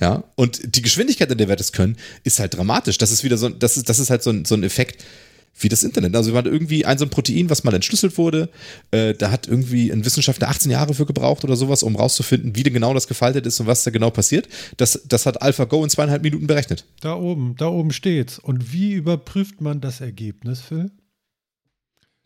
[0.00, 2.96] Ja, und die Geschwindigkeit, in der wir das können, ist halt dramatisch.
[2.96, 5.04] Das ist wieder so, das ist, das ist halt so ein, so ein Effekt
[5.58, 6.16] wie das Internet.
[6.16, 8.48] Also, wir hatten irgendwie ein so ein Protein, was mal entschlüsselt wurde.
[8.92, 12.62] Äh, da hat irgendwie ein Wissenschaftler 18 Jahre für gebraucht oder sowas, um rauszufinden, wie
[12.62, 14.48] denn genau das gefaltet ist und was da genau passiert.
[14.78, 16.86] Das, das hat AlphaGo in zweieinhalb Minuten berechnet.
[17.00, 18.38] Da oben, da oben steht's.
[18.38, 20.90] Und wie überprüft man das Ergebnis, Phil?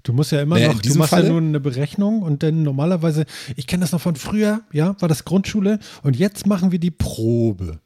[0.04, 2.62] Du musst ja immer naja, noch, du machst Falle, ja nur eine Berechnung und dann
[2.62, 3.24] normalerweise,
[3.56, 6.90] ich kenne das noch von früher, ja, war das Grundschule und jetzt machen wir die
[6.90, 7.80] Probe.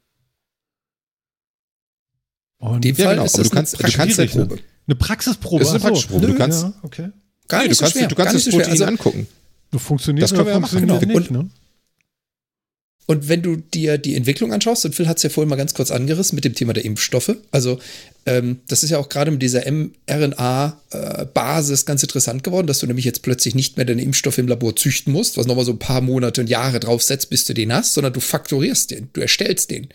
[2.57, 4.59] Und die Fall genau, ist aber du kannst, du kannst eine Probe.
[4.85, 5.59] Eine Praxisprobe.
[5.59, 6.27] Das ist eine Praxisprobe.
[6.27, 7.09] Du kannst, ja, okay.
[7.47, 9.27] Gar nicht du kannst, schwer, du kannst das Protein also, angucken.
[9.71, 10.81] Du funktioniert das können wir machen.
[10.81, 10.99] Genau.
[10.99, 11.49] Nicht, ne?
[13.05, 15.73] Und wenn du dir die Entwicklung anschaust, und Phil hat es ja vorhin mal ganz
[15.73, 17.79] kurz angerissen mit dem Thema der Impfstoffe, also
[18.29, 22.85] ähm, das ist ja auch gerade mit dieser mRNA-Basis äh, ganz interessant geworden, dass du
[22.85, 25.79] nämlich jetzt plötzlich nicht mehr deine Impfstoffe im Labor züchten musst, was nochmal so ein
[25.79, 29.71] paar Monate und Jahre draufsetzt, bis du den hast, sondern du faktorierst den, du erstellst
[29.71, 29.87] den.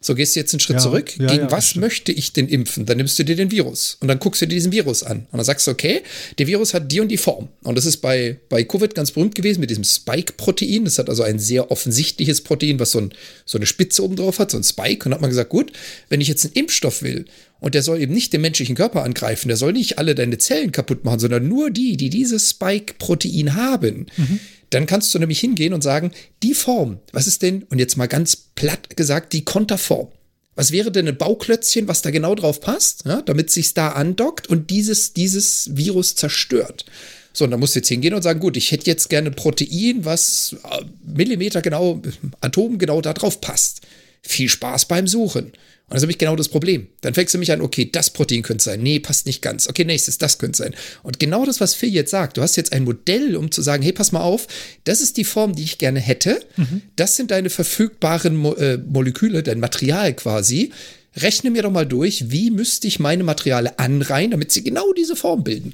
[0.00, 1.18] So gehst du jetzt einen Schritt ja, zurück.
[1.18, 2.86] Ja, Gegen ja, was möchte ich denn impfen?
[2.86, 5.26] Dann nimmst du dir den Virus und dann guckst du dir diesen Virus an.
[5.32, 6.02] Und dann sagst du, okay,
[6.38, 7.48] der Virus hat die und die Form.
[7.64, 10.84] Und das ist bei, bei Covid ganz berühmt gewesen mit diesem Spike-Protein.
[10.84, 13.12] Das hat also ein sehr offensichtliches Protein, was so, ein,
[13.44, 15.04] so eine Spitze oben drauf hat, so ein Spike.
[15.04, 15.72] Und hat man gesagt, gut,
[16.10, 17.24] wenn ich jetzt einen Impfstoff will
[17.60, 20.72] und der soll eben nicht den menschlichen Körper angreifen, der soll nicht alle deine Zellen
[20.72, 24.06] kaputt machen, sondern nur die, die dieses Spike-Protein haben.
[24.16, 24.40] Mhm
[24.70, 28.06] dann kannst du nämlich hingehen und sagen, die Form, was ist denn, und jetzt mal
[28.06, 30.08] ganz platt gesagt, die Konterform.
[30.54, 34.48] Was wäre denn ein Bauklötzchen, was da genau drauf passt, ja, damit sich's da andockt
[34.48, 36.84] und dieses, dieses Virus zerstört?
[37.32, 40.04] So, und dann musst du jetzt hingehen und sagen, gut, ich hätte jetzt gerne Protein,
[40.04, 42.02] was äh, Millimeter genau,
[42.40, 43.82] Atom genau da drauf passt.
[44.22, 45.52] Viel Spaß beim Suchen.
[45.88, 46.88] Und das ist nämlich genau das Problem.
[47.00, 48.82] Dann fängst du mich an, okay, das Protein könnte sein.
[48.82, 49.66] Nee, passt nicht ganz.
[49.68, 50.74] Okay, nächstes, das könnte sein.
[51.02, 53.82] Und genau das, was Phil jetzt sagt, du hast jetzt ein Modell, um zu sagen,
[53.82, 54.48] hey, pass mal auf,
[54.84, 56.42] das ist die Form, die ich gerne hätte.
[56.56, 56.82] Mhm.
[56.96, 60.72] Das sind deine verfügbaren Mo äh, Moleküle, dein Material quasi.
[61.16, 65.16] Rechne mir doch mal durch, wie müsste ich meine Materiale anreihen, damit sie genau diese
[65.16, 65.72] Form bilden.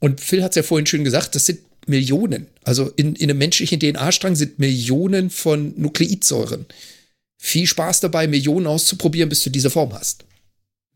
[0.00, 2.46] Und Phil hat es ja vorhin schön gesagt, das sind Millionen.
[2.62, 6.66] Also in, in einem menschlichen DNA-Strang sind Millionen von Nukleidsäuren
[7.42, 10.24] viel Spaß dabei, Millionen auszuprobieren, bis du diese Form hast.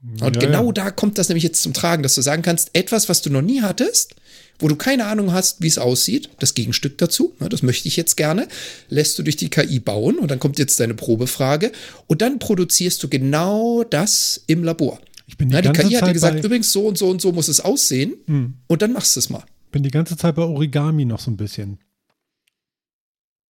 [0.02, 0.72] Und ja, genau ja.
[0.72, 3.40] da kommt das nämlich jetzt zum Tragen, dass du sagen kannst, etwas, was du noch
[3.40, 4.14] nie hattest,
[4.58, 8.18] wo du keine Ahnung hast, wie es aussieht, das Gegenstück dazu, das möchte ich jetzt
[8.18, 8.46] gerne,
[8.90, 11.72] lässt du durch die KI bauen und dann kommt jetzt deine Probefrage
[12.06, 15.00] und dann produzierst du genau das im Labor.
[15.26, 17.22] Ich bin die, ja, die KI Zeit hat dir gesagt, übrigens so und so und
[17.22, 18.54] so muss es aussehen hm.
[18.66, 19.44] und dann machst du es mal.
[19.66, 21.78] Ich bin die ganze Zeit bei Origami noch so ein bisschen.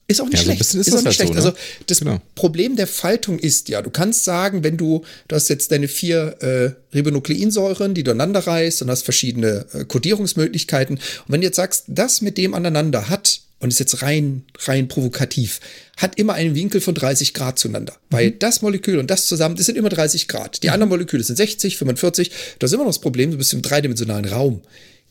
[0.07, 0.65] Ist auch nicht ja, schlecht.
[0.65, 1.35] So ist, ist auch nicht halt schlecht.
[1.35, 1.47] So, ne?
[1.47, 2.21] Also das genau.
[2.35, 6.37] Problem der Faltung ist ja, du kannst sagen, wenn du, du hast jetzt deine vier
[6.41, 10.97] äh, Ribonukleinsäuren, die du aneinander reißt und hast verschiedene äh, Kodierungsmöglichkeiten.
[10.97, 14.89] Und wenn du jetzt sagst, das mit dem aneinander hat, und ist jetzt rein, rein
[14.89, 15.61] provokativ,
[15.97, 17.95] hat immer einen Winkel von 30 Grad zueinander.
[17.95, 18.15] Mhm.
[18.15, 20.63] Weil das Molekül und das zusammen, das sind immer 30 Grad.
[20.63, 20.75] Die mhm.
[20.75, 22.31] anderen Moleküle sind 60, 45.
[22.59, 24.61] Da ist immer noch das Problem, du bist im dreidimensionalen Raum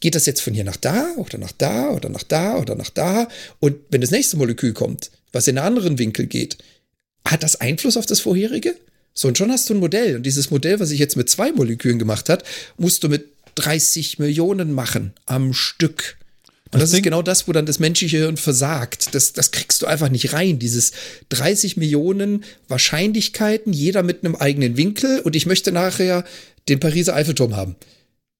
[0.03, 2.89] geht das jetzt von hier nach da oder nach da oder nach da oder nach
[2.89, 3.29] da?
[3.61, 6.57] Und wenn das nächste Molekül kommt, was in einen anderen Winkel geht,
[7.25, 8.75] hat das Einfluss auf das vorherige?
[9.13, 10.17] So, und schon hast du ein Modell.
[10.17, 12.43] Und dieses Modell, was ich jetzt mit zwei Molekülen gemacht hat,
[12.77, 16.17] musst du mit 30 Millionen machen am Stück.
[16.65, 19.15] Und das, das ist genau das, wo dann das menschliche Hirn versagt.
[19.15, 20.59] Das, das kriegst du einfach nicht rein.
[20.59, 20.91] Dieses
[21.29, 26.25] 30 Millionen Wahrscheinlichkeiten, jeder mit einem eigenen Winkel und ich möchte nachher
[26.67, 27.77] den Pariser Eiffelturm haben.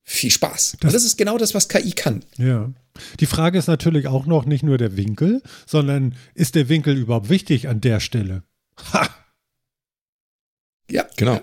[0.03, 0.77] Viel Spaß.
[0.79, 2.23] Das, und das ist genau das, was KI kann.
[2.37, 2.71] Ja.
[3.19, 7.29] Die Frage ist natürlich auch noch nicht nur der Winkel, sondern ist der Winkel überhaupt
[7.29, 8.43] wichtig an der Stelle?
[8.91, 9.09] Ha!
[10.89, 11.41] Ja, genau.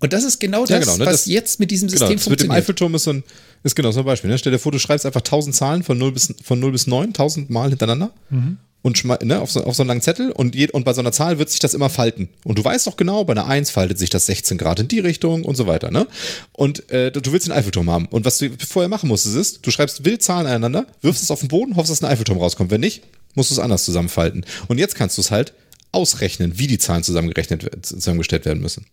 [0.00, 1.06] Und das ist genau das, ja, genau, ne?
[1.06, 2.40] was das, jetzt mit diesem System genau, funktioniert.
[2.42, 3.24] Mit dem Eiffelturm ist, so ein,
[3.62, 4.28] ist genau so ein Beispiel.
[4.28, 4.36] Ne?
[4.36, 7.08] Stell dir vor, du schreibst einfach 1000 Zahlen von 0 bis, von 0 bis 9,
[7.08, 8.12] 1000 Mal hintereinander.
[8.28, 11.00] Mhm und ne, auf, so, auf so einen langen Zettel und, je, und bei so
[11.00, 12.28] einer Zahl wird sich das immer falten.
[12.44, 14.98] Und du weißt doch genau, bei einer 1 faltet sich das 16 Grad in die
[14.98, 15.90] Richtung und so weiter.
[15.90, 16.06] Ne?
[16.52, 18.04] Und äh, du willst den Eiffelturm haben.
[18.04, 21.40] Und was du vorher machen musstest, ist, du schreibst wild Zahlen aneinander, wirfst es auf
[21.40, 22.70] den Boden, hoffst, dass ein Eiffelturm rauskommt.
[22.70, 23.02] Wenn nicht,
[23.34, 24.44] musst du es anders zusammenfalten.
[24.68, 25.54] Und jetzt kannst du es halt
[25.90, 28.84] ausrechnen, wie die Zahlen zusammengerechnet, zusammengestellt werden müssen.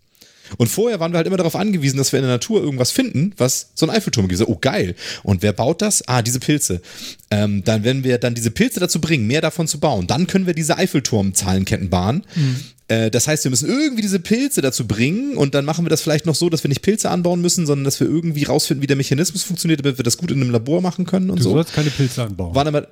[0.58, 3.34] Und vorher waren wir halt immer darauf angewiesen, dass wir in der Natur irgendwas finden,
[3.38, 4.42] was so ein Eiffelturm gibt.
[4.48, 4.96] Oh, geil.
[5.24, 6.08] Und wer baut das?
[6.08, 6.82] Ah, diese Pilze.
[7.30, 10.48] Ähm, dann, wenn wir dann diese Pilze dazu bringen, mehr davon zu bauen, dann können
[10.48, 12.26] wir diese Eiffelturm-Zahlenketten bahnen.
[12.36, 12.56] Mhm.
[12.88, 16.02] Äh, das heißt, wir müssen irgendwie diese Pilze dazu bringen und dann machen wir das
[16.02, 18.88] vielleicht noch so, dass wir nicht Pilze anbauen müssen, sondern dass wir irgendwie rausfinden, wie
[18.88, 21.50] der Mechanismus funktioniert, damit wir das gut in einem Labor machen können und du so.
[21.52, 22.54] Du sollst keine Pilze anbauen.
[22.54, 22.88] Waren aber,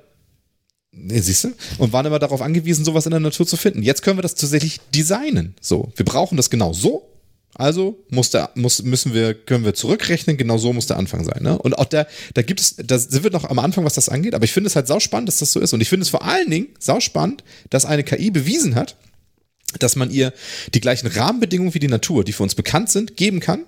[0.92, 1.52] Nee, siehst du?
[1.78, 3.82] Und waren immer darauf angewiesen, sowas in der Natur zu finden.
[3.82, 5.54] Jetzt können wir das tatsächlich designen.
[5.60, 7.09] So, wir brauchen das genau so
[7.60, 11.42] also muss der, muss, müssen wir, können wir zurückrechnen, genau so muss der Anfang sein.
[11.42, 11.58] Ne?
[11.58, 14.34] Und auch der, da gibt es, da sind wir noch am Anfang, was das angeht,
[14.34, 15.72] aber ich finde es halt sauspannend, dass das so ist.
[15.72, 18.96] Und ich finde es vor allen Dingen sauspannend, dass eine KI bewiesen hat,
[19.78, 20.32] dass man ihr
[20.74, 23.64] die gleichen Rahmenbedingungen wie die Natur, die für uns bekannt sind, geben kann.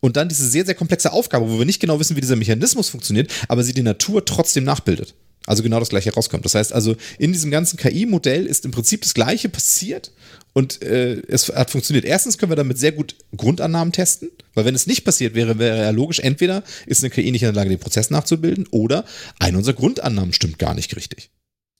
[0.00, 2.88] Und dann diese sehr, sehr komplexe Aufgabe, wo wir nicht genau wissen, wie dieser Mechanismus
[2.88, 5.14] funktioniert, aber sie die Natur trotzdem nachbildet.
[5.46, 6.44] Also genau das gleiche rauskommt.
[6.44, 10.12] Das heißt also, in diesem ganzen KI-Modell ist im Prinzip das gleiche passiert
[10.52, 12.04] und äh, es hat funktioniert.
[12.04, 15.78] Erstens können wir damit sehr gut Grundannahmen testen, weil wenn es nicht passiert wäre, wäre
[15.78, 19.04] ja logisch, entweder ist eine KI nicht in der Lage, den Prozess nachzubilden oder
[19.38, 21.30] eine unserer Grundannahmen stimmt gar nicht richtig.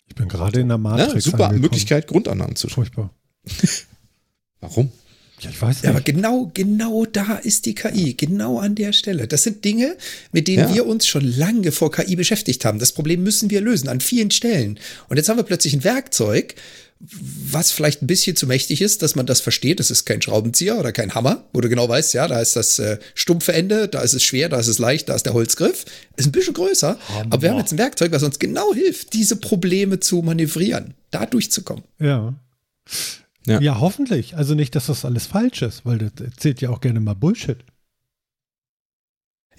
[0.06, 1.12] Ich bin gerade in der Matrix.
[1.12, 1.60] Ja, super angekommen.
[1.60, 3.14] Möglichkeit, Grundannahmen zu Furchtbar.
[4.60, 4.90] Warum?
[5.40, 5.84] Ja, ich weiß nicht.
[5.84, 9.26] Ja, aber genau, genau da ist die KI, genau an der Stelle.
[9.26, 9.96] Das sind Dinge,
[10.32, 10.74] mit denen ja.
[10.74, 12.78] wir uns schon lange vor KI beschäftigt haben.
[12.78, 14.78] Das Problem müssen wir lösen an vielen Stellen.
[15.08, 16.56] Und jetzt haben wir plötzlich ein Werkzeug,
[17.00, 19.80] was vielleicht ein bisschen zu mächtig ist, dass man das versteht.
[19.80, 22.78] Das ist kein Schraubenzieher oder kein Hammer, wo du genau weißt, ja, da ist das
[22.78, 25.86] äh, stumpfe Ende, da ist es schwer, da ist es leicht, da ist der Holzgriff.
[26.16, 27.24] Ist ein bisschen größer, Hammer.
[27.32, 31.24] aber wir haben jetzt ein Werkzeug, was uns genau hilft, diese Probleme zu manövrieren, da
[31.24, 31.84] durchzukommen.
[31.98, 32.34] Ja.
[33.46, 33.60] Ja.
[33.60, 34.36] ja, hoffentlich.
[34.36, 37.58] Also nicht, dass das alles falsch ist, weil das erzählt ja auch gerne mal Bullshit.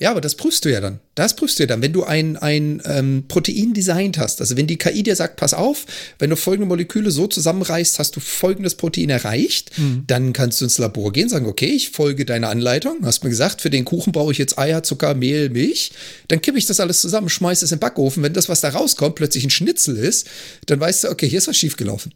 [0.02, 1.00] Ja, aber das prüfst du ja dann.
[1.14, 4.42] Das prüfst du ja dann, wenn du ein, ein ähm, Protein designt hast.
[4.42, 5.86] Also wenn die KI dir sagt, pass auf,
[6.18, 10.06] wenn du folgende Moleküle so zusammenreißt, hast du folgendes Protein erreicht, mhm.
[10.08, 13.06] dann kannst du ins Labor gehen, sagen, okay, ich folge deiner Anleitung.
[13.06, 15.92] Hast mir gesagt, für den Kuchen brauche ich jetzt Eier, Zucker, Mehl, Milch.
[16.30, 18.24] Dann kippe ich das alles zusammen, schmeiße es in den Backofen.
[18.24, 20.28] Wenn das, was da rauskommt, plötzlich ein Schnitzel ist,
[20.66, 22.12] dann weißt du, okay, hier ist was schiefgelaufen.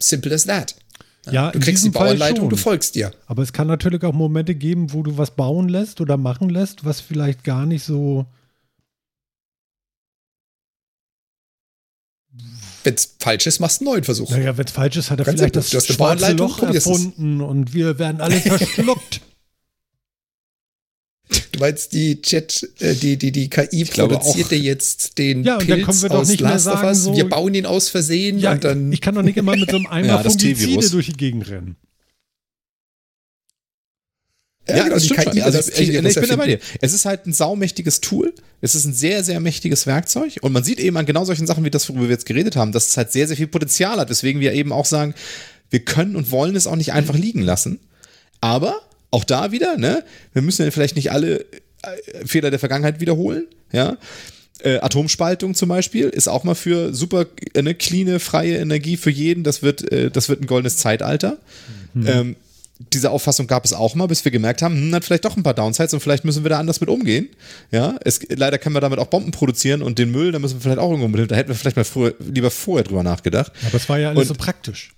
[0.00, 0.76] Simple as that.
[1.30, 3.12] Ja, du kriegst die Bauanleitung, du folgst dir.
[3.26, 6.84] Aber es kann natürlich auch Momente geben, wo du was bauen lässt oder machen lässt,
[6.84, 8.26] was vielleicht gar nicht so.
[12.82, 14.30] Wenn es falsch ist, machst du einen neuen Versuch.
[14.30, 17.98] Naja, wenn es falsch ist, hat er Ganz vielleicht das schwarze Loch erfunden und wir
[17.98, 19.22] werden alle verschluckt.
[21.54, 25.82] Du meinst, die Chat, äh, die, die, die KI produzierte jetzt den ja, Pilz dann
[25.82, 28.92] können wir doch nicht mehr sagen, so, Wir bauen ihn aus Versehen ja, und dann.
[28.92, 31.76] Ich kann doch nicht immer mit so einem Eimer ja, Fungizide durch die Gegend rennen.
[34.66, 36.58] Ja, ja genau, das stimmt KI, also das ich, ich, ich bin dabei dir.
[36.80, 38.34] Es ist halt ein saumächtiges Tool.
[38.60, 40.38] Es ist ein sehr, sehr mächtiges Werkzeug.
[40.40, 42.72] Und man sieht eben an genau solchen Sachen wie das, worüber wir jetzt geredet haben,
[42.72, 44.10] dass es halt sehr, sehr viel Potenzial hat.
[44.10, 45.14] Weswegen wir eben auch sagen,
[45.70, 47.78] wir können und wollen es auch nicht einfach liegen lassen.
[48.40, 48.80] Aber
[49.14, 50.04] auch da wieder, ne?
[50.32, 53.96] Wir müssen ja vielleicht nicht alle äh, Fehler der Vergangenheit wiederholen, ja.
[54.60, 59.10] Äh, Atomspaltung zum Beispiel ist auch mal für super eine äh, cleane, freie Energie für
[59.10, 59.44] jeden.
[59.44, 61.38] Das wird, äh, das wird ein goldenes Zeitalter.
[61.92, 62.06] Mhm.
[62.06, 62.36] Ähm,
[62.92, 65.42] diese Auffassung gab es auch mal, bis wir gemerkt haben, hm, hat vielleicht doch ein
[65.42, 67.28] paar Downsides und vielleicht müssen wir da anders mit umgehen.
[67.70, 70.60] Ja, es, leider können wir damit auch Bomben produzieren und den Müll, da müssen wir
[70.62, 73.52] vielleicht auch irgendwo mit, da hätten wir vielleicht mal früher, lieber vorher drüber nachgedacht.
[73.66, 74.94] Aber es war ja alles und, so praktisch.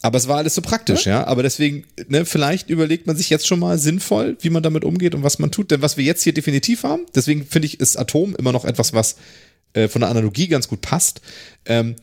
[0.00, 1.20] Aber es war alles so praktisch, ja.
[1.20, 1.26] ja?
[1.26, 5.14] Aber deswegen, ne, vielleicht überlegt man sich jetzt schon mal sinnvoll, wie man damit umgeht
[5.14, 5.70] und was man tut.
[5.70, 8.92] Denn was wir jetzt hier definitiv haben, deswegen finde ich, ist Atom immer noch etwas,
[8.92, 9.16] was
[9.72, 11.20] äh, von der Analogie ganz gut passt.
[11.66, 11.96] Ähm,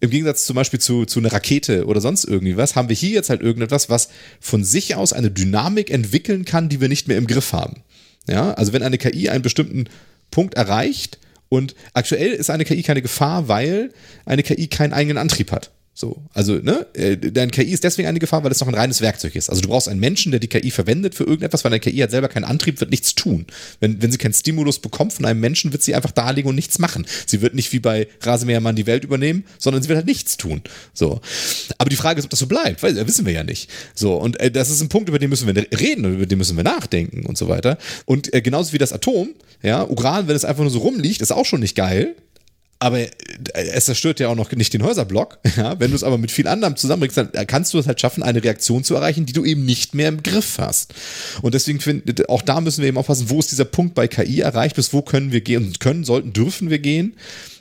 [0.00, 3.10] Im Gegensatz zum Beispiel zu, zu einer Rakete oder sonst irgendwie was, haben wir hier
[3.10, 4.08] jetzt halt irgendetwas, was
[4.40, 7.82] von sich aus eine Dynamik entwickeln kann, die wir nicht mehr im Griff haben.
[8.28, 9.88] Ja, also wenn eine KI einen bestimmten
[10.32, 13.92] Punkt erreicht und aktuell ist eine KI keine Gefahr, weil
[14.26, 18.20] eine KI keinen eigenen Antrieb hat So, also, ne, äh, dein KI ist deswegen eine
[18.20, 19.50] Gefahr, weil es noch ein reines Werkzeug ist.
[19.50, 22.12] Also du brauchst einen Menschen, der die KI verwendet für irgendetwas, weil eine KI hat
[22.12, 23.46] selber keinen Antrieb, wird nichts tun.
[23.80, 26.54] Wenn, wenn sie keinen Stimulus bekommt von einem Menschen, wird sie einfach da liegen und
[26.54, 27.04] nichts machen.
[27.26, 30.62] Sie wird nicht wie bei Rasenmähermann die Welt übernehmen, sondern sie wird halt nichts tun.
[30.94, 31.20] So.
[31.78, 33.68] Aber die Frage ist, ob das so bleibt, weil das wissen wir ja nicht.
[33.92, 36.38] So, und äh, das ist ein Punkt, über den müssen wir reden und über den
[36.38, 37.76] müssen wir nachdenken und so weiter.
[38.04, 39.30] Und äh, genauso wie das Atom,
[39.64, 42.14] ja, Uran, wenn es einfach nur so rumliegt, ist auch schon nicht geil
[42.78, 43.08] aber äh,
[43.54, 45.38] es zerstört ja auch noch nicht den Häuserblock.
[45.56, 45.80] Ja?
[45.80, 48.44] Wenn du es aber mit viel anderem zusammenbringst, dann kannst du es halt schaffen, eine
[48.44, 50.94] Reaktion zu erreichen, die du eben nicht mehr im Griff hast.
[51.42, 54.40] Und deswegen finde auch da müssen wir eben aufpassen, wo ist dieser Punkt bei KI
[54.40, 57.16] erreicht, bis wo können wir gehen, können, sollten, dürfen wir gehen.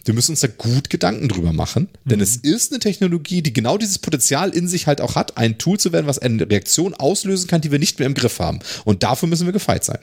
[0.05, 2.23] Wir müssen uns da gut Gedanken drüber machen, denn mhm.
[2.23, 5.79] es ist eine Technologie, die genau dieses Potenzial in sich halt auch hat, ein Tool
[5.79, 8.59] zu werden, was eine Reaktion auslösen kann, die wir nicht mehr im Griff haben.
[8.85, 9.99] Und dafür müssen wir gefeit sein.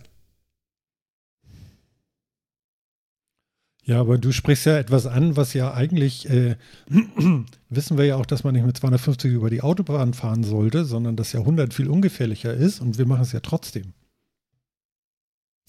[3.87, 6.57] Ja, aber du sprichst ja etwas an, was ja eigentlich, äh,
[7.69, 11.17] wissen wir ja auch, dass man nicht mit 250 über die Autobahn fahren sollte, sondern
[11.17, 13.93] dass ja 100 viel ungefährlicher ist und wir machen es ja trotzdem.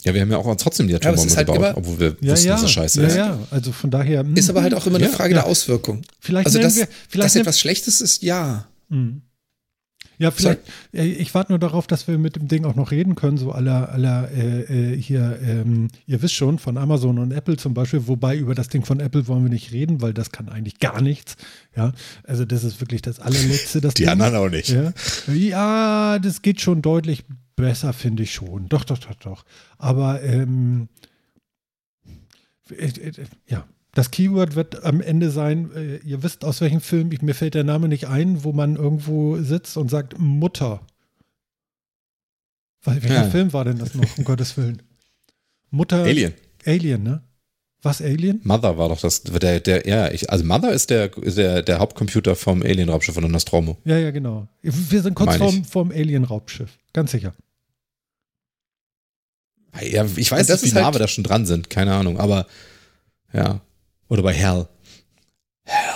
[0.05, 2.33] Ja, wir haben ja auch trotzdem die Atombombe ja, halt gebaut, immer, obwohl wir ja,
[2.33, 3.15] wussten, ja, dass das scheiße ja, ist.
[3.15, 4.23] Ja, also von daher.
[4.35, 6.03] Ist aber halt auch immer eine Frage der Auswirkung.
[6.19, 8.67] Vielleicht also, dass, wir, vielleicht dass etwas Schlechtes ist, ja.
[8.89, 9.23] Mhm.
[10.17, 10.61] Ja, vielleicht,
[10.91, 13.89] ich warte nur darauf, dass wir mit dem Ding auch noch reden können, so aller,
[13.89, 18.37] aller äh, äh, hier, ähm, ihr wisst schon, von Amazon und Apple zum Beispiel, wobei
[18.37, 21.35] über das Ding von Apple wollen wir nicht reden, weil das kann eigentlich gar nichts.
[21.75, 21.91] Ja,
[22.23, 23.81] also das ist wirklich das allerletzte.
[23.81, 24.11] Das Die Ding.
[24.11, 24.69] anderen auch nicht.
[24.69, 24.93] Ja.
[25.33, 27.25] ja, das geht schon deutlich
[27.55, 28.69] besser, finde ich schon.
[28.69, 29.45] Doch, doch, doch, doch.
[29.77, 30.87] Aber ähm,
[32.69, 33.13] äh, äh,
[33.47, 33.65] ja,
[33.95, 37.55] das Keyword wird am Ende sein, äh, ihr wisst aus welchem Film, ich, mir fällt
[37.55, 40.85] der Name nicht ein, wo man irgendwo sitzt und sagt Mutter.
[42.83, 43.29] welcher ja.
[43.29, 44.81] Film war denn das noch, um Gottes Willen?
[45.71, 46.03] Mutter.
[46.03, 46.33] Alien.
[46.65, 47.23] Alien, ne?
[47.81, 48.41] Was Alien?
[48.43, 51.79] Mother war doch das, der, der, ja, ich, also Mother ist der, ist der, der
[51.79, 53.77] Hauptcomputer vom Alien-Raubschiff von der Nostromo.
[53.85, 54.47] Ja, ja, genau.
[54.61, 57.33] Wir sind kurz vorm, vorm Alien-Raubschiff, ganz sicher.
[59.81, 62.47] Ja, ich weiß nicht, wie nah halt wir da schon dran sind, keine Ahnung, aber
[63.31, 63.61] ja.
[64.09, 64.67] Oder bei Hell.
[65.63, 65.93] Hell.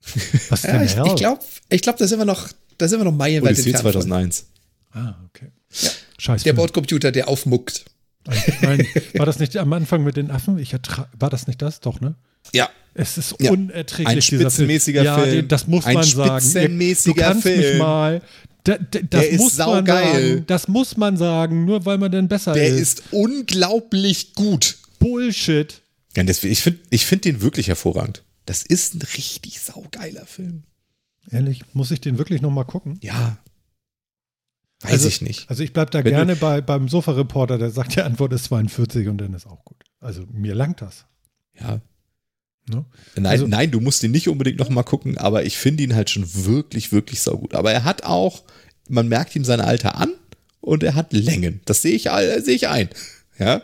[0.48, 1.06] Was denn ja, ich, Hell?
[1.06, 2.48] Ich glaube, ich glaub, da sind wir noch,
[2.78, 4.46] da sind wir noch meilenweit Odyssey entfernt 2001.
[4.92, 5.50] Ah, okay.
[5.80, 5.90] Ja.
[6.18, 6.44] Scheiße.
[6.44, 7.84] Der Bordcomputer, der aufmuckt.
[8.62, 10.58] Nein, war das nicht am Anfang mit den Affen?
[10.58, 10.74] Ich
[11.18, 11.80] war das nicht das?
[11.80, 12.14] Doch, ne?
[12.52, 12.68] Ja.
[12.94, 13.50] Es ist ja.
[13.50, 14.08] unerträglich.
[14.08, 15.24] Ein spitzenmäßiger Film.
[15.24, 15.36] Film.
[15.36, 16.40] Ja, das muss Ein man sagen.
[16.40, 17.58] Spitzenmäßiger du kannst Film.
[17.58, 18.22] mich mal.
[18.62, 19.84] Da, da, das Der muss ist saugeil.
[19.84, 22.72] Man sagen, das muss man sagen, nur weil man dann besser Der ist.
[22.72, 24.76] Der ist unglaublich gut.
[25.00, 25.82] Bullshit.
[26.16, 28.22] Ja, deswegen, ich finde ich find den wirklich hervorragend.
[28.46, 30.64] Das ist ein richtig saugeiler Film.
[31.30, 32.98] Ehrlich, muss ich den wirklich nochmal gucken?
[33.00, 33.38] Ja.
[34.82, 35.48] Weiß also, ich nicht.
[35.48, 39.08] Also ich bleibe da Wenn gerne bei, beim Sofa-Reporter, der sagt, die Antwort ist 42
[39.08, 39.82] und dann ist auch gut.
[40.00, 41.06] Also mir langt das.
[41.58, 41.80] Ja.
[42.68, 42.84] Ne?
[43.14, 46.10] Nein, also, nein, du musst ihn nicht unbedingt nochmal gucken, aber ich finde ihn halt
[46.10, 47.54] schon wirklich, wirklich saugut.
[47.54, 48.44] Aber er hat auch,
[48.88, 50.12] man merkt ihm sein Alter an
[50.60, 51.60] und er hat Längen.
[51.64, 52.88] Das sehe ich, sehe ich ein.
[53.38, 53.62] Ja.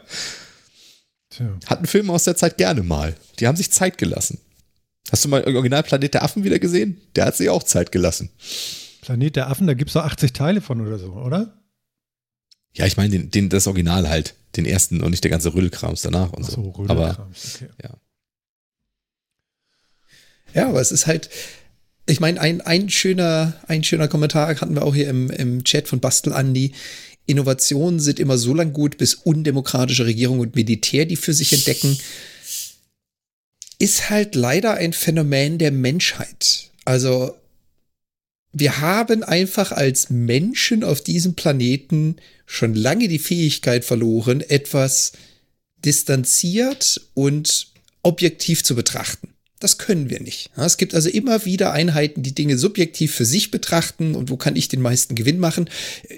[1.41, 1.59] Tja.
[1.67, 3.17] Hatten Filme aus der Zeit gerne mal.
[3.39, 4.39] Die haben sich Zeit gelassen.
[5.11, 7.01] Hast du mal Original Planet der Affen wieder gesehen?
[7.17, 8.29] Der hat sich auch Zeit gelassen.
[9.01, 11.55] Planet der Affen, da gibt es doch 80 Teile von oder so, oder?
[12.75, 14.35] Ja, ich meine den, den, das Original halt.
[14.57, 16.75] Den ersten und nicht der ganze Rödelkrams danach und Ach so.
[16.77, 16.85] so.
[16.89, 17.71] Aber, okay.
[17.83, 17.97] ja.
[20.53, 21.31] Ja, aber es ist halt,
[22.07, 25.89] ich meine, ein, ein, schöner, ein schöner Kommentar hatten wir auch hier im, im Chat
[25.89, 26.75] von Bastel Andi.
[27.27, 31.99] Innovationen sind immer so lang gut, bis undemokratische Regierung und Militär die für sich entdecken.
[33.79, 36.71] Ist halt leider ein Phänomen der Menschheit.
[36.85, 37.37] Also,
[38.53, 42.17] wir haben einfach als Menschen auf diesem Planeten
[42.47, 45.13] schon lange die Fähigkeit verloren, etwas
[45.85, 47.69] distanziert und
[48.03, 49.35] objektiv zu betrachten.
[49.61, 50.51] Das können wir nicht.
[50.57, 54.57] es gibt also immer wieder Einheiten, die Dinge subjektiv für sich betrachten und wo kann
[54.57, 55.69] ich den meisten Gewinn machen.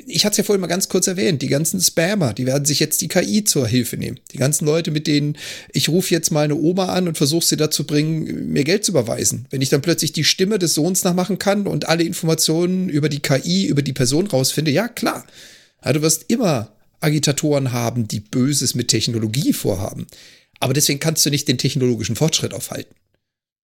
[0.06, 2.78] Ich hatte es ja vorhin mal ganz kurz erwähnt, die ganzen Spammer, die werden sich
[2.78, 4.20] jetzt die KI zur Hilfe nehmen.
[4.30, 5.36] Die ganzen Leute, mit denen
[5.72, 8.92] ich rufe jetzt mal eine Oma an und versuche sie dazu bringen, mir Geld zu
[8.92, 9.46] überweisen.
[9.50, 13.20] Wenn ich dann plötzlich die Stimme des Sohns nachmachen kann und alle Informationen über die
[13.20, 15.26] KI, über die Person rausfinde, ja klar.
[15.84, 16.70] Ja, du wirst immer
[17.00, 20.06] Agitatoren haben, die Böses mit Technologie vorhaben.
[20.60, 22.94] Aber deswegen kannst du nicht den technologischen Fortschritt aufhalten.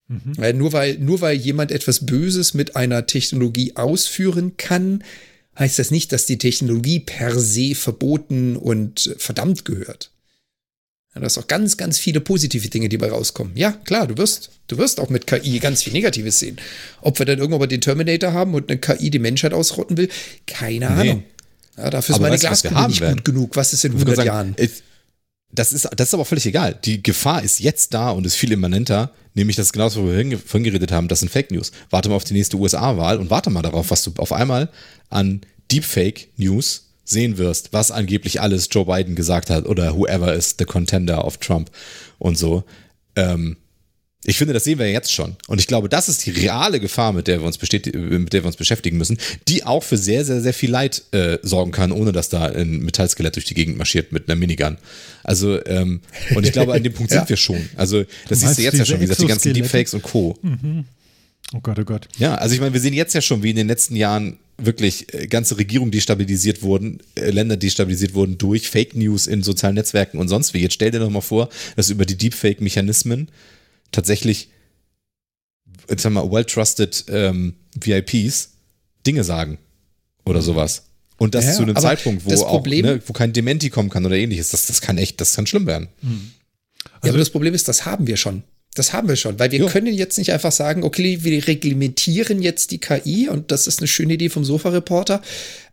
[0.09, 0.37] Mhm.
[0.37, 5.05] Weil nur, weil, nur weil jemand etwas Böses mit einer Technologie ausführen kann,
[5.59, 10.11] heißt das nicht, dass die Technologie per se verboten und verdammt gehört.
[11.15, 13.53] Ja, das ist auch ganz, ganz viele positive Dinge, die dabei rauskommen.
[13.57, 16.59] Ja, klar, du wirst, du wirst auch mit KI ganz viel Negatives sehen.
[17.01, 20.09] Ob wir dann irgendwann mal den Terminator haben und eine KI die Menschheit ausrotten will,
[20.47, 21.11] keine nee.
[21.11, 21.25] Ahnung.
[21.77, 23.17] Ja, dafür ist meine Glaskugel nicht werden.
[23.17, 23.57] gut genug.
[23.57, 24.55] Was ist in 100 sagen, Jahren?
[24.59, 24.83] Ich,
[25.51, 26.79] das ist, das ist aber völlig egal.
[26.85, 30.39] Die Gefahr ist jetzt da und ist viel immanenter, nämlich das ist genauso, wo wir
[30.39, 31.73] vorhin geredet haben, das sind Fake News.
[31.91, 34.69] Warte mal auf die nächste USA-Wahl und warte mal darauf, was du auf einmal
[35.09, 40.55] an Deepfake News sehen wirst, was angeblich alles Joe Biden gesagt hat oder whoever is
[40.59, 41.71] the contender of Trump
[42.19, 42.65] und so.
[43.17, 43.57] Ähm,
[44.25, 45.37] ich finde, das sehen wir jetzt schon.
[45.47, 48.47] Und ich glaube, das ist die reale Gefahr, mit der wir uns, mit der wir
[48.47, 49.17] uns beschäftigen müssen,
[49.47, 52.81] die auch für sehr, sehr, sehr viel Leid äh, sorgen kann, ohne dass da ein
[52.81, 54.77] Metallskelett durch die Gegend marschiert mit einer Minigun.
[55.23, 56.01] Also, ähm,
[56.35, 57.19] und ich glaube, an dem Punkt ja.
[57.19, 57.69] sind wir schon.
[57.77, 60.37] Also, das siehst du jetzt ja schon, wie gesagt, die ganzen Deepfakes und Co.
[60.43, 60.85] Mhm.
[61.55, 62.09] Oh Gott, oh Gott.
[62.19, 65.15] Ja, also ich meine, wir sehen jetzt ja schon, wie in den letzten Jahren wirklich
[65.15, 70.19] äh, ganze Regierungen destabilisiert wurden, äh, Länder destabilisiert wurden durch Fake News in sozialen Netzwerken
[70.19, 70.59] und sonst wie.
[70.59, 73.29] Jetzt stell dir doch mal vor, dass über die Deepfake-Mechanismen
[73.93, 74.51] tatsächlich,
[75.89, 78.51] jetzt haben wir well-trusted ähm, VIPs
[79.07, 79.59] Dinge sagen
[80.25, 80.85] oder sowas.
[81.17, 84.07] Und das ja, zu einem Zeitpunkt, wo Problem, auch, ne, wo kein Dementi kommen kann
[84.07, 84.51] oder ähnliches.
[84.51, 85.89] Das, das kann echt, das kann schlimm werden.
[86.01, 86.31] Mhm.
[86.85, 88.45] Also, ja, aber das Problem ist, das haben wir schon.
[88.75, 89.67] Das haben wir schon, weil wir jo.
[89.67, 93.89] können jetzt nicht einfach sagen, okay, wir reglementieren jetzt die KI und das ist eine
[93.89, 95.21] schöne Idee vom Sofa-Reporter,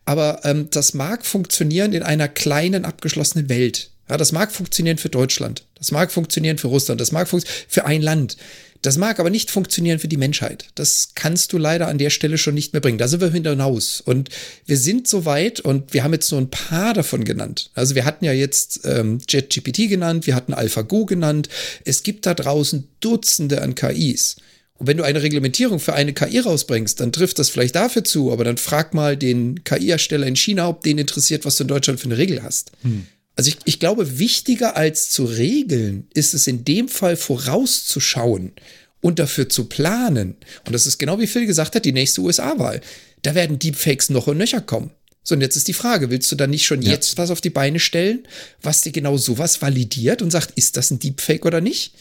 [0.06, 3.92] aber ähm, das mag funktionieren in einer kleinen, abgeschlossenen Welt.
[4.10, 7.86] Ja, das mag funktionieren für Deutschland, das mag funktionieren für Russland, das mag funktionieren für
[7.86, 8.38] ein Land.
[8.86, 10.68] Das mag aber nicht funktionieren für die Menschheit.
[10.76, 13.00] Das kannst du leider an der Stelle schon nicht mehr bringen.
[13.00, 14.00] Da sind wir hinaus.
[14.00, 14.30] Und
[14.68, 17.72] wir sind so weit und wir haben jetzt nur ein paar davon genannt.
[17.74, 21.50] Also wir hatten ja jetzt ähm, JetGPT genannt, wir hatten AlphaGo genannt.
[21.84, 24.36] Es gibt da draußen Dutzende an KIs.
[24.78, 28.32] Und wenn du eine Reglementierung für eine KI rausbringst, dann trifft das vielleicht dafür zu,
[28.32, 32.00] aber dann frag mal den KI-Ersteller in China, ob den interessiert, was du in Deutschland
[32.00, 32.72] für eine Regel hast.
[32.84, 33.08] Hm.
[33.36, 38.54] Also ich, ich glaube, wichtiger als zu regeln ist es in dem Fall vorauszuschauen
[39.02, 40.38] und dafür zu planen.
[40.66, 42.82] Und das ist genau wie Phil gesagt hat, die nächste USA-Wahl.
[43.24, 44.92] Da werden Deepfakes noch und nöcher kommen.
[45.24, 46.92] So, und jetzt ist die Frage, willst du dann nicht schon ja.
[46.92, 48.28] jetzt was auf die Beine stellen,
[48.62, 51.96] was dir genau sowas validiert und sagt, ist das ein Deepfake oder nicht?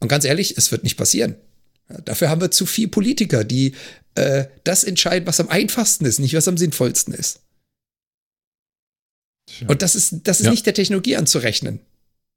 [0.00, 1.36] Und ganz ehrlich, es wird nicht passieren.
[2.04, 3.74] Dafür haben wir zu viele Politiker, die
[4.14, 7.40] äh, das entscheiden, was am einfachsten ist, nicht was am sinnvollsten ist.
[9.66, 10.50] Und das ist, das ist ja.
[10.50, 11.80] nicht der Technologie anzurechnen.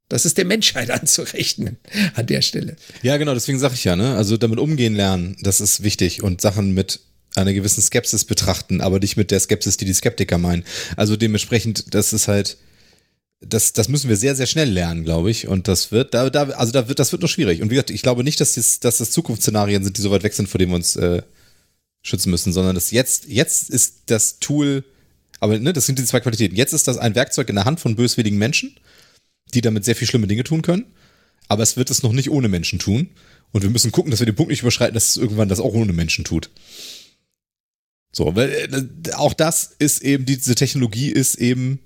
[0.09, 1.77] Das ist der Menschheit anzurechnen
[2.15, 2.75] an der Stelle.
[3.01, 4.15] Ja, genau, deswegen sage ich ja, ne?
[4.15, 6.99] Also damit umgehen lernen, das ist wichtig und Sachen mit
[7.35, 10.63] einer gewissen Skepsis betrachten, aber nicht mit der Skepsis, die die Skeptiker meinen.
[10.95, 12.57] Also dementsprechend, das ist halt,
[13.39, 15.47] das, das müssen wir sehr, sehr schnell lernen, glaube ich.
[15.47, 17.61] Und das wird, da, da, also da wird, das wird noch schwierig.
[17.61, 20.23] Und wie gesagt, ich glaube nicht, dass das, dass das Zukunftsszenarien sind, die so weit
[20.23, 21.21] weg sind, vor denen wir uns äh,
[22.01, 24.83] schützen müssen, sondern das jetzt, jetzt ist das Tool
[25.39, 26.55] aber ne, das sind die zwei Qualitäten.
[26.55, 28.75] Jetzt ist das ein Werkzeug in der Hand von böswilligen Menschen,
[29.53, 30.85] die damit sehr viel schlimme Dinge tun können.
[31.47, 33.09] Aber es wird es noch nicht ohne Menschen tun.
[33.51, 35.73] Und wir müssen gucken, dass wir den Punkt nicht überschreiten, dass es irgendwann das auch
[35.73, 36.49] ohne Menschen tut.
[38.11, 41.79] So, weil äh, auch das ist eben, diese Technologie ist eben,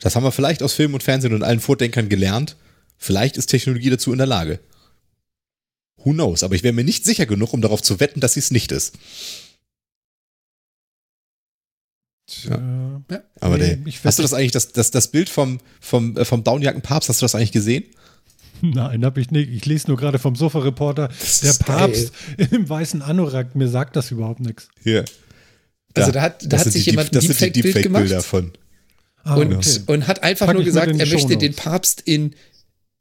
[0.00, 2.56] das haben wir vielleicht aus Film und Fernsehen und allen Vordenkern gelernt.
[2.98, 4.60] Vielleicht ist Technologie dazu in der Lage.
[5.98, 6.42] Who knows?
[6.42, 8.72] Aber ich wäre mir nicht sicher genug, um darauf zu wetten, dass sie es nicht
[8.72, 8.98] ist.
[12.44, 13.00] Ja.
[13.10, 13.22] ja.
[13.40, 16.44] Aber nee, der, hast du das eigentlich, das, das, das Bild vom, vom, äh, vom
[16.44, 17.84] Downjacken-Papst, hast du das eigentlich gesehen?
[18.60, 19.50] Nein, habe ich nicht.
[19.50, 21.08] Ich lese nur gerade vom Sofa-Reporter,
[21.42, 22.48] der Papst geil.
[22.50, 23.54] im weißen Anorak.
[23.54, 24.68] Mir sagt das überhaupt nichts.
[24.82, 25.04] Hier.
[25.94, 28.10] Also da hat, da hat sich jemand ein Deepfake-Bild gemacht.
[28.10, 28.52] Davon.
[29.24, 29.80] Ah, und, okay.
[29.86, 32.34] und hat einfach Pack nur gesagt, er möchte den Papst in,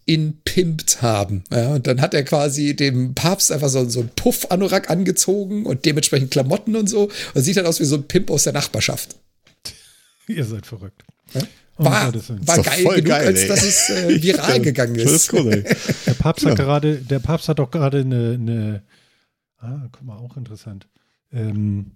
[0.08, 1.44] in Pimpt haben.
[1.52, 5.86] Ja, und dann hat er quasi dem Papst einfach so, so einen Puff-Anorak angezogen und
[5.86, 7.12] dementsprechend Klamotten und so.
[7.34, 9.18] Und sieht dann aus wie so ein Pimp aus der Nachbarschaft.
[10.28, 11.04] Ihr seid verrückt.
[11.34, 11.42] Ja?
[11.78, 15.12] Oh, war, war geil genug, geil, als dass es äh, viral gegangen ist.
[15.12, 15.64] ist cool,
[16.08, 18.84] der Papst hat gerade, der Papst hat auch gerade eine, eine,
[19.60, 20.88] ah, guck mal, auch interessant,
[21.32, 21.92] ähm,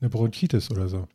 [0.00, 1.06] eine Bronchitis oder so.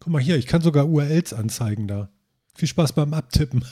[0.00, 2.10] Guck mal hier, ich kann sogar URLs anzeigen da.
[2.54, 3.64] Viel Spaß beim Abtippen.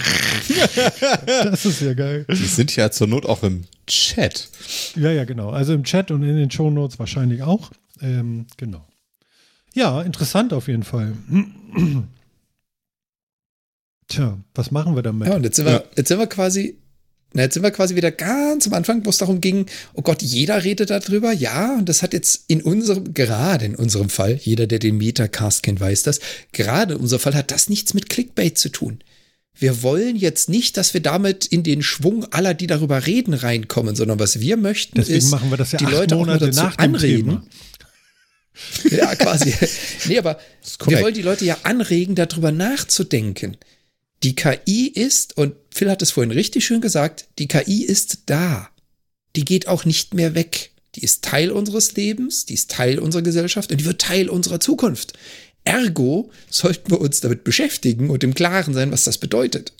[1.26, 2.26] das ist ja geil.
[2.28, 4.48] Die sind ja zur Not auch im Chat.
[4.96, 5.50] Ja, ja, genau.
[5.50, 7.70] Also im Chat und in den Show Notes wahrscheinlich auch.
[8.00, 8.86] Ähm, genau.
[9.74, 11.14] Ja, interessant auf jeden Fall.
[14.08, 15.28] Tja, was machen wir damit?
[15.28, 15.84] Ja, und jetzt sind wir, ja.
[15.94, 16.78] jetzt sind wir quasi,
[17.32, 20.20] na, jetzt sind wir quasi wieder ganz am Anfang, wo es darum ging, oh Gott,
[20.20, 24.66] jeder redet darüber, ja, und das hat jetzt in unserem, gerade in unserem Fall, jeder,
[24.66, 26.18] der den Metacast kennt, weiß das,
[26.50, 28.98] gerade in unserem Fall hat das nichts mit Clickbait zu tun.
[29.60, 33.94] Wir wollen jetzt nicht, dass wir damit in den Schwung aller, die darüber reden, reinkommen,
[33.94, 36.60] sondern was wir möchten, Deswegen ist, machen wir das ja die Leute Monate auch dazu
[36.62, 37.24] nach anreden.
[37.24, 37.44] Thema
[38.90, 39.54] ja, quasi.
[40.08, 40.38] nee, aber
[40.86, 43.56] wir wollen die Leute ja anregen, darüber nachzudenken.
[44.22, 48.68] Die KI ist, und Phil hat es vorhin richtig schön gesagt, die KI ist da.
[49.36, 50.72] Die geht auch nicht mehr weg.
[50.96, 54.58] Die ist Teil unseres Lebens, die ist Teil unserer Gesellschaft und die wird Teil unserer
[54.58, 55.12] Zukunft.
[55.64, 59.72] Ergo sollten wir uns damit beschäftigen und im Klaren sein, was das bedeutet.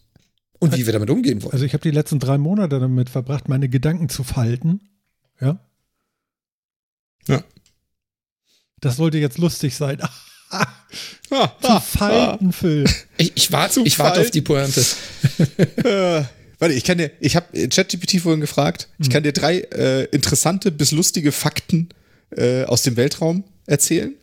[0.59, 1.55] Und wie wir damit umgehen wollen.
[1.55, 4.81] Also ich habe die letzten drei Monate damit verbracht, meine Gedanken zu falten.
[5.41, 5.59] Ja.
[7.27, 7.43] Ja.
[8.81, 9.99] Das sollte jetzt lustig sein.
[11.63, 12.85] zu falten, Phil.
[13.17, 14.81] Ich, ich warte wart auf die Pointe.
[15.77, 16.25] äh,
[16.59, 19.13] warte, ich kann dir, ich habe ChatGPT vorhin gefragt, ich hm.
[19.13, 21.89] kann dir drei äh, interessante bis lustige Fakten
[22.37, 24.15] äh, aus dem Weltraum erzählen.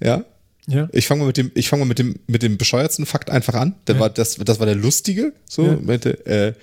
[0.00, 0.24] Ja.
[0.66, 0.88] Ja.
[0.92, 3.54] Ich fange mal mit dem, ich fange mal mit dem, mit dem bescheuertsten Fakt einfach
[3.54, 3.76] an.
[3.86, 4.00] Der ja.
[4.00, 5.32] war, das, das war der lustige.
[5.48, 5.78] So, ja.
[5.80, 6.54] meinte, äh,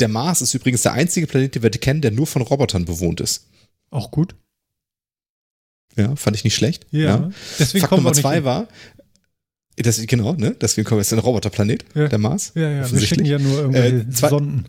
[0.00, 3.20] der Mars ist übrigens der einzige Planet, den wir kennen, der nur von Robotern bewohnt
[3.20, 3.46] ist.
[3.90, 4.34] Auch gut.
[5.96, 6.86] Ja, fand ich nicht schlecht.
[6.90, 7.30] Ja.
[7.58, 8.44] Deswegen Fakt Nummer zwei hin.
[8.44, 8.68] war,
[9.76, 10.56] das, genau, ne?
[10.60, 12.08] Deswegen kommen wir jetzt ein Roboterplanet, ja.
[12.08, 12.52] der Mars.
[12.54, 14.66] Ja, ja, wir schicken ja nur irgendwelche äh, zwei, Sonden.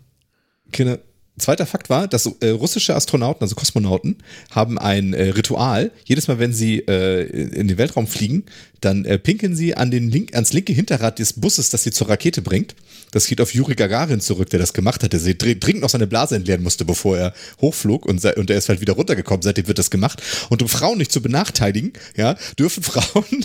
[0.72, 0.96] Genau,
[1.38, 4.16] Zweiter Fakt war, dass äh, russische Astronauten, also Kosmonauten,
[4.50, 5.90] haben ein äh, Ritual.
[6.04, 8.44] Jedes Mal, wenn sie äh, in den Weltraum fliegen,
[8.80, 12.08] dann äh, pinkeln sie an den link, ans linke Hinterrad des Busses, das sie zur
[12.08, 12.74] Rakete bringt.
[13.10, 15.18] Das geht auf Juri Gagarin zurück, der das gemacht hatte.
[15.18, 18.80] Der dringend noch seine Blase entleeren musste, bevor er hochflog und, und er ist halt
[18.80, 19.42] wieder runtergekommen.
[19.42, 20.22] Seitdem wird das gemacht.
[20.48, 23.44] Und um Frauen nicht zu benachteiligen, ja, dürfen Frauen,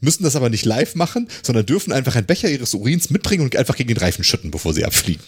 [0.00, 3.56] müssen das aber nicht live machen, sondern dürfen einfach einen Becher ihres Urins mitbringen und
[3.56, 5.22] einfach gegen den Reifen schütten, bevor sie abfliegen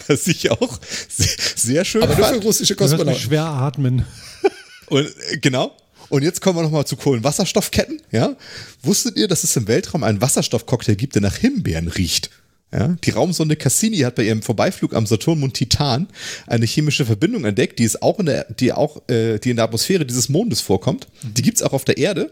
[0.06, 0.78] was ich auch
[1.08, 2.36] sehr, sehr schön Aber fand.
[2.36, 3.20] für russische Kosmonauten.
[3.20, 4.04] Schwer atmen.
[4.88, 5.76] Und äh, genau.
[6.08, 8.02] Und jetzt kommen wir nochmal zu Kohlenwasserstoffketten.
[8.10, 8.36] Ja?
[8.82, 12.30] Wusstet ihr, dass es im Weltraum einen Wasserstoffcocktail gibt, der nach Himbeeren riecht?
[12.72, 16.06] Ja, die Raumsonde Cassini hat bei ihrem Vorbeiflug am Saturnmond Titan
[16.46, 19.64] eine chemische Verbindung entdeckt, die ist auch in der, die auch, äh, die in der
[19.64, 21.08] Atmosphäre dieses Mondes vorkommt.
[21.22, 22.30] Die gibt's auch auf der Erde.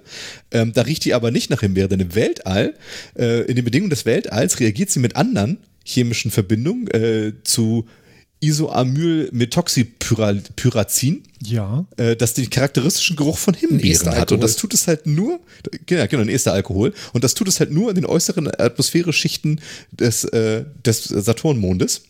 [0.53, 2.74] Ähm, da riecht die aber nicht nach Himbeere, denn im Weltall,
[3.19, 5.59] äh, in den Bedingungen des Weltalls reagiert sie mit anderen
[5.89, 7.86] chemischen Verbindung äh, zu
[8.40, 11.23] Isoamylmethoxypyrazin.
[11.43, 11.86] Ja.
[11.97, 14.31] Äh, das den charakteristischen Geruch von Himbeeren hat.
[14.32, 15.40] Und das tut es halt nur,
[15.86, 16.93] genau, genau, ein Alkohol.
[17.12, 19.60] Und das tut es halt nur in den äußeren Atmosphäreschichten
[19.90, 22.02] des, äh, des Saturnmondes.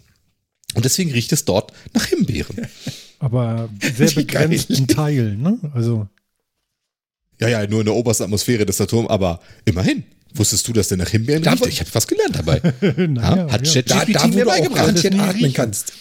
[0.75, 2.67] Und deswegen riecht es dort nach Himbeeren.
[3.19, 5.59] Aber sehr begrenzten Teilen, ne?
[5.75, 6.07] Also.
[7.41, 10.05] Ja, ja, nur in der obersten Atmosphäre des Saturn, aber immerhin.
[10.35, 11.67] Wusstest du, dass der nach Himbeeren riecht?
[11.67, 12.61] Ich habe was gelernt dabei.
[13.09, 13.83] naja, hat ja.
[13.83, 15.93] ChatGPT da, da, mir beigebracht, dass du atmen kannst.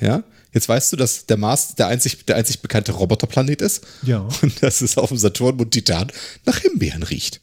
[0.00, 3.86] Ja, jetzt weißt du, dass der Mars der einzig, der einzig bekannte Roboterplanet ist.
[4.02, 4.28] Ja.
[4.42, 6.10] Und dass es auf dem Saturn und Titan
[6.44, 7.40] nach Himbeeren riecht.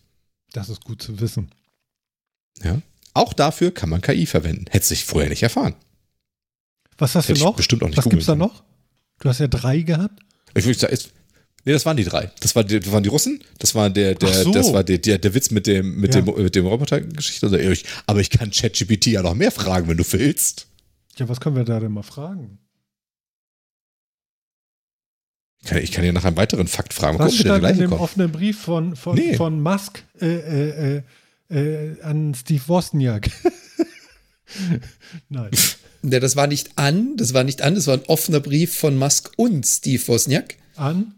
[0.51, 1.51] Das ist gut zu wissen.
[2.63, 2.81] Ja.
[3.13, 4.65] Auch dafür kann man KI verwenden.
[4.69, 5.75] Hättest du dich vorher nicht erfahren.
[6.97, 7.55] Was hast Hätte du noch?
[7.55, 8.63] Bestimmt auch nicht Was gibt's da noch?
[9.19, 10.19] Du hast ja drei gehabt.
[10.55, 10.97] Ich würde sagen,
[11.65, 12.31] Nee, das waren die drei.
[12.39, 14.51] Das, war die, das waren die Russen, das war der, der, so.
[14.51, 16.21] das war der, der, der Witz mit dem, mit ja.
[16.21, 17.47] dem, mit dem Roboter-Geschichte.
[17.47, 20.67] Also, aber ich kann ChatGPT ja noch mehr fragen, wenn du willst.
[21.17, 22.59] Ja, was können wir da denn mal fragen?
[25.61, 27.19] Ich kann, ich kann ja nach einem weiteren Fakt fragen.
[27.19, 28.01] Was stand in dem kommt.
[28.01, 29.35] offenen Brief von, von, nee.
[29.35, 31.03] von Musk äh, äh,
[31.49, 33.29] äh, an Steve Wozniak?
[35.29, 35.51] Nein.
[36.03, 38.97] Ja, das war nicht an, das war nicht an, das war ein offener Brief von
[38.97, 40.55] Musk und Steve Wozniak.
[40.77, 41.13] An?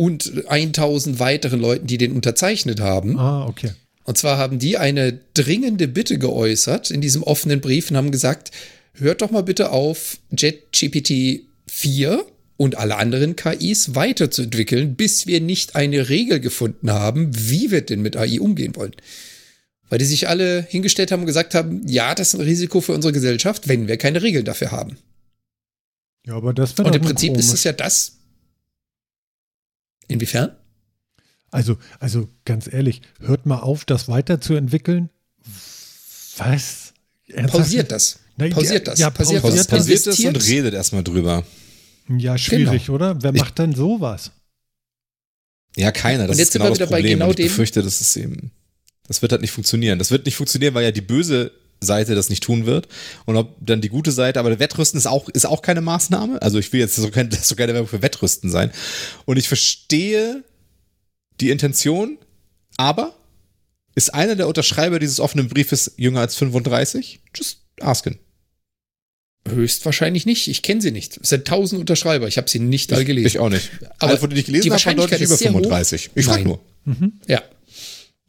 [0.00, 3.18] Und 1000 weiteren Leuten, die den unterzeichnet haben.
[3.18, 3.72] Ah, okay.
[4.04, 8.50] Und zwar haben die eine dringende Bitte geäußert in diesem offenen Brief und haben gesagt,
[8.94, 12.24] hört doch mal bitte auf, JetGPT 4
[12.56, 18.00] und alle anderen KIs weiterzuentwickeln, bis wir nicht eine Regel gefunden haben, wie wir denn
[18.00, 18.96] mit AI umgehen wollen.
[19.90, 22.94] Weil die sich alle hingestellt haben und gesagt haben, ja, das ist ein Risiko für
[22.94, 24.96] unsere Gesellschaft, wenn wir keine Regeln dafür haben.
[26.26, 27.44] Ja, aber das Und im Prinzip komisch.
[27.44, 28.19] ist es ja das,
[30.10, 30.56] Inwiefern?
[31.50, 35.10] Also, also ganz ehrlich, hört mal auf, das weiterzuentwickeln.
[36.36, 36.92] Was?
[37.28, 37.52] Ernsthaft?
[37.52, 38.18] Pausiert das.
[38.36, 38.98] Nein, pausiert das.
[38.98, 41.44] Ja, pausiert, pausiert, pausiert das und redet erstmal drüber.
[42.08, 42.96] Ja, schwierig, genau.
[42.96, 43.22] oder?
[43.22, 44.32] Wer macht denn sowas?
[45.76, 46.26] Ja, keiner.
[46.26, 47.04] Das ist genau das Problem.
[47.04, 48.50] Genau und ich befürchte, das ist eben,
[49.06, 49.98] das wird halt nicht funktionieren.
[49.98, 52.88] Das wird nicht funktionieren, weil ja die böse Seite das nicht tun wird.
[53.24, 56.40] Und ob dann die gute Seite, aber Wettrüsten ist auch, ist auch keine Maßnahme.
[56.42, 58.70] Also ich will jetzt so keine, so keine Werbung für Wettrüsten sein.
[59.24, 60.44] Und ich verstehe
[61.40, 62.18] die Intention,
[62.76, 63.14] aber
[63.94, 67.20] ist einer der Unterschreiber dieses offenen Briefes jünger als 35?
[67.34, 68.18] Just asken.
[69.48, 70.48] Höchstwahrscheinlich nicht.
[70.48, 71.18] Ich kenne sie nicht.
[71.22, 72.28] Es sind tausend Unterschreiber.
[72.28, 73.26] Ich habe sie nicht all gelesen.
[73.26, 73.70] Ich auch nicht.
[73.98, 76.08] Aber von denen ich gelesen habe, deutlich über 35.
[76.08, 76.12] Hoch.
[76.14, 76.60] Ich frage nur.
[76.84, 77.20] Mhm.
[77.26, 77.42] Ja.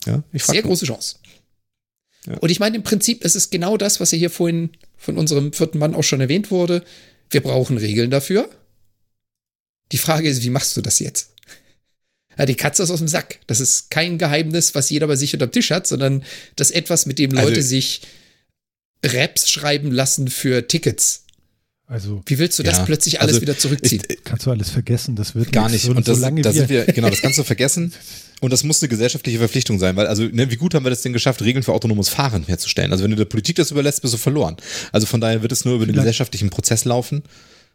[0.05, 0.69] ja ich frag Sehr nur.
[0.69, 1.17] große Chance.
[2.27, 5.53] Und ich meine, im Prinzip ist es genau das, was ja hier vorhin von unserem
[5.53, 6.83] vierten Mann auch schon erwähnt wurde.
[7.29, 8.49] Wir brauchen Regeln dafür.
[9.91, 11.31] Die Frage ist, wie machst du das jetzt?
[12.37, 13.39] Ja, die Katze ist aus dem Sack.
[13.47, 16.23] Das ist kein Geheimnis, was jeder bei sich unter dem Tisch hat, sondern
[16.55, 18.01] das ist etwas, mit dem Leute also, sich
[19.03, 21.25] Raps schreiben lassen für Tickets.
[21.87, 24.01] Also, wie willst du das ja, plötzlich alles also, wieder zurückziehen?
[24.07, 25.83] Ich, kannst du alles vergessen, das wird gar nicht.
[25.83, 27.93] So, und das, so lange da sind wir, genau, das kannst du vergessen.
[28.41, 31.03] Und das muss eine gesellschaftliche Verpflichtung sein, weil, also, ne, wie gut haben wir das
[31.03, 32.91] denn geschafft, Regeln für autonomes Fahren herzustellen?
[32.91, 34.57] Also, wenn du der Politik das überlässt, bist du verloren.
[34.91, 37.23] Also, von daher wird es nur über den gesellschaftlichen Prozess laufen.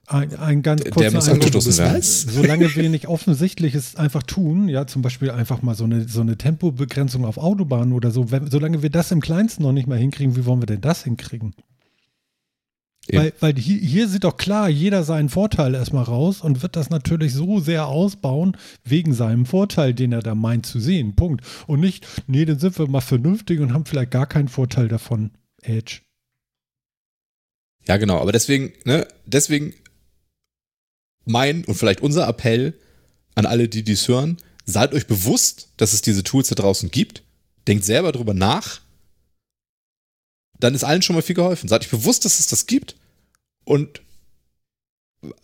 [0.09, 2.03] Ein, ein ganz kurzer Der muss angestoßen werden.
[2.03, 6.37] Solange wir nicht Offensichtliches einfach tun, ja, zum Beispiel einfach mal so eine, so eine
[6.37, 10.37] Tempobegrenzung auf Autobahnen oder so, wenn, solange wir das im Kleinsten noch nicht mal hinkriegen,
[10.37, 11.55] wie wollen wir denn das hinkriegen?
[13.13, 16.91] Weil, weil hier, hier sieht doch klar jeder seinen Vorteil erstmal raus und wird das
[16.91, 21.15] natürlich so sehr ausbauen, wegen seinem Vorteil, den er da meint zu sehen.
[21.15, 21.45] Punkt.
[21.67, 25.31] Und nicht, nee, dann sind wir mal vernünftig und haben vielleicht gar keinen Vorteil davon.
[25.63, 26.01] Edge.
[27.87, 29.75] Ja, genau, aber deswegen, ne, deswegen
[31.25, 32.75] mein und vielleicht unser Appell
[33.35, 37.23] an alle, die dies hören, seid euch bewusst, dass es diese Tools da draußen gibt.
[37.69, 38.81] Denkt selber drüber nach
[40.61, 41.69] dann ist allen schon mal viel geholfen.
[41.69, 42.97] Seid euch bewusst, dass es das gibt
[43.65, 44.01] und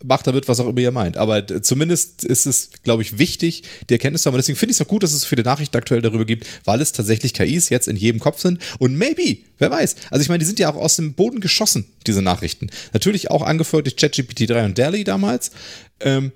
[0.03, 1.17] macht damit, was auch immer ihr meint.
[1.17, 4.35] Aber zumindest ist es, glaube ich, wichtig, die Erkenntnis zu haben.
[4.35, 6.81] Und deswegen finde ich es auch gut, dass es viele Nachrichten aktuell darüber gibt, weil
[6.81, 8.59] es tatsächlich KIs jetzt in jedem Kopf sind.
[8.79, 9.95] Und maybe, wer weiß.
[10.09, 12.69] Also ich meine, die sind ja auch aus dem Boden geschossen, diese Nachrichten.
[12.93, 15.51] Natürlich auch angeführt durch ChatGPT 3 und DALI damals.
[15.99, 16.31] Ähm,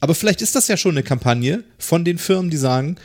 [0.00, 2.96] aber vielleicht ist das ja schon eine Kampagne von den Firmen, die sagen,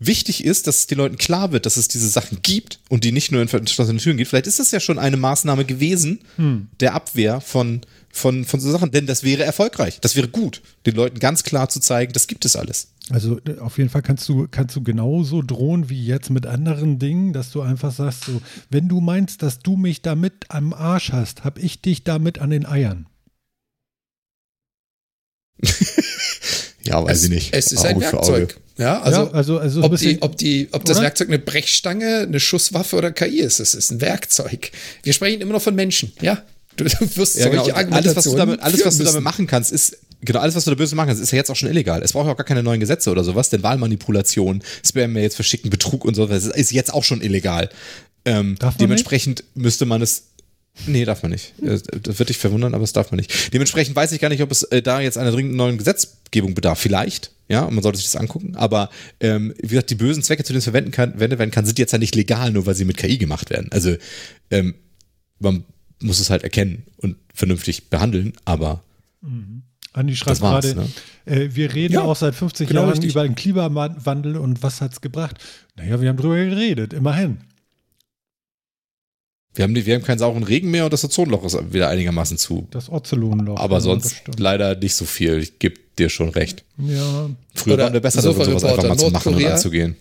[0.00, 3.12] wichtig ist, dass es den Leuten klar wird, dass es diese Sachen gibt und die
[3.12, 4.26] nicht nur in verschlossenen Türen geht.
[4.26, 6.68] Vielleicht ist das ja schon eine Maßnahme gewesen hm.
[6.80, 10.00] der Abwehr von, von, von so Sachen, denn das wäre erfolgreich.
[10.00, 12.88] Das wäre gut, den Leuten ganz klar zu zeigen, das gibt es alles.
[13.10, 16.98] Also äh, auf jeden Fall kannst du, kannst du genauso drohen wie jetzt mit anderen
[16.98, 18.40] Dingen, dass du einfach sagst, so,
[18.70, 22.50] wenn du meinst, dass du mich damit am Arsch hast, hab ich dich damit an
[22.50, 23.06] den Eiern.
[26.82, 27.54] ja, weiß es, ich nicht.
[27.54, 28.60] Es ist Auge ein Werkzeug.
[28.80, 32.40] Ja, also, ja, also, also ob, die, ob, die, ob das Werkzeug eine Brechstange, eine
[32.40, 34.72] Schusswaffe oder KI ist, es ist ein Werkzeug.
[35.02, 36.42] Wir sprechen immer noch von Menschen, ja.
[36.76, 37.64] Du wirst ja, genau.
[37.64, 40.70] alles, was du damit, alles, was du damit machen kannst, ist, genau, alles, was du
[40.70, 42.00] da böse machen kannst, ist ja jetzt auch schon illegal.
[42.02, 46.06] Es braucht ja auch gar keine neuen Gesetze oder sowas, denn Wahlmanipulation, Spam-Mails verschicken, Betrug
[46.06, 47.68] und sowas, ist jetzt auch schon illegal.
[48.24, 49.56] Ähm, dementsprechend nicht?
[49.56, 50.29] müsste man es
[50.86, 51.52] Nee, darf man nicht.
[51.58, 53.52] Das wird dich verwundern, aber das darf man nicht.
[53.52, 56.78] Dementsprechend weiß ich gar nicht, ob es äh, da jetzt einer dringenden neuen Gesetzgebung bedarf.
[56.78, 58.56] Vielleicht, ja, und man sollte sich das angucken.
[58.56, 58.90] Aber
[59.20, 61.92] ähm, wie gesagt, die bösen Zwecke, zu denen es verwendet kann, werden kann, sind jetzt
[61.92, 63.68] ja nicht legal, nur weil sie mit KI gemacht werden.
[63.72, 63.96] Also
[64.50, 64.74] ähm,
[65.38, 65.64] man
[66.00, 68.82] muss es halt erkennen und vernünftig behandeln, aber
[69.20, 69.62] mhm.
[69.92, 70.88] Andi schreibt gerade, ne?
[71.26, 73.10] äh, wir reden ja, auch seit 50 genau Jahren richtig.
[73.10, 75.36] über den Klimawandel und was hat es gebracht?
[75.76, 77.38] Naja, wir haben drüber geredet, immerhin.
[79.60, 82.66] Wir haben, wir haben keinen sauren Regen mehr und das Ozonloch ist wieder einigermaßen zu.
[82.70, 83.58] Das Ozelonloch.
[83.58, 85.36] Aber ja, sonst leider nicht so viel.
[85.36, 86.64] Ich gebe dir schon recht.
[86.78, 87.28] Ja.
[87.54, 89.96] Früher Oder waren wir besser darin, sowas einfach mal zu machen und anzugehen.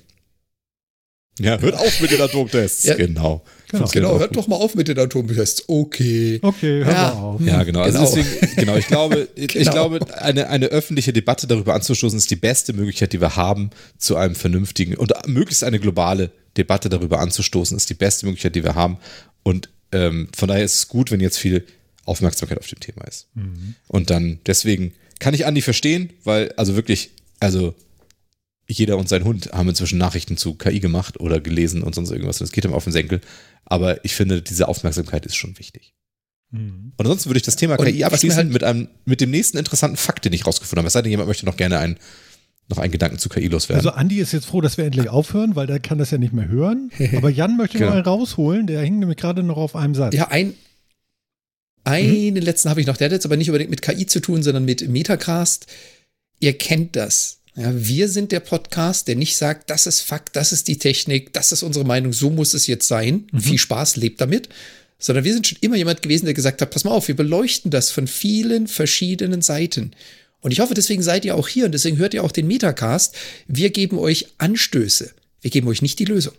[1.42, 2.84] Ja, hört auf mit den Atomtests.
[2.86, 2.96] ja.
[2.96, 3.44] Genau.
[3.70, 5.66] Genau, genau hört doch mal auf mit den Atomtests.
[5.68, 6.40] Okay.
[6.42, 7.14] Okay, hör ja.
[7.14, 7.42] mal auf.
[7.42, 7.82] Ja, genau.
[7.82, 8.12] Also genau.
[8.16, 9.54] deswegen, genau, ich glaube, genau.
[9.54, 13.72] ich glaube, eine, eine öffentliche Debatte darüber anzustoßen, ist die beste Möglichkeit, die wir haben,
[13.98, 18.64] zu einem vernünftigen und möglichst eine globale Debatte darüber anzustoßen, ist die beste Möglichkeit, die
[18.64, 18.98] wir haben,
[19.44, 21.66] und ähm, von daher ist es gut, wenn jetzt viel
[22.06, 23.28] Aufmerksamkeit auf dem Thema ist.
[23.34, 23.76] Mhm.
[23.88, 27.76] Und dann, deswegen kann ich Andi verstehen, weil, also wirklich, also
[28.68, 32.40] jeder und sein Hund haben inzwischen Nachrichten zu KI gemacht oder gelesen und sonst irgendwas.
[32.40, 33.22] Und es geht ihm auf den Senkel.
[33.66, 35.96] Aber ich finde, diese Aufmerksamkeit ist schon wichtig.
[36.52, 36.94] Mhm.
[36.96, 39.58] Und ansonsten würde ich das Thema und KI abschließen halt mit, einem, mit dem nächsten
[39.58, 40.88] interessanten Fakt, den ich rausgefunden habe.
[40.88, 41.98] Es sei denn, jemand möchte noch gerne einen
[42.70, 43.86] noch einen Gedanken zu KI loswerden.
[43.86, 46.34] Also Andi ist jetzt froh, dass wir endlich aufhören, weil der kann das ja nicht
[46.34, 46.92] mehr hören.
[47.16, 47.92] Aber Jan möchte genau.
[47.92, 50.14] mal rausholen, der hing nämlich gerade noch auf einem Satz.
[50.14, 50.54] Ja, ein,
[51.84, 52.42] einen mhm.
[52.42, 54.66] letzten habe ich noch, der hat jetzt aber nicht unbedingt mit KI zu tun, sondern
[54.66, 55.66] mit Metacast.
[56.40, 57.40] Ihr kennt das.
[57.56, 61.34] Ja, wir sind der Podcast, der nicht sagt, das ist Fakt, das ist die Technik,
[61.34, 63.28] das ist unsere Meinung, so muss es jetzt sein.
[63.32, 63.40] Mhm.
[63.40, 64.50] Viel Spaß, lebt damit.
[65.00, 67.72] Sondern wir sind schon immer jemand gewesen, der gesagt hat, pass mal auf, wir beleuchten
[67.72, 69.92] das von vielen verschiedenen Seiten.
[70.42, 73.16] Und ich hoffe, deswegen seid ihr auch hier und deswegen hört ihr auch den Metacast.
[73.48, 75.12] Wir geben euch Anstöße.
[75.42, 76.34] Wir geben euch nicht die Lösung.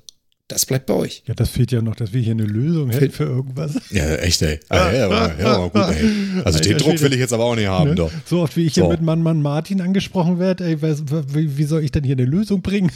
[0.48, 1.22] Das bleibt bei euch.
[1.27, 3.77] Ja, das fehlt ja noch, dass wir hier eine Lösung hätten für irgendwas.
[3.90, 4.59] Ja, echt, ey.
[4.68, 6.43] Ah, ja, ja, ja, gut, ey.
[6.44, 7.94] Also den Druck will ich jetzt aber auch nicht haben, ne?
[7.94, 8.10] doch.
[8.27, 8.82] So oft wie ich so.
[8.82, 12.24] hier mit Mann, Mann Martin angesprochen werde, ey, wie, wie soll ich denn hier eine
[12.24, 12.90] Lösung bringen?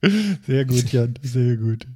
[0.46, 1.86] Sehr gut, Jan, sehr gut.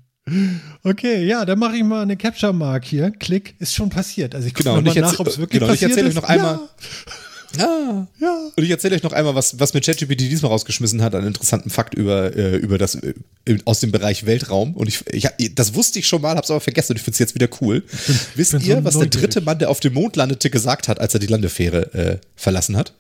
[0.83, 3.11] Okay, ja, dann mache ich mal eine Capture Mark hier.
[3.11, 4.35] Klick, ist schon passiert.
[4.35, 6.29] Also ich gucke genau, mal nach, ob es wirklich genau, passiert ich erzähle euch noch
[6.29, 6.55] einmal.
[6.55, 6.69] Ja.
[7.59, 8.51] Ah, ja.
[8.57, 11.71] Und ich erzähle euch noch einmal, was, was mir ChatGPT diesmal rausgeschmissen hat, einen interessanten
[11.71, 13.15] Fakt über, äh, über das äh,
[13.65, 14.75] aus dem Bereich Weltraum.
[14.75, 17.19] Und ich, ich, das wusste ich schon mal, hab's aber vergessen und ich finde es
[17.21, 17.83] jetzt wieder cool.
[17.83, 21.01] Bin, Wisst ihr, so was der dritte Mann, der auf dem Mond landete, gesagt hat,
[21.01, 22.93] als er die Landefähre äh, verlassen hat?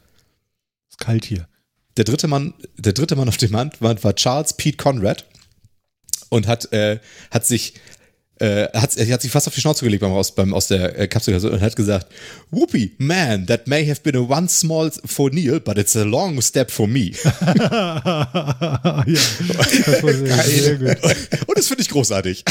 [0.90, 1.48] Ist kalt hier.
[1.96, 5.24] Der dritte Mann, der dritte Mann auf dem Mond war Charles Pete Conrad
[6.30, 6.98] und hat, äh,
[7.30, 7.74] hat sich,
[8.40, 10.98] äh, hat, er hat sich fast auf die Schnauze gelegt beim, aus, beim, aus der
[10.98, 12.08] äh, Kapsel und hat gesagt,
[12.50, 16.42] Whoopi, man, that may have been a one small for Neil, but it's a long
[16.42, 17.12] step for me.
[17.44, 19.04] ja,
[20.78, 20.98] gut.
[21.46, 22.44] Und das finde ich großartig.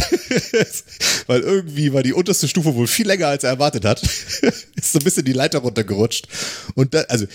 [1.27, 4.01] Weil irgendwie war die unterste Stufe wohl viel länger, als er erwartet hat.
[4.75, 6.27] Ist so ein bisschen die Leiter runtergerutscht.
[6.75, 7.25] Und da, also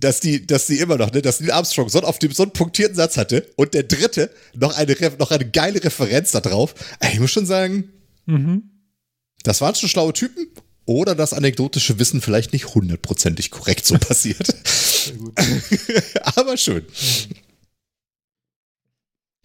[0.00, 2.52] dass die, dass die immer noch, ne, dass Neil Armstrong so auf dem so einen
[2.52, 6.74] punktierten Satz hatte und der dritte noch eine, noch eine geile Referenz da drauf.
[7.12, 7.90] Ich muss schon sagen,
[8.26, 8.62] mhm.
[9.42, 10.48] das waren schon schlaue Typen
[10.86, 14.54] oder das anekdotische Wissen vielleicht nicht hundertprozentig korrekt so passiert.
[16.22, 16.84] Aber schön.
[16.84, 17.34] Mhm.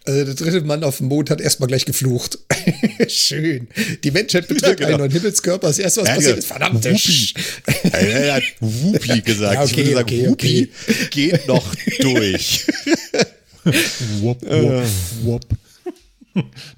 [0.07, 2.37] Also der dritte Mann auf dem Mond hat erstmal gleich geflucht.
[3.07, 3.67] Schön.
[4.03, 5.03] Die Menschheit betritt ja, genau.
[5.03, 5.67] einen Himmelskörper.
[5.67, 6.85] Das erste, was ja, passiert ist, verdammt.
[6.85, 7.33] Whoopi.
[7.83, 9.53] Ja, er hat Whoopi gesagt.
[9.55, 11.07] Ja, okay, ich würde sagen, okay, Whoopi okay.
[11.09, 12.67] geht noch durch.
[14.21, 14.83] wop, wop,
[15.23, 15.45] wop.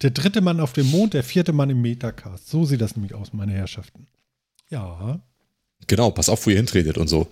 [0.01, 2.49] Der dritte Mann auf dem Mond, der vierte Mann im Metacast.
[2.49, 4.07] So sieht das nämlich aus, meine Herrschaften.
[4.69, 5.19] Ja.
[5.87, 7.27] Genau, pass auf, wo ihr hintretet und so.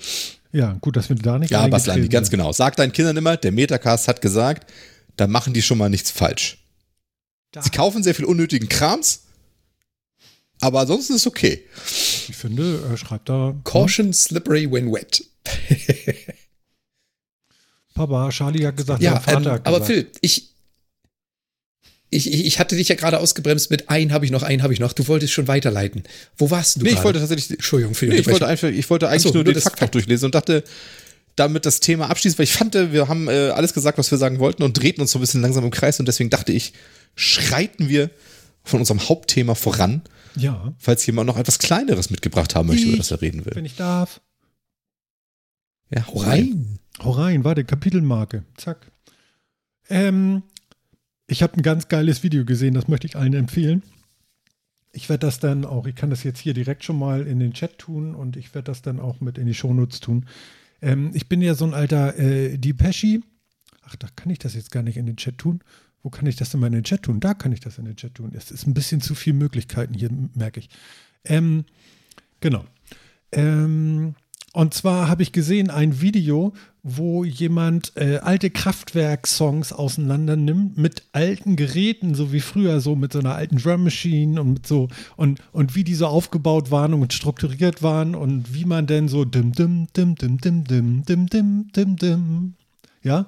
[0.51, 2.51] Ja, gut, dass wir da nicht Ja, Baslandi, ganz genau.
[2.51, 4.71] Sag deinen Kindern immer, der Metacast hat gesagt,
[5.17, 6.57] da machen die schon mal nichts falsch.
[7.51, 7.61] Da.
[7.61, 9.21] Sie kaufen sehr viel unnötigen Krams,
[10.61, 11.63] aber ansonsten ist es okay.
[12.27, 13.55] Ich finde, er schreibt da.
[13.63, 15.23] Caution slippery when wet.
[17.93, 20.49] Papa, Charlie hat gesagt, ja, Vater ähm, hat aber Phil, ich,
[22.09, 24.79] ich, ich hatte dich ja gerade ausgebremst mit ein habe ich noch, ein habe ich
[24.79, 24.93] noch.
[24.93, 26.03] Du wolltest schon weiterleiten.
[26.37, 26.99] Wo warst du Nee, grade?
[26.99, 27.51] ich wollte tatsächlich.
[27.51, 29.81] Entschuldigung für die nee, ich wollte einfach, ich wollte eigentlich so, nur, nur den Fakt
[29.81, 30.63] noch durchlesen und dachte,
[31.35, 34.39] damit das Thema abschließen, weil ich fand, wir haben äh, alles gesagt, was wir sagen
[34.39, 36.73] wollten und drehten uns so ein bisschen langsam im Kreis und deswegen dachte ich,
[37.15, 38.09] schreiten wir
[38.63, 40.01] von unserem Hauptthema voran.
[40.35, 40.73] Ja.
[40.79, 43.55] Falls jemand noch etwas Kleineres mitgebracht haben möchte, ich, über das er reden will.
[43.55, 44.21] Wenn ich darf.
[45.93, 46.79] Ja, hau rein.
[47.03, 48.43] Hau rein, warte, Kapitelmarke.
[48.57, 48.91] Zack.
[49.89, 50.43] Ähm,
[51.27, 53.83] ich habe ein ganz geiles Video gesehen, das möchte ich allen empfehlen.
[54.91, 57.53] Ich werde das dann auch, ich kann das jetzt hier direkt schon mal in den
[57.53, 60.25] Chat tun und ich werde das dann auch mit in die Shownotes tun.
[60.85, 63.23] Ähm, ich bin ja so ein alter äh, Depeshi.
[63.81, 65.61] Ach, da kann ich das jetzt gar nicht in den Chat tun.
[66.03, 67.19] Wo kann ich das denn mal in den Chat tun?
[67.19, 68.31] Da kann ich das in den Chat tun.
[68.35, 70.69] Es ist ein bisschen zu viele Möglichkeiten hier, merke ich.
[71.23, 71.65] Ähm,
[72.39, 72.65] genau.
[73.31, 74.13] Ähm,
[74.53, 76.53] und zwar habe ich gesehen ein Video,
[76.87, 83.11] wo jemand äh, alte Kraftwerk-Songs auseinander nimmt mit alten Geräten, so wie früher, so mit
[83.11, 86.93] so einer alten Drum Machine und mit so und, und wie die so aufgebaut waren
[86.93, 91.27] und strukturiert waren und wie man denn so dim dim dim dim dim dim dim
[91.27, 92.53] dim dim dim
[93.01, 93.25] ja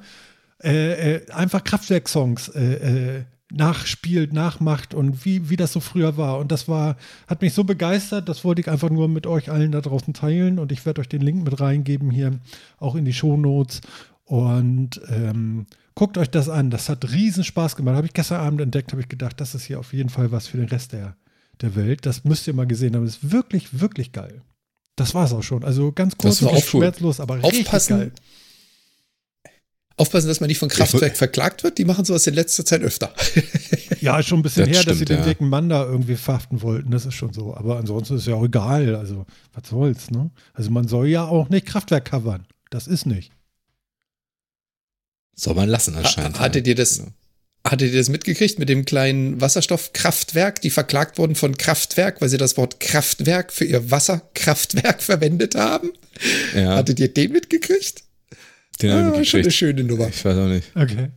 [0.64, 2.74] äh, äh, einfach Kraftwerk-Songs äh,
[3.18, 6.38] äh nachspielt, nachmacht und wie, wie das so früher war.
[6.40, 6.98] Und das war,
[7.28, 10.60] hat mich so begeistert, das wollte ich einfach nur mit euch allen da draußen teilen
[10.60, 12.40] und ich werde euch den Link mit reingeben hier,
[12.78, 13.82] auch in die Shownotes.
[14.26, 16.70] Und ähm, guckt euch das an.
[16.70, 17.96] Das hat riesen Spaß gemacht.
[17.96, 20.48] Habe ich gestern Abend entdeckt, habe ich gedacht, das ist hier auf jeden Fall was
[20.48, 21.16] für den Rest der,
[21.62, 22.06] der Welt.
[22.06, 23.06] Das müsst ihr mal gesehen haben.
[23.06, 24.42] Das ist wirklich, wirklich geil.
[24.98, 25.64] Das war es auch schon.
[25.64, 28.12] Also ganz kurz und schmerzlos, aber Aufpassen, richtig geil.
[30.00, 31.80] Aufpassen, dass man nicht von Kraftwerk verklagt wird.
[31.80, 33.12] Die machen sowas in letzter Zeit öfter.
[34.00, 36.62] ja, schon ein bisschen das her, stimmt, dass sie den dicken Mann da irgendwie verhaften
[36.62, 36.92] wollten.
[36.92, 37.56] Das ist schon so.
[37.56, 38.96] Aber ansonsten ist es ja auch egal.
[38.96, 40.30] Also, was soll's, ne?
[40.54, 42.46] Also, man soll ja auch nicht Kraftwerk covern.
[42.70, 43.32] Das ist nicht.
[45.34, 46.40] Soll man lassen anscheinend.
[46.40, 47.12] Ha, hattet ihr das, genau.
[47.64, 52.38] hattet ihr das mitgekriegt mit dem kleinen Wasserstoffkraftwerk, die verklagt wurden von Kraftwerk, weil sie
[52.38, 55.90] das Wort Kraftwerk für ihr Wasserkraftwerk verwendet haben?
[56.56, 56.76] Ja.
[56.76, 58.04] Hattet ihr den mitgekriegt?
[58.82, 60.08] Den ah, habe ich schon eine schöne Nummer.
[60.10, 60.72] Ich weiß auch nicht.
[60.76, 61.10] Okay.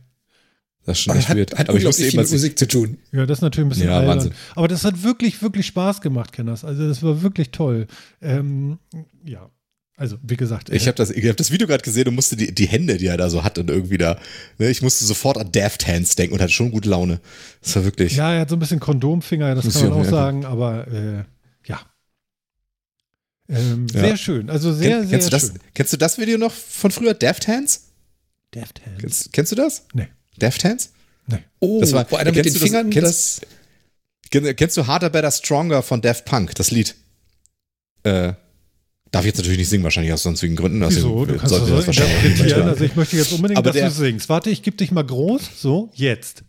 [0.85, 1.57] Das ist schon echt weird.
[1.57, 2.97] Hat Aber ich wusste viel mit Musik zu tun.
[3.11, 4.31] Ja, das ist natürlich ein bisschen ja, Wahnsinn.
[4.55, 6.65] Aber das hat wirklich, wirklich Spaß gemacht, Kenners.
[6.65, 7.87] Also das war wirklich toll.
[8.21, 8.79] Ähm,
[9.23, 9.49] ja.
[9.97, 10.71] Also, wie gesagt.
[10.71, 13.17] Ich habe das, hab das Video gerade gesehen und musste die, die Hände, die er
[13.17, 14.17] da so hat und irgendwie da,
[14.57, 17.19] ne, ich musste sofort an Daft Hands denken und hatte schon gute Laune.
[17.61, 18.15] Das war wirklich.
[18.15, 21.23] Ja, er hat so ein bisschen Kondomfinger, das kann man auch sagen, aber äh,
[23.51, 23.99] ähm, ja.
[24.01, 24.49] Sehr schön.
[24.49, 25.53] Also sehr, Ken, sehr kennst schön.
[25.53, 27.13] Das, kennst du das Video noch von früher?
[27.13, 27.81] Deft Hands?
[28.53, 28.99] Deft Hands.
[28.99, 29.85] Kennst, kennst du das?
[29.93, 30.07] Nee.
[30.37, 30.89] Deft Hands?
[31.27, 31.39] Nee.
[31.59, 33.41] Oh, das war, wo einer mit den Fingern das,
[34.29, 36.95] kennst, kennst, du Harder, Better, Stronger von Daft Punk, das Lied?
[38.03, 38.33] Äh,
[39.11, 40.81] darf ich jetzt natürlich nicht singen, wahrscheinlich aus sonstigen Gründen.
[40.83, 41.25] Also, Wieso?
[41.25, 44.29] Du kannst das, das wahrscheinlich Also ich möchte jetzt unbedingt, Aber dass der, du singst.
[44.29, 45.41] Warte, ich gebe dich mal groß.
[45.57, 46.43] So, jetzt.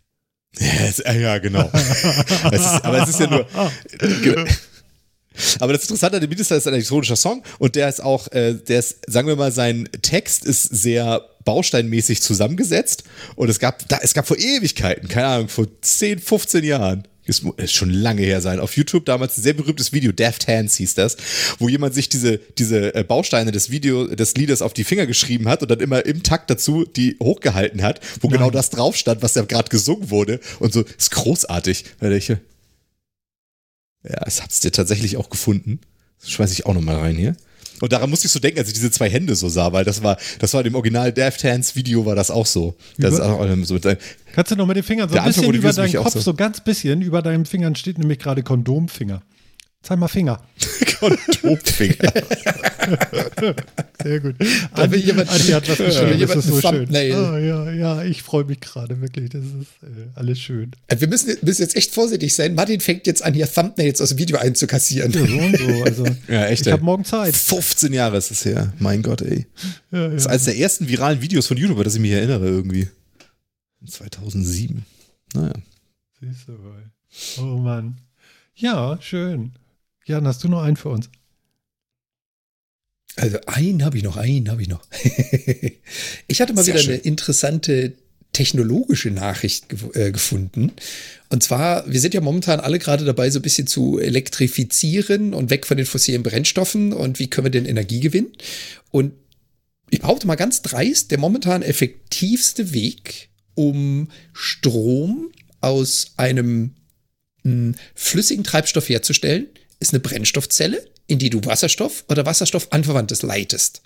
[0.58, 1.70] Ja, ja genau.
[1.72, 3.46] es ist, aber es ist ja nur.
[5.60, 8.02] Aber das Interessante an dem Lied ist, das ist ein elektronischer Song und der ist
[8.02, 13.04] auch, äh, der ist, sagen wir mal, sein Text ist sehr bausteinmäßig zusammengesetzt
[13.36, 17.44] und es gab, da, es gab vor Ewigkeiten, keine Ahnung, vor 10, 15 Jahren, ist,
[17.56, 20.94] ist schon lange her sein, auf YouTube damals ein sehr berühmtes Video, Daft Hands hieß
[20.94, 21.16] das,
[21.59, 25.48] wo jemand sich diese, diese äh, Bausteine des Video, des Liedes auf die Finger geschrieben
[25.48, 28.38] hat und dann immer im Takt dazu die hochgehalten hat, wo Nein.
[28.38, 31.84] genau das drauf stand, was da gerade gesungen wurde und so, ist großartig.
[32.00, 32.32] Ich,
[34.08, 35.80] Ja, es hat's dir tatsächlich auch gefunden.
[36.20, 37.36] Das schmeiß ich auch nochmal rein hier.
[37.80, 40.04] Und daran musste ich so denken, als ich diese zwei Hände so sah, weil das
[40.04, 42.76] war, das war im Original Daft Hands Video war das auch so.
[42.96, 43.78] Das ist auch so
[44.34, 46.20] Kannst du noch mit den Fingern so ein bisschen über deinen Kopf, so.
[46.20, 49.22] so ganz bisschen, über deinen Fingern steht nämlich gerade Kondomfinger.
[49.82, 50.40] Zeig mal Finger.
[50.98, 52.12] Kondomfinger.
[54.02, 54.36] Sehr gut.
[54.74, 56.20] Da will jemand, Andi hat was geschrieben.
[56.20, 56.88] Das ist so schön.
[56.88, 59.30] Oh, ja, ja, ich freue mich gerade wirklich.
[59.30, 60.70] Das ist äh, alles schön.
[60.86, 62.54] Äh, wir müssen, müssen, jetzt echt vorsichtig sein.
[62.54, 65.10] Martin fängt jetzt an, hier Thumbnails aus dem Video einzukassieren.
[65.12, 65.82] Ja, so und so.
[65.84, 66.66] Also, ja, echt.
[66.66, 67.34] Ich habe morgen Zeit.
[67.34, 68.72] 15 Jahre ist es her.
[68.78, 69.46] Mein Gott, ey.
[69.90, 70.09] Ja, ja.
[70.09, 72.88] Das ist eines der ersten viralen Videos von YouTube, das ich mich erinnere irgendwie.
[73.84, 74.84] 2007.
[75.34, 75.52] Naja.
[76.20, 76.90] Siehst du wohl.
[77.38, 77.98] Oh Mann.
[78.54, 79.52] Ja, schön.
[80.04, 81.08] Jan, hast du noch einen für uns?
[83.16, 84.82] Also einen habe ich noch, einen habe ich noch.
[86.26, 86.94] ich hatte mal Sehr wieder schön.
[86.94, 87.92] eine interessante
[88.32, 90.72] technologische Nachricht gef äh, gefunden.
[91.28, 95.50] Und zwar, wir sind ja momentan alle gerade dabei, so ein bisschen zu elektrifizieren und
[95.50, 98.32] weg von den fossilen Brennstoffen und wie können wir denn Energie gewinnen?
[98.90, 99.12] Und
[99.90, 105.30] ich behaupte mal ganz dreist, der momentan effektivste Weg, um Strom
[105.60, 106.74] aus einem
[107.42, 109.48] mh, hm, flüssigen Treibstoff herzustellen,
[109.82, 113.82] ist eine Brennstoffzelle, in die du Wasserstoff oder Wasserstoffanverwandtes leitest.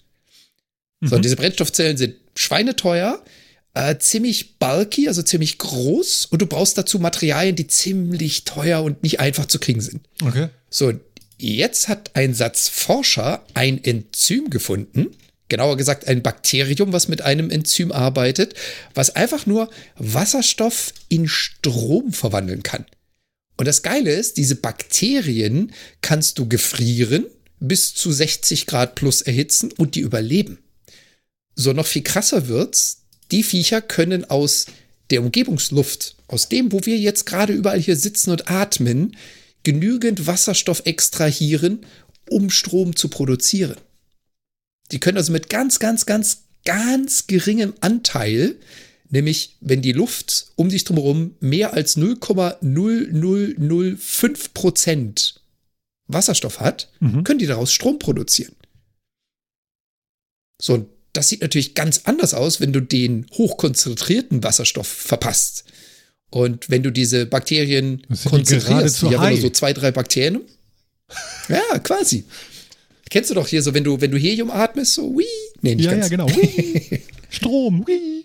[1.01, 1.09] Mhm.
[1.09, 3.23] So, und diese Brennstoffzellen sind schweineteuer,
[3.75, 9.03] äh, ziemlich bulky, also ziemlich groß, und du brauchst dazu Materialien, die ziemlich teuer und
[9.03, 10.07] nicht einfach zu kriegen sind.
[10.23, 10.49] Okay.
[10.71, 10.93] So,
[11.39, 15.09] jetzt hat ein Satz Forscher ein Enzym gefunden,
[15.49, 18.55] genauer gesagt ein Bakterium, was mit einem Enzym arbeitet,
[18.95, 22.87] was einfach nur Wasserstoff in Strom verwandeln kann.
[23.57, 25.73] Und das Geile ist, diese Bakterien
[26.03, 27.27] kannst du gefrieren,
[27.59, 30.59] bis zu 60 Grad plus erhitzen und die überleben.
[31.55, 34.67] So noch viel krasser wird's, die Viecher können aus
[35.11, 39.17] der Umgebungsluft, aus dem, wo wir jetzt gerade überall hier sitzen und atmen,
[39.63, 41.87] genügend Wasserstoff extrahieren,
[42.29, 43.77] um Strom zu produzieren.
[44.93, 48.57] Die können also mit ganz, ganz, ganz, ganz geringem Anteil
[49.11, 55.41] nämlich wenn die Luft um sich drumherum mehr als 0,0005 Prozent
[56.09, 57.25] Wasserstoff hat, mhm.
[57.25, 58.55] können die daraus Strom produzieren.
[60.61, 65.65] So, und das sieht natürlich ganz anders aus, wenn du den hochkonzentrierten Wasserstoff verpasst.
[66.31, 70.41] Und wenn du diese Bakterien konzentrierst, die, die haben nur so zwei, drei Bakterien.
[71.49, 72.25] ja, quasi.
[73.09, 75.25] Kennst du doch hier so, wenn du, wenn du Helium atmest, so, wie?
[75.63, 76.11] Nee, nicht ja, ganz.
[76.11, 76.29] Ja, genau.
[77.31, 78.16] Strom, wie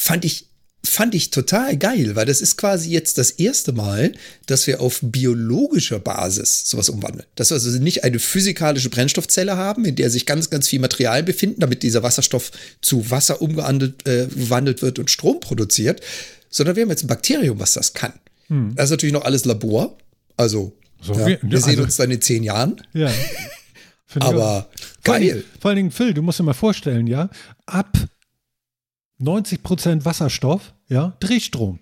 [0.00, 0.46] fand ich
[0.82, 4.12] fand ich total geil, weil das ist quasi jetzt das erste Mal,
[4.46, 7.26] dass wir auf biologischer Basis sowas umwandeln.
[7.34, 11.22] Dass wir also nicht eine physikalische Brennstoffzelle haben, in der sich ganz, ganz viel Material
[11.22, 12.50] befinden, damit dieser Wasserstoff
[12.80, 16.00] zu Wasser umgewandelt äh, wird und Strom produziert,
[16.48, 18.14] sondern wir haben jetzt ein Bakterium, was das kann.
[18.46, 18.72] Hm.
[18.74, 19.98] Das ist natürlich noch alles Labor.
[20.38, 20.72] Also,
[21.02, 22.80] so ja, wir, wir sehen also, uns dann in zehn Jahren.
[22.94, 23.12] Ja.
[24.18, 24.70] Aber
[25.04, 25.44] geil.
[25.60, 27.28] Vor allen Dingen, Phil, du musst dir mal vorstellen, ja,
[27.66, 27.98] ab
[29.20, 31.78] 90 Prozent Wasserstoff, ja, Drehstrom.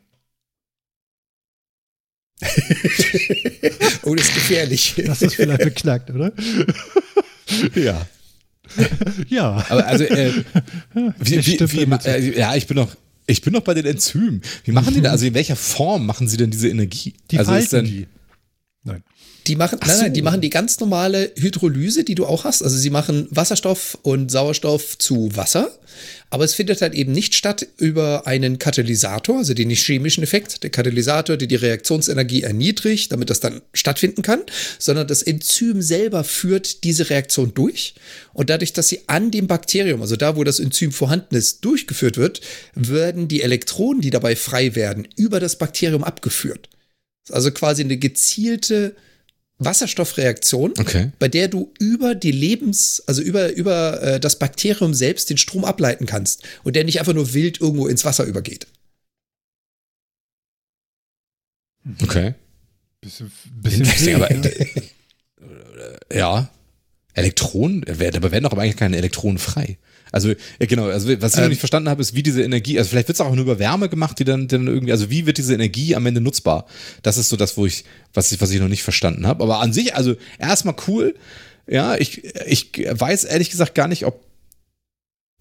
[4.03, 4.95] oh, das ist gefährlich.
[5.05, 6.33] Das ist vielleicht beknackt, oder?
[7.75, 8.07] ja.
[9.29, 9.65] ja.
[9.69, 10.33] Aber also, äh,
[11.19, 12.95] wie, wie, wie, äh, ja, ich bin noch,
[13.27, 14.43] ich bin noch bei den Enzymen.
[14.65, 15.11] Wie machen die da?
[15.11, 17.15] Also in welcher Form machen sie denn diese Energie?
[17.31, 18.07] Die also falten die.
[19.49, 22.63] Die machen, nein, nein, die machen die ganz normale Hydrolyse, die du auch hast.
[22.63, 25.71] Also sie machen Wasserstoff und Sauerstoff zu Wasser,
[26.29, 30.71] aber es findet halt eben nicht statt über einen Katalysator, also den chemischen Effekt, der
[30.71, 34.43] Katalysator, der die Reaktionsenergie erniedrigt, damit das dann stattfinden kann,
[34.79, 37.95] sondern das Enzym selber führt diese Reaktion durch.
[38.35, 42.19] Und dadurch, dass sie an dem Bakterium, also da, wo das Enzym vorhanden ist, durchgeführt
[42.19, 42.43] wird,
[42.75, 46.69] werden die Elektronen, die dabei frei werden, über das Bakterium abgeführt.
[47.31, 48.95] Also quasi eine gezielte
[49.59, 51.11] Wasserstoffreaktion, okay.
[51.19, 55.65] bei der du über die Lebens, also über, über äh, das Bakterium selbst den Strom
[55.65, 58.69] ableiten kannst und der nicht einfach nur wild irgendwo ins Wasser übergeht.
[62.03, 62.35] Okay.
[63.01, 63.33] Bisschen,
[63.63, 64.83] bisschen viel, aber, äh,
[66.13, 66.51] ja.
[67.15, 69.79] Elektronen, dabei werden doch aber eigentlich keine Elektronen frei.
[70.13, 72.79] Also, ja, genau, also was ich ähm, noch nicht verstanden habe, ist, wie diese Energie,
[72.79, 75.27] also vielleicht wird es auch nur über Wärme gemacht, die dann, dann irgendwie, also wie
[75.27, 76.67] wird diese Energie am Ende nutzbar?
[77.03, 79.43] Das ist so das, wo ich, was ich, was ich noch nicht verstanden habe.
[79.43, 81.15] Aber an sich, also erstmal cool.
[81.71, 84.25] Ja, ich, ich weiß ehrlich gesagt gar nicht, ob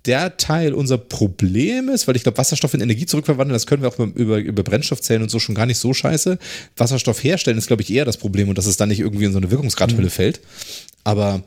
[0.08, 3.90] der Teil unser Problem ist, weil ich glaube, Wasserstoff in Energie zurückverwandeln, das können wir
[3.90, 6.40] auch über, über Brennstoffzellen und so schon gar nicht so scheiße.
[6.78, 9.34] Wasserstoff herstellen ist, glaube ich, eher das Problem und dass es dann nicht irgendwie in
[9.34, 10.12] so eine Wirkungsgradhülle mhm.
[10.12, 10.40] fällt.
[11.04, 11.44] Aber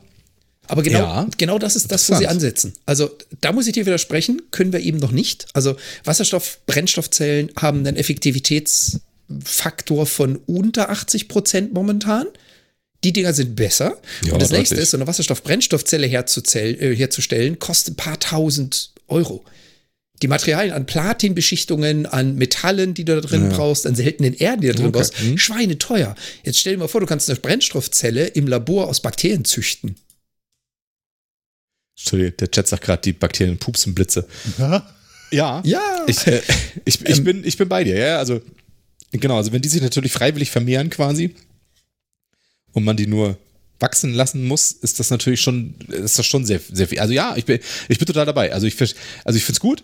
[0.71, 2.71] aber genau, ja, genau das ist das, wo sie ansetzen.
[2.85, 3.09] Also
[3.41, 5.47] da muss ich dir widersprechen, können wir eben noch nicht.
[5.51, 5.75] Also
[6.05, 9.01] Wasserstoff, Brennstoffzellen haben einen Effektivitäts,
[9.43, 12.27] Faktor von unter 80 Prozent momentan.
[13.03, 13.97] Die Dinger sind besser.
[14.23, 19.43] Ja, und das nächste ist, so eine Wasserstoff-Brennstoffzelle äh, herzustellen, kostet ein paar tausend Euro.
[20.21, 23.57] Die Materialien an Platinbeschichtungen, an Metallen, die du da drin ja.
[23.57, 24.99] brauchst, an seltenen Erden, die du da drin okay.
[24.99, 25.37] brauchst, mhm.
[25.37, 26.15] Schweine teuer.
[26.43, 29.97] Jetzt stell dir mal vor, du kannst eine Brennstoffzelle im Labor aus Bakterien züchten.
[32.01, 34.27] Entschuldigung, der Chat sagt gerade, die Bakterien pupsen Blitze.
[34.57, 34.87] Ja.
[35.31, 35.61] Ja.
[35.63, 36.05] ja.
[36.07, 36.41] Ich, äh,
[36.85, 38.17] ich, ich, ähm, bin, ich bin bei dir, ja.
[38.17, 38.41] Also,
[39.11, 41.35] genau, also wenn die sich natürlich freiwillig vermehren quasi
[42.73, 43.37] und man die nur
[43.79, 46.99] wachsen lassen muss, ist das natürlich schon, ist das schon sehr, sehr viel.
[46.99, 48.53] Also ja, ich bin, ich bin total dabei.
[48.53, 49.83] Also ich, also ich finde es gut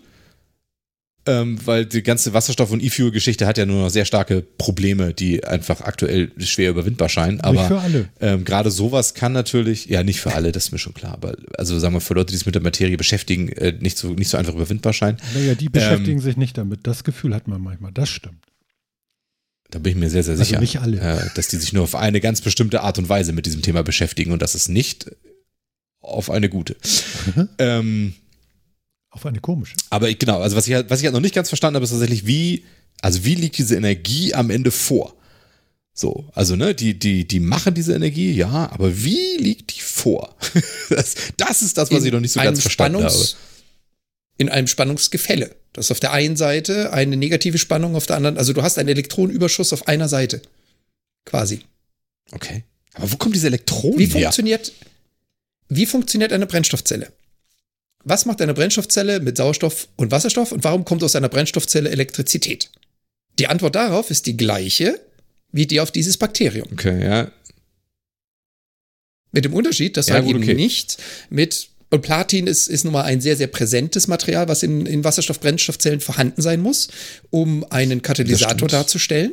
[1.28, 5.44] ähm, weil die ganze Wasserstoff- und E-Fuel-Geschichte hat ja nur noch sehr starke Probleme, die
[5.44, 7.40] einfach aktuell schwer überwindbar scheinen.
[7.42, 8.08] Aber nicht für alle.
[8.20, 11.36] Ähm, gerade sowas kann natürlich, ja, nicht für alle, das ist mir schon klar, aber
[11.58, 14.30] also sagen wir für Leute, die sich mit der Materie beschäftigen, äh, nicht, so, nicht
[14.30, 15.18] so einfach überwindbar scheinen.
[15.34, 16.86] Naja, die beschäftigen ähm, sich nicht damit.
[16.86, 18.46] Das Gefühl hat man manchmal, das stimmt.
[19.70, 20.98] Da bin ich mir sehr, sehr also sicher, nicht alle.
[20.98, 23.82] Äh, dass die sich nur auf eine ganz bestimmte Art und Weise mit diesem Thema
[23.82, 25.10] beschäftigen und das ist nicht
[26.00, 26.76] auf eine gute.
[27.34, 27.48] Mhm.
[27.58, 28.14] Ähm,
[29.10, 29.74] auf eine komische.
[29.90, 31.84] Aber ich, genau, also was ich, halt, was ich halt noch nicht ganz verstanden habe,
[31.84, 32.64] ist tatsächlich, wie,
[33.00, 35.14] also wie liegt diese Energie am Ende vor?
[35.94, 40.36] So, also ne, die, die, die machen diese Energie, ja, aber wie liegt die vor?
[40.90, 43.42] das, das ist das, was in ich noch nicht so ganz verstanden Spannungs habe.
[44.36, 45.56] In einem Spannungsgefälle.
[45.72, 48.78] Das ist auf der einen Seite eine negative Spannung, auf der anderen, also du hast
[48.78, 50.40] einen Elektronenüberschuss auf einer Seite.
[51.24, 51.62] Quasi.
[52.30, 52.62] Okay.
[52.94, 54.22] Aber wo kommt diese Elektronen wie her?
[54.22, 54.72] Funktioniert,
[55.68, 57.12] wie funktioniert eine Brennstoffzelle?
[58.08, 62.70] Was macht eine Brennstoffzelle mit Sauerstoff und Wasserstoff und warum kommt aus einer Brennstoffzelle Elektrizität?
[63.38, 65.00] Die Antwort darauf ist die gleiche
[65.50, 66.68] wie die auf dieses Bakterium.
[66.72, 67.30] Okay, ja.
[69.32, 70.54] Mit dem Unterschied, dass ja, du halt eben okay.
[70.54, 70.98] nicht
[71.30, 75.04] mit und Platin ist, ist nun mal ein sehr, sehr präsentes Material, was in, in
[75.04, 76.88] Wasserstoff-Brennstoffzellen vorhanden sein muss,
[77.30, 79.32] um einen Katalysator darzustellen.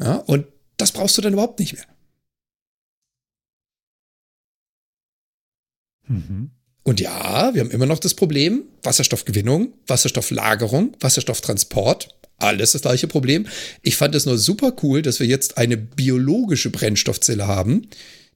[0.00, 0.46] Ja, und
[0.78, 1.84] das brauchst du dann überhaupt nicht mehr.
[6.08, 6.50] Mhm.
[6.90, 13.46] Und ja, wir haben immer noch das Problem, Wasserstoffgewinnung, Wasserstofflagerung, Wasserstofftransport, alles das gleiche Problem.
[13.82, 17.86] Ich fand es nur super cool, dass wir jetzt eine biologische Brennstoffzelle haben,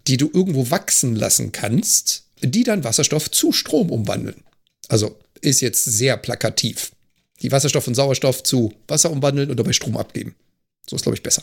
[0.06, 4.44] die du irgendwo wachsen lassen kannst, die dann Wasserstoff zu Strom umwandeln.
[4.86, 6.92] Also ist jetzt sehr plakativ.
[7.42, 10.36] Die Wasserstoff und Sauerstoff zu Wasser umwandeln und dabei Strom abgeben.
[10.88, 11.42] So ist, glaube ich, besser.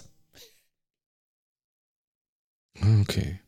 [3.02, 3.41] Okay.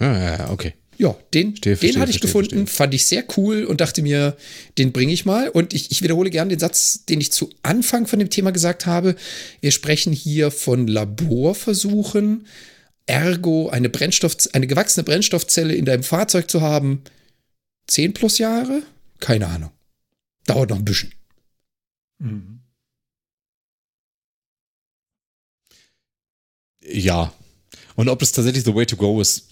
[0.00, 0.74] Ja, ja, okay.
[0.96, 2.76] Ja, den, verstehe, den hatte ich verstehe, gefunden, verstehe.
[2.76, 4.36] fand ich sehr cool und dachte mir,
[4.78, 5.48] den bringe ich mal.
[5.48, 8.86] Und ich, ich wiederhole gerne den Satz, den ich zu Anfang von dem Thema gesagt
[8.86, 9.16] habe.
[9.60, 12.46] Wir sprechen hier von Laborversuchen.
[13.06, 17.02] Ergo, eine Brennstoff, eine gewachsene Brennstoffzelle in deinem Fahrzeug zu haben,
[17.86, 18.82] zehn plus Jahre?
[19.20, 19.70] Keine Ahnung.
[20.46, 21.12] Dauert noch ein bisschen.
[22.18, 22.60] Mhm.
[26.80, 27.32] Ja.
[27.96, 29.48] Und ob das tatsächlich the way to go ist,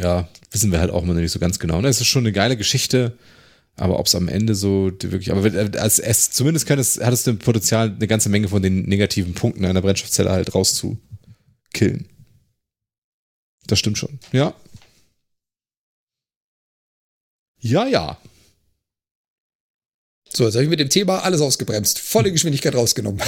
[0.00, 1.80] ja, wissen wir halt auch immer nicht so ganz genau.
[1.80, 1.88] Ne?
[1.88, 3.18] Es ist schon eine geile Geschichte,
[3.76, 5.50] aber ob es am Ende so wirklich, aber
[5.80, 9.34] als es zumindest kann es, hat es das Potenzial, eine ganze Menge von den negativen
[9.34, 12.08] Punkten einer Brennstoffzelle halt rauszukillen.
[13.66, 14.18] Das stimmt schon.
[14.32, 14.54] Ja.
[17.60, 18.18] Ja, ja.
[20.34, 21.98] So, jetzt habe ich mit dem Thema alles ausgebremst.
[21.98, 23.20] Volle Geschwindigkeit rausgenommen.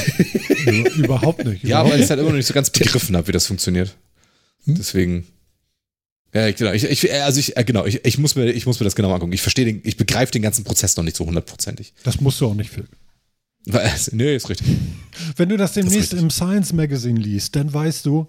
[0.97, 1.63] überhaupt nicht.
[1.63, 3.47] Überhaupt ja, weil ich es halt immer noch nicht so ganz begriffen habe, wie das
[3.47, 3.95] funktioniert.
[4.67, 4.75] Hm?
[4.77, 5.27] Deswegen.
[6.33, 6.73] Ja, genau.
[6.73, 9.13] Ich, ich, also ich, äh, genau, ich, ich, muss mir, ich muss mir das genau
[9.13, 9.33] angucken.
[9.33, 11.95] Ich verstehe den, ich begreife den ganzen Prozess noch nicht so hundertprozentig.
[12.03, 12.87] Das musst du auch nicht, Phil.
[14.13, 14.67] Nee, ist richtig.
[15.37, 18.29] Wenn du das demnächst das im Science Magazine liest, dann weißt du,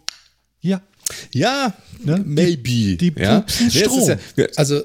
[0.62, 0.82] ja.
[1.34, 2.24] Ja, ne?
[2.26, 2.96] maybe.
[2.98, 3.46] Die, die ja?
[3.48, 4.18] Strom.
[4.38, 4.82] Ja, also,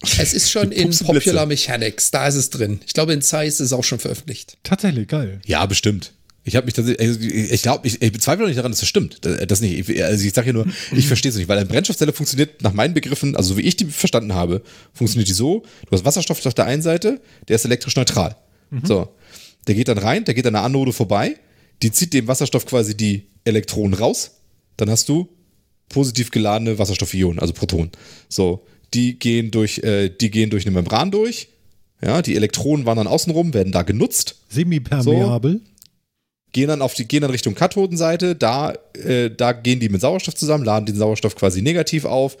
[0.00, 2.80] es ist schon in Popular Mechanics, da ist es drin.
[2.86, 4.58] Ich glaube, in Science ist es auch schon veröffentlicht.
[4.62, 5.40] Tatsächlich, geil.
[5.46, 6.12] Ja, bestimmt.
[6.46, 8.88] Ich habe mich tatsächlich, also ich glaube, ich, ich bezweifle auch nicht daran, dass das
[8.88, 9.18] stimmt.
[9.24, 10.00] Das nicht.
[10.00, 12.94] Also ich sage ja nur, ich verstehe es nicht, weil eine Brennstoffzelle funktioniert nach meinen
[12.94, 14.62] Begriffen, also so wie ich die verstanden habe,
[14.94, 18.36] funktioniert die so: Du hast Wasserstoff auf der einen Seite, der ist elektrisch neutral.
[18.70, 18.82] Mhm.
[18.84, 19.08] So,
[19.66, 21.36] der geht dann rein, der geht an der Anode vorbei,
[21.82, 24.42] die zieht dem Wasserstoff quasi die Elektronen raus.
[24.76, 25.28] Dann hast du
[25.88, 27.90] positiv geladene Wasserstoffionen, also Protonen.
[28.28, 28.64] So,
[28.94, 31.48] die gehen durch, äh, die gehen durch eine Membran durch.
[32.00, 34.36] Ja, die Elektronen waren dann außenrum, werden da genutzt.
[34.48, 35.60] Semipermeabel.
[35.64, 35.75] So
[36.52, 40.34] gehen dann auf die, gehen dann Richtung Kathodenseite, da, äh, da gehen die mit Sauerstoff
[40.34, 42.36] zusammen, laden den Sauerstoff quasi negativ auf,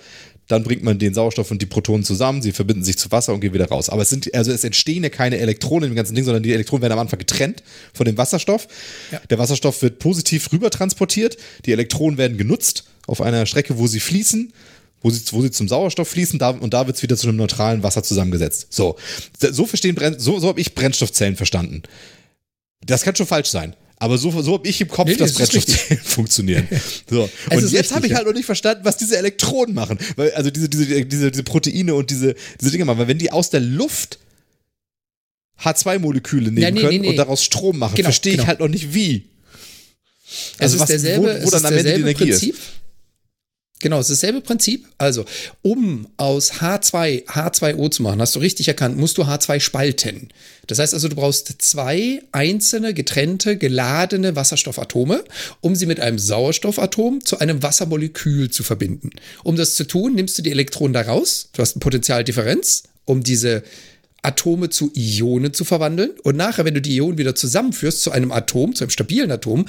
[0.48, 3.40] dann bringt man den Sauerstoff und die Protonen zusammen, sie verbinden sich zu Wasser und
[3.40, 3.88] gehen wieder raus.
[3.88, 6.82] Aber es sind, also es entstehen ja keine Elektronen im ganzen Ding, sondern die Elektronen
[6.82, 7.62] werden am Anfang getrennt
[7.92, 8.68] von dem Wasserstoff.
[9.10, 9.20] Ja.
[9.28, 14.00] Der Wasserstoff wird positiv rüber transportiert, die Elektronen werden genutzt auf einer Strecke, wo sie
[14.00, 14.52] fließen
[15.02, 17.36] wo sie, wo sie zum Sauerstoff fließen da, und da wird es wieder zu einem
[17.36, 18.68] neutralen Wasser zusammengesetzt.
[18.70, 18.96] So,
[19.38, 21.82] so verstehen so, so habe ich Brennstoffzellen verstanden.
[22.84, 23.76] Das kann schon falsch sein.
[23.98, 26.68] Aber so, so habe ich im Kopf, nee, dass Brennstoffzellen funktionieren.
[27.08, 27.30] So.
[27.50, 29.98] Und jetzt habe ich halt noch nicht verstanden, was diese Elektronen machen.
[30.16, 32.98] Weil, also diese, diese, diese, diese Proteine und diese, diese Dinge machen.
[32.98, 34.18] Weil wenn die aus der Luft
[35.62, 38.48] H2-Moleküle nehmen ja, nee, können nee, und daraus Strom machen, genau, verstehe ich genau.
[38.48, 39.30] halt noch nicht wie.
[40.58, 42.54] Also es ist derselbe, wo, wo dann am Ende die Energie Prinzip.
[42.54, 42.62] ist.
[43.80, 44.86] Genau, es ist dasselbe Prinzip.
[44.96, 45.26] Also,
[45.60, 50.28] um aus H2 H2O zu machen, hast du richtig erkannt, musst du H2 spalten.
[50.66, 55.24] Das heißt also, du brauchst zwei einzelne, getrennte, geladene Wasserstoffatome,
[55.60, 59.10] um sie mit einem Sauerstoffatom zu einem Wassermolekül zu verbinden.
[59.44, 61.50] Um das zu tun, nimmst du die Elektronen da raus.
[61.52, 63.62] Du hast eine Potentialdifferenz, um diese
[64.26, 66.10] Atome zu Ionen zu verwandeln.
[66.24, 69.66] Und nachher, wenn du die Ionen wieder zusammenführst zu einem Atom, zu einem stabilen Atom,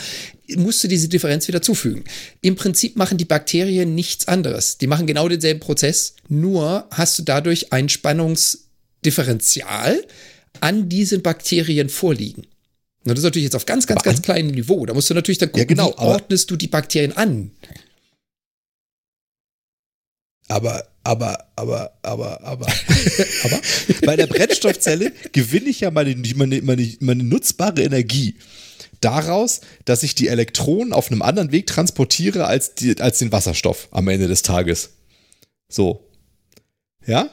[0.56, 2.06] musst du diese Differenz wieder zufügen.
[2.42, 4.80] Im Prinzip machen die Bakterien nichts anderes.
[4.80, 10.04] Die machen genau denselben Prozess, nur hast du dadurch ein Spannungsdifferenzial
[10.60, 12.48] an diesen Bakterien vorliegen.
[13.06, 14.86] Und das ist natürlich jetzt auf ganz, ganz, ganz kleinem Niveau.
[14.86, 17.52] Da musst du natürlich dann gucken, ja, genau, wie ordnest du die Bakterien an.
[20.48, 22.68] Aber, aber, aber, aber, aber,
[23.44, 23.62] aber,
[24.06, 28.36] bei der Brennstoffzelle gewinne ich ja meine, meine, meine, meine nutzbare Energie
[29.00, 33.88] daraus, dass ich die Elektronen auf einem anderen Weg transportiere als, die, als den Wasserstoff
[33.92, 34.90] am Ende des Tages.
[35.70, 36.10] So.
[37.06, 37.30] Ja?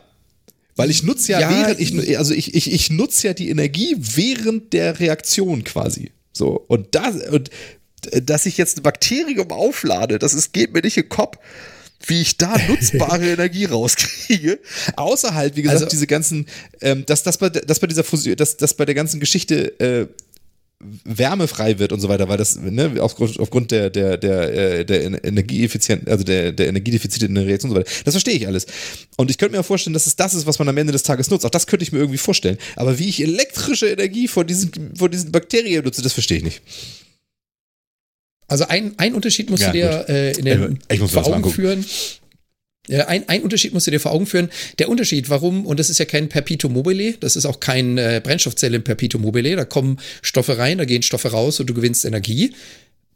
[0.77, 3.97] Weil ich nutze ja, ja während, ich, also ich, ich, ich nutze ja die Energie
[3.99, 6.13] während der Reaktion quasi.
[6.33, 6.65] So.
[6.69, 7.51] Und das, und
[8.23, 11.39] dass ich jetzt ein Bakterium auflade, das ist, geht mir nicht in den Kopf
[12.07, 14.59] wie ich da nutzbare Energie rauskriege.
[14.97, 16.47] Außer halt, wie gesagt, also, diese ganzen,
[16.81, 20.07] ähm, dass, dass, bei, dass bei dieser Fusion, dass, dass bei der ganzen Geschichte äh,
[21.05, 24.85] Wärme frei wird und so weiter, weil das ne, aufgrund, aufgrund der, der, der, äh,
[24.85, 27.91] der Energieeffizient, also der, der Energiedefizite in der Reaktion und so weiter.
[28.05, 28.67] Das verstehe ich alles.
[29.17, 31.31] Und ich könnte mir vorstellen, dass es das ist, was man am Ende des Tages
[31.31, 31.47] nutzt.
[31.47, 32.59] Auch das könnte ich mir irgendwie vorstellen.
[32.77, 36.63] Aber wie ich elektrische Energie von diesen, von diesen Bakterien nutze, das verstehe ich nicht.
[38.49, 41.51] Also ein, ein Unterschied musst ja, du dir äh, in den ich muss vor Augen
[41.51, 41.85] führen.
[42.91, 44.51] Ein, ein Unterschied musst du dir vor Augen führen.
[44.79, 48.21] Der Unterschied, warum, und das ist ja kein Perpetuum mobile, das ist auch kein äh,
[48.23, 52.05] Brennstoffzelle im Perpetuum mobile, da kommen Stoffe rein, da gehen Stoffe raus und du gewinnst
[52.05, 52.53] Energie.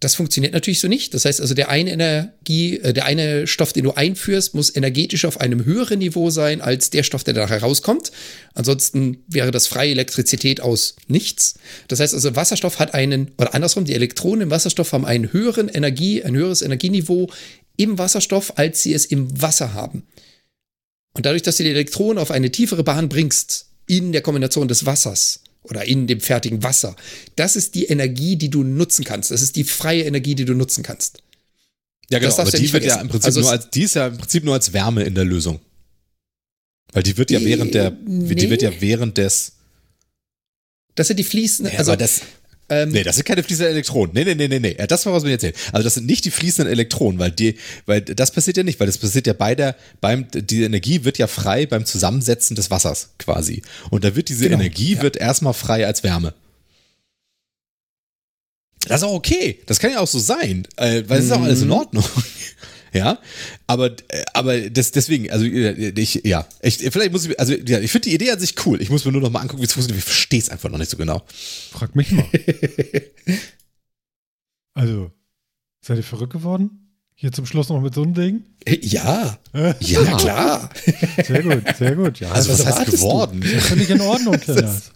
[0.01, 1.13] Das funktioniert natürlich so nicht.
[1.13, 5.25] Das heißt also, der eine Energie, äh, der eine Stoff, den du einführst, muss energetisch
[5.25, 8.13] auf einem höheren Niveau sein als der Stoff, der da herauskommt.
[8.55, 11.55] Ansonsten wäre das freie Elektrizität aus nichts.
[11.89, 15.69] Das heißt also, Wasserstoff hat einen, oder andersrum, die Elektronen im Wasserstoff haben einen höheren
[15.69, 17.31] Energie, ein höheres Energieniveau
[17.77, 20.05] im Wasserstoff, als sie es im Wasser haben.
[21.15, 24.87] Und dadurch, dass du die Elektronen auf eine tiefere Bahn bringst, in der Kombination des
[24.87, 26.97] Wassers, oder in dem fertigen Wasser.
[27.37, 29.31] Das ist die Energie, die du nutzen kannst.
[29.31, 31.23] Das ist die freie Energie, die du nutzen kannst.
[32.11, 34.17] Ja, genau, aber die wird ja im Prinzip also nur als, die ist ja im
[34.17, 35.61] Prinzip nur als Wärme in der Lösung.
[36.93, 38.35] Weil die wird ja während der, nee.
[38.35, 39.53] die wird ja während des.
[40.95, 42.23] Das sind die fließenden, ja, also das,
[42.71, 44.13] ähm, nee, das sind keine fließenden Elektronen.
[44.15, 44.87] Nee, nee, nee, nee, nee.
[44.87, 45.55] Das war, was wir erzählen.
[45.73, 48.87] Also das sind nicht die fließenden Elektronen, weil die, weil das passiert ja nicht, weil
[48.87, 53.11] das passiert ja bei der, beim, die Energie wird ja frei beim Zusammensetzen des Wassers
[53.19, 53.63] quasi.
[53.91, 55.03] Und da wird diese genau, Energie ja.
[55.03, 56.35] wird erstmal frei als Wärme.
[58.87, 59.61] Das ist auch okay.
[59.67, 61.31] Das kann ja auch so sein, äh, weil es mhm.
[61.31, 61.75] ist auch alles in mhm.
[61.75, 62.05] Ordnung.
[62.93, 63.19] Ja,
[63.67, 63.91] aber,
[64.33, 68.15] aber das, deswegen, also ich, ja, ich, vielleicht muss ich, also ja, ich finde die
[68.15, 68.81] Idee an sich cool.
[68.81, 69.99] Ich muss mir nur noch mal angucken, wie es funktioniert.
[69.99, 71.23] Ich verstehe es einfach noch nicht so genau.
[71.71, 72.25] Frag mich mal.
[74.75, 75.11] also,
[75.83, 76.89] seid ihr verrückt geworden?
[77.15, 78.45] Hier zum Schluss noch mit so einem Ding?
[78.81, 79.39] Ja.
[79.81, 80.71] ja, klar.
[81.27, 82.21] Sehr gut, sehr gut.
[82.21, 83.41] Ja, also, was, was heißt geworden?
[83.41, 83.53] Du?
[83.53, 84.93] Das finde ich in Ordnung, Kenneth.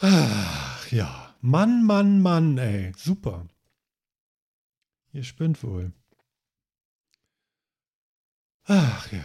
[0.00, 1.34] Ach, ja.
[1.40, 2.92] Mann, Mann, Mann, ey.
[2.96, 3.46] Super.
[5.12, 5.92] Ihr spinnt wohl.
[8.64, 9.24] Ach ja.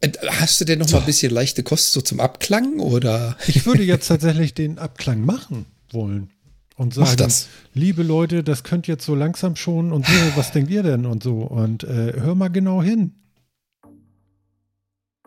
[0.00, 0.96] Äh, hast du denn noch so.
[0.96, 3.36] mal ein bisschen leichte Kost so zum Abklang oder?
[3.46, 6.30] Ich würde jetzt tatsächlich den Abklang machen wollen
[6.76, 7.32] und sagen,
[7.74, 11.22] liebe Leute, das könnt jetzt so langsam schon und so, was denkt ihr denn und
[11.22, 13.14] so und äh, hör mal genau hin.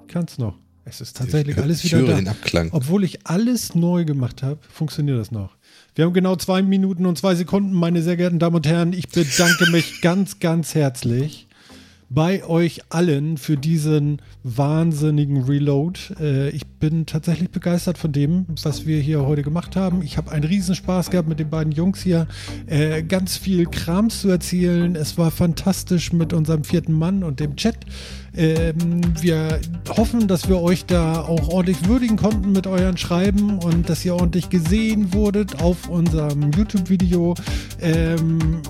[0.08, 0.58] Kannst noch.
[0.88, 2.16] Es ist tatsächlich ich, alles wieder ich höre da.
[2.18, 2.70] Den Abklang.
[2.72, 5.58] Obwohl ich alles neu gemacht habe, funktioniert das noch.
[5.96, 8.92] Wir haben genau zwei Minuten und zwei Sekunden, meine sehr geehrten Damen und Herren.
[8.92, 11.45] Ich bedanke mich ganz, ganz herzlich
[12.16, 16.00] bei euch allen für diesen wahnsinnigen Reload.
[16.20, 20.02] Äh, ich bin tatsächlich begeistert von dem, was wir hier heute gemacht haben.
[20.02, 22.28] Ich habe einen Riesenspaß gehabt mit den beiden Jungs hier,
[22.68, 24.96] äh, ganz viel Krams zu erzählen.
[24.96, 27.80] Es war fantastisch mit unserem vierten Mann und dem Chat.
[28.34, 29.60] Ähm, wir
[29.90, 34.16] hoffen, dass wir euch da auch ordentlich würdigen konnten mit euren Schreiben und dass ihr
[34.16, 37.36] ordentlich gesehen wurdet auf unserem YouTube-Video.
[37.82, 38.62] Ähm,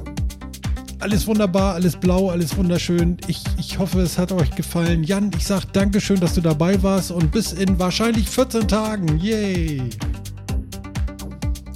[0.99, 3.17] alles wunderbar, alles blau, alles wunderschön.
[3.27, 5.03] Ich, ich hoffe, es hat euch gefallen.
[5.03, 9.19] Jan, ich sag Dankeschön, dass du dabei warst und bis in wahrscheinlich 14 Tagen.
[9.19, 9.81] Yay!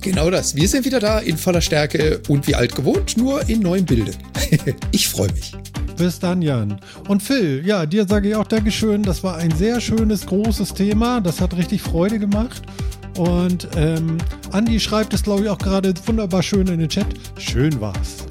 [0.02, 0.56] Genau das.
[0.56, 4.14] Wir sind wieder da in voller Stärke und wie alt gewohnt, nur in neuem Bilde.
[4.92, 5.54] ich freue mich.
[5.98, 6.80] Bis dann, Jan.
[7.10, 9.04] Und Phil, ja, dir sage ich auch Dankeschön.
[9.04, 11.20] Das war ein sehr schönes, großes Thema.
[11.20, 12.62] Das hat richtig Freude gemacht.
[13.18, 14.18] Und ähm,
[14.52, 17.08] Andi schreibt es, glaube ich, auch gerade wunderbar schön in den Chat.
[17.38, 18.26] Schön war's.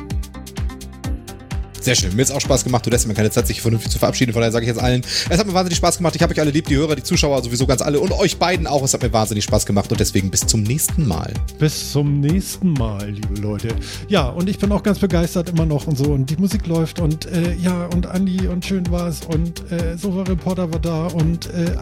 [1.88, 2.14] Sehr schön.
[2.14, 2.84] Mir hat es auch Spaß gemacht.
[2.84, 4.34] Du lässt mir keine Zeit, sich vernünftig zu verabschieden.
[4.34, 5.00] Von daher sage ich jetzt allen,
[5.30, 6.14] es hat mir wahnsinnig Spaß gemacht.
[6.14, 8.66] Ich habe euch alle lieb, die Hörer, die Zuschauer, sowieso ganz alle und euch beiden
[8.66, 8.82] auch.
[8.82, 11.32] Es hat mir wahnsinnig Spaß gemacht und deswegen bis zum nächsten Mal.
[11.58, 13.68] Bis zum nächsten Mal, liebe Leute.
[14.06, 16.12] Ja, und ich bin auch ganz begeistert immer noch und so.
[16.12, 20.24] Und die Musik läuft und äh, ja, und Andi und schön war's und äh, Sofa
[20.24, 21.74] Reporter war da und äh,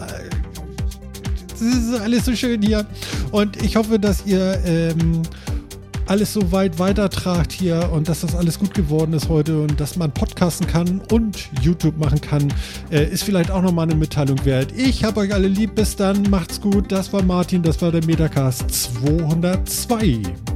[1.58, 2.86] das ist alles so schön hier.
[3.32, 5.22] Und ich hoffe, dass ihr ähm,
[6.06, 9.96] alles so weit weitertragt hier und dass das alles gut geworden ist heute und dass
[9.96, 12.52] man podcasten kann und YouTube machen kann,
[12.90, 14.72] äh, ist vielleicht auch nochmal eine Mitteilung wert.
[14.76, 16.90] Ich habe euch alle lieb, bis dann, macht's gut.
[16.90, 20.55] Das war Martin, das war der Metacast 202.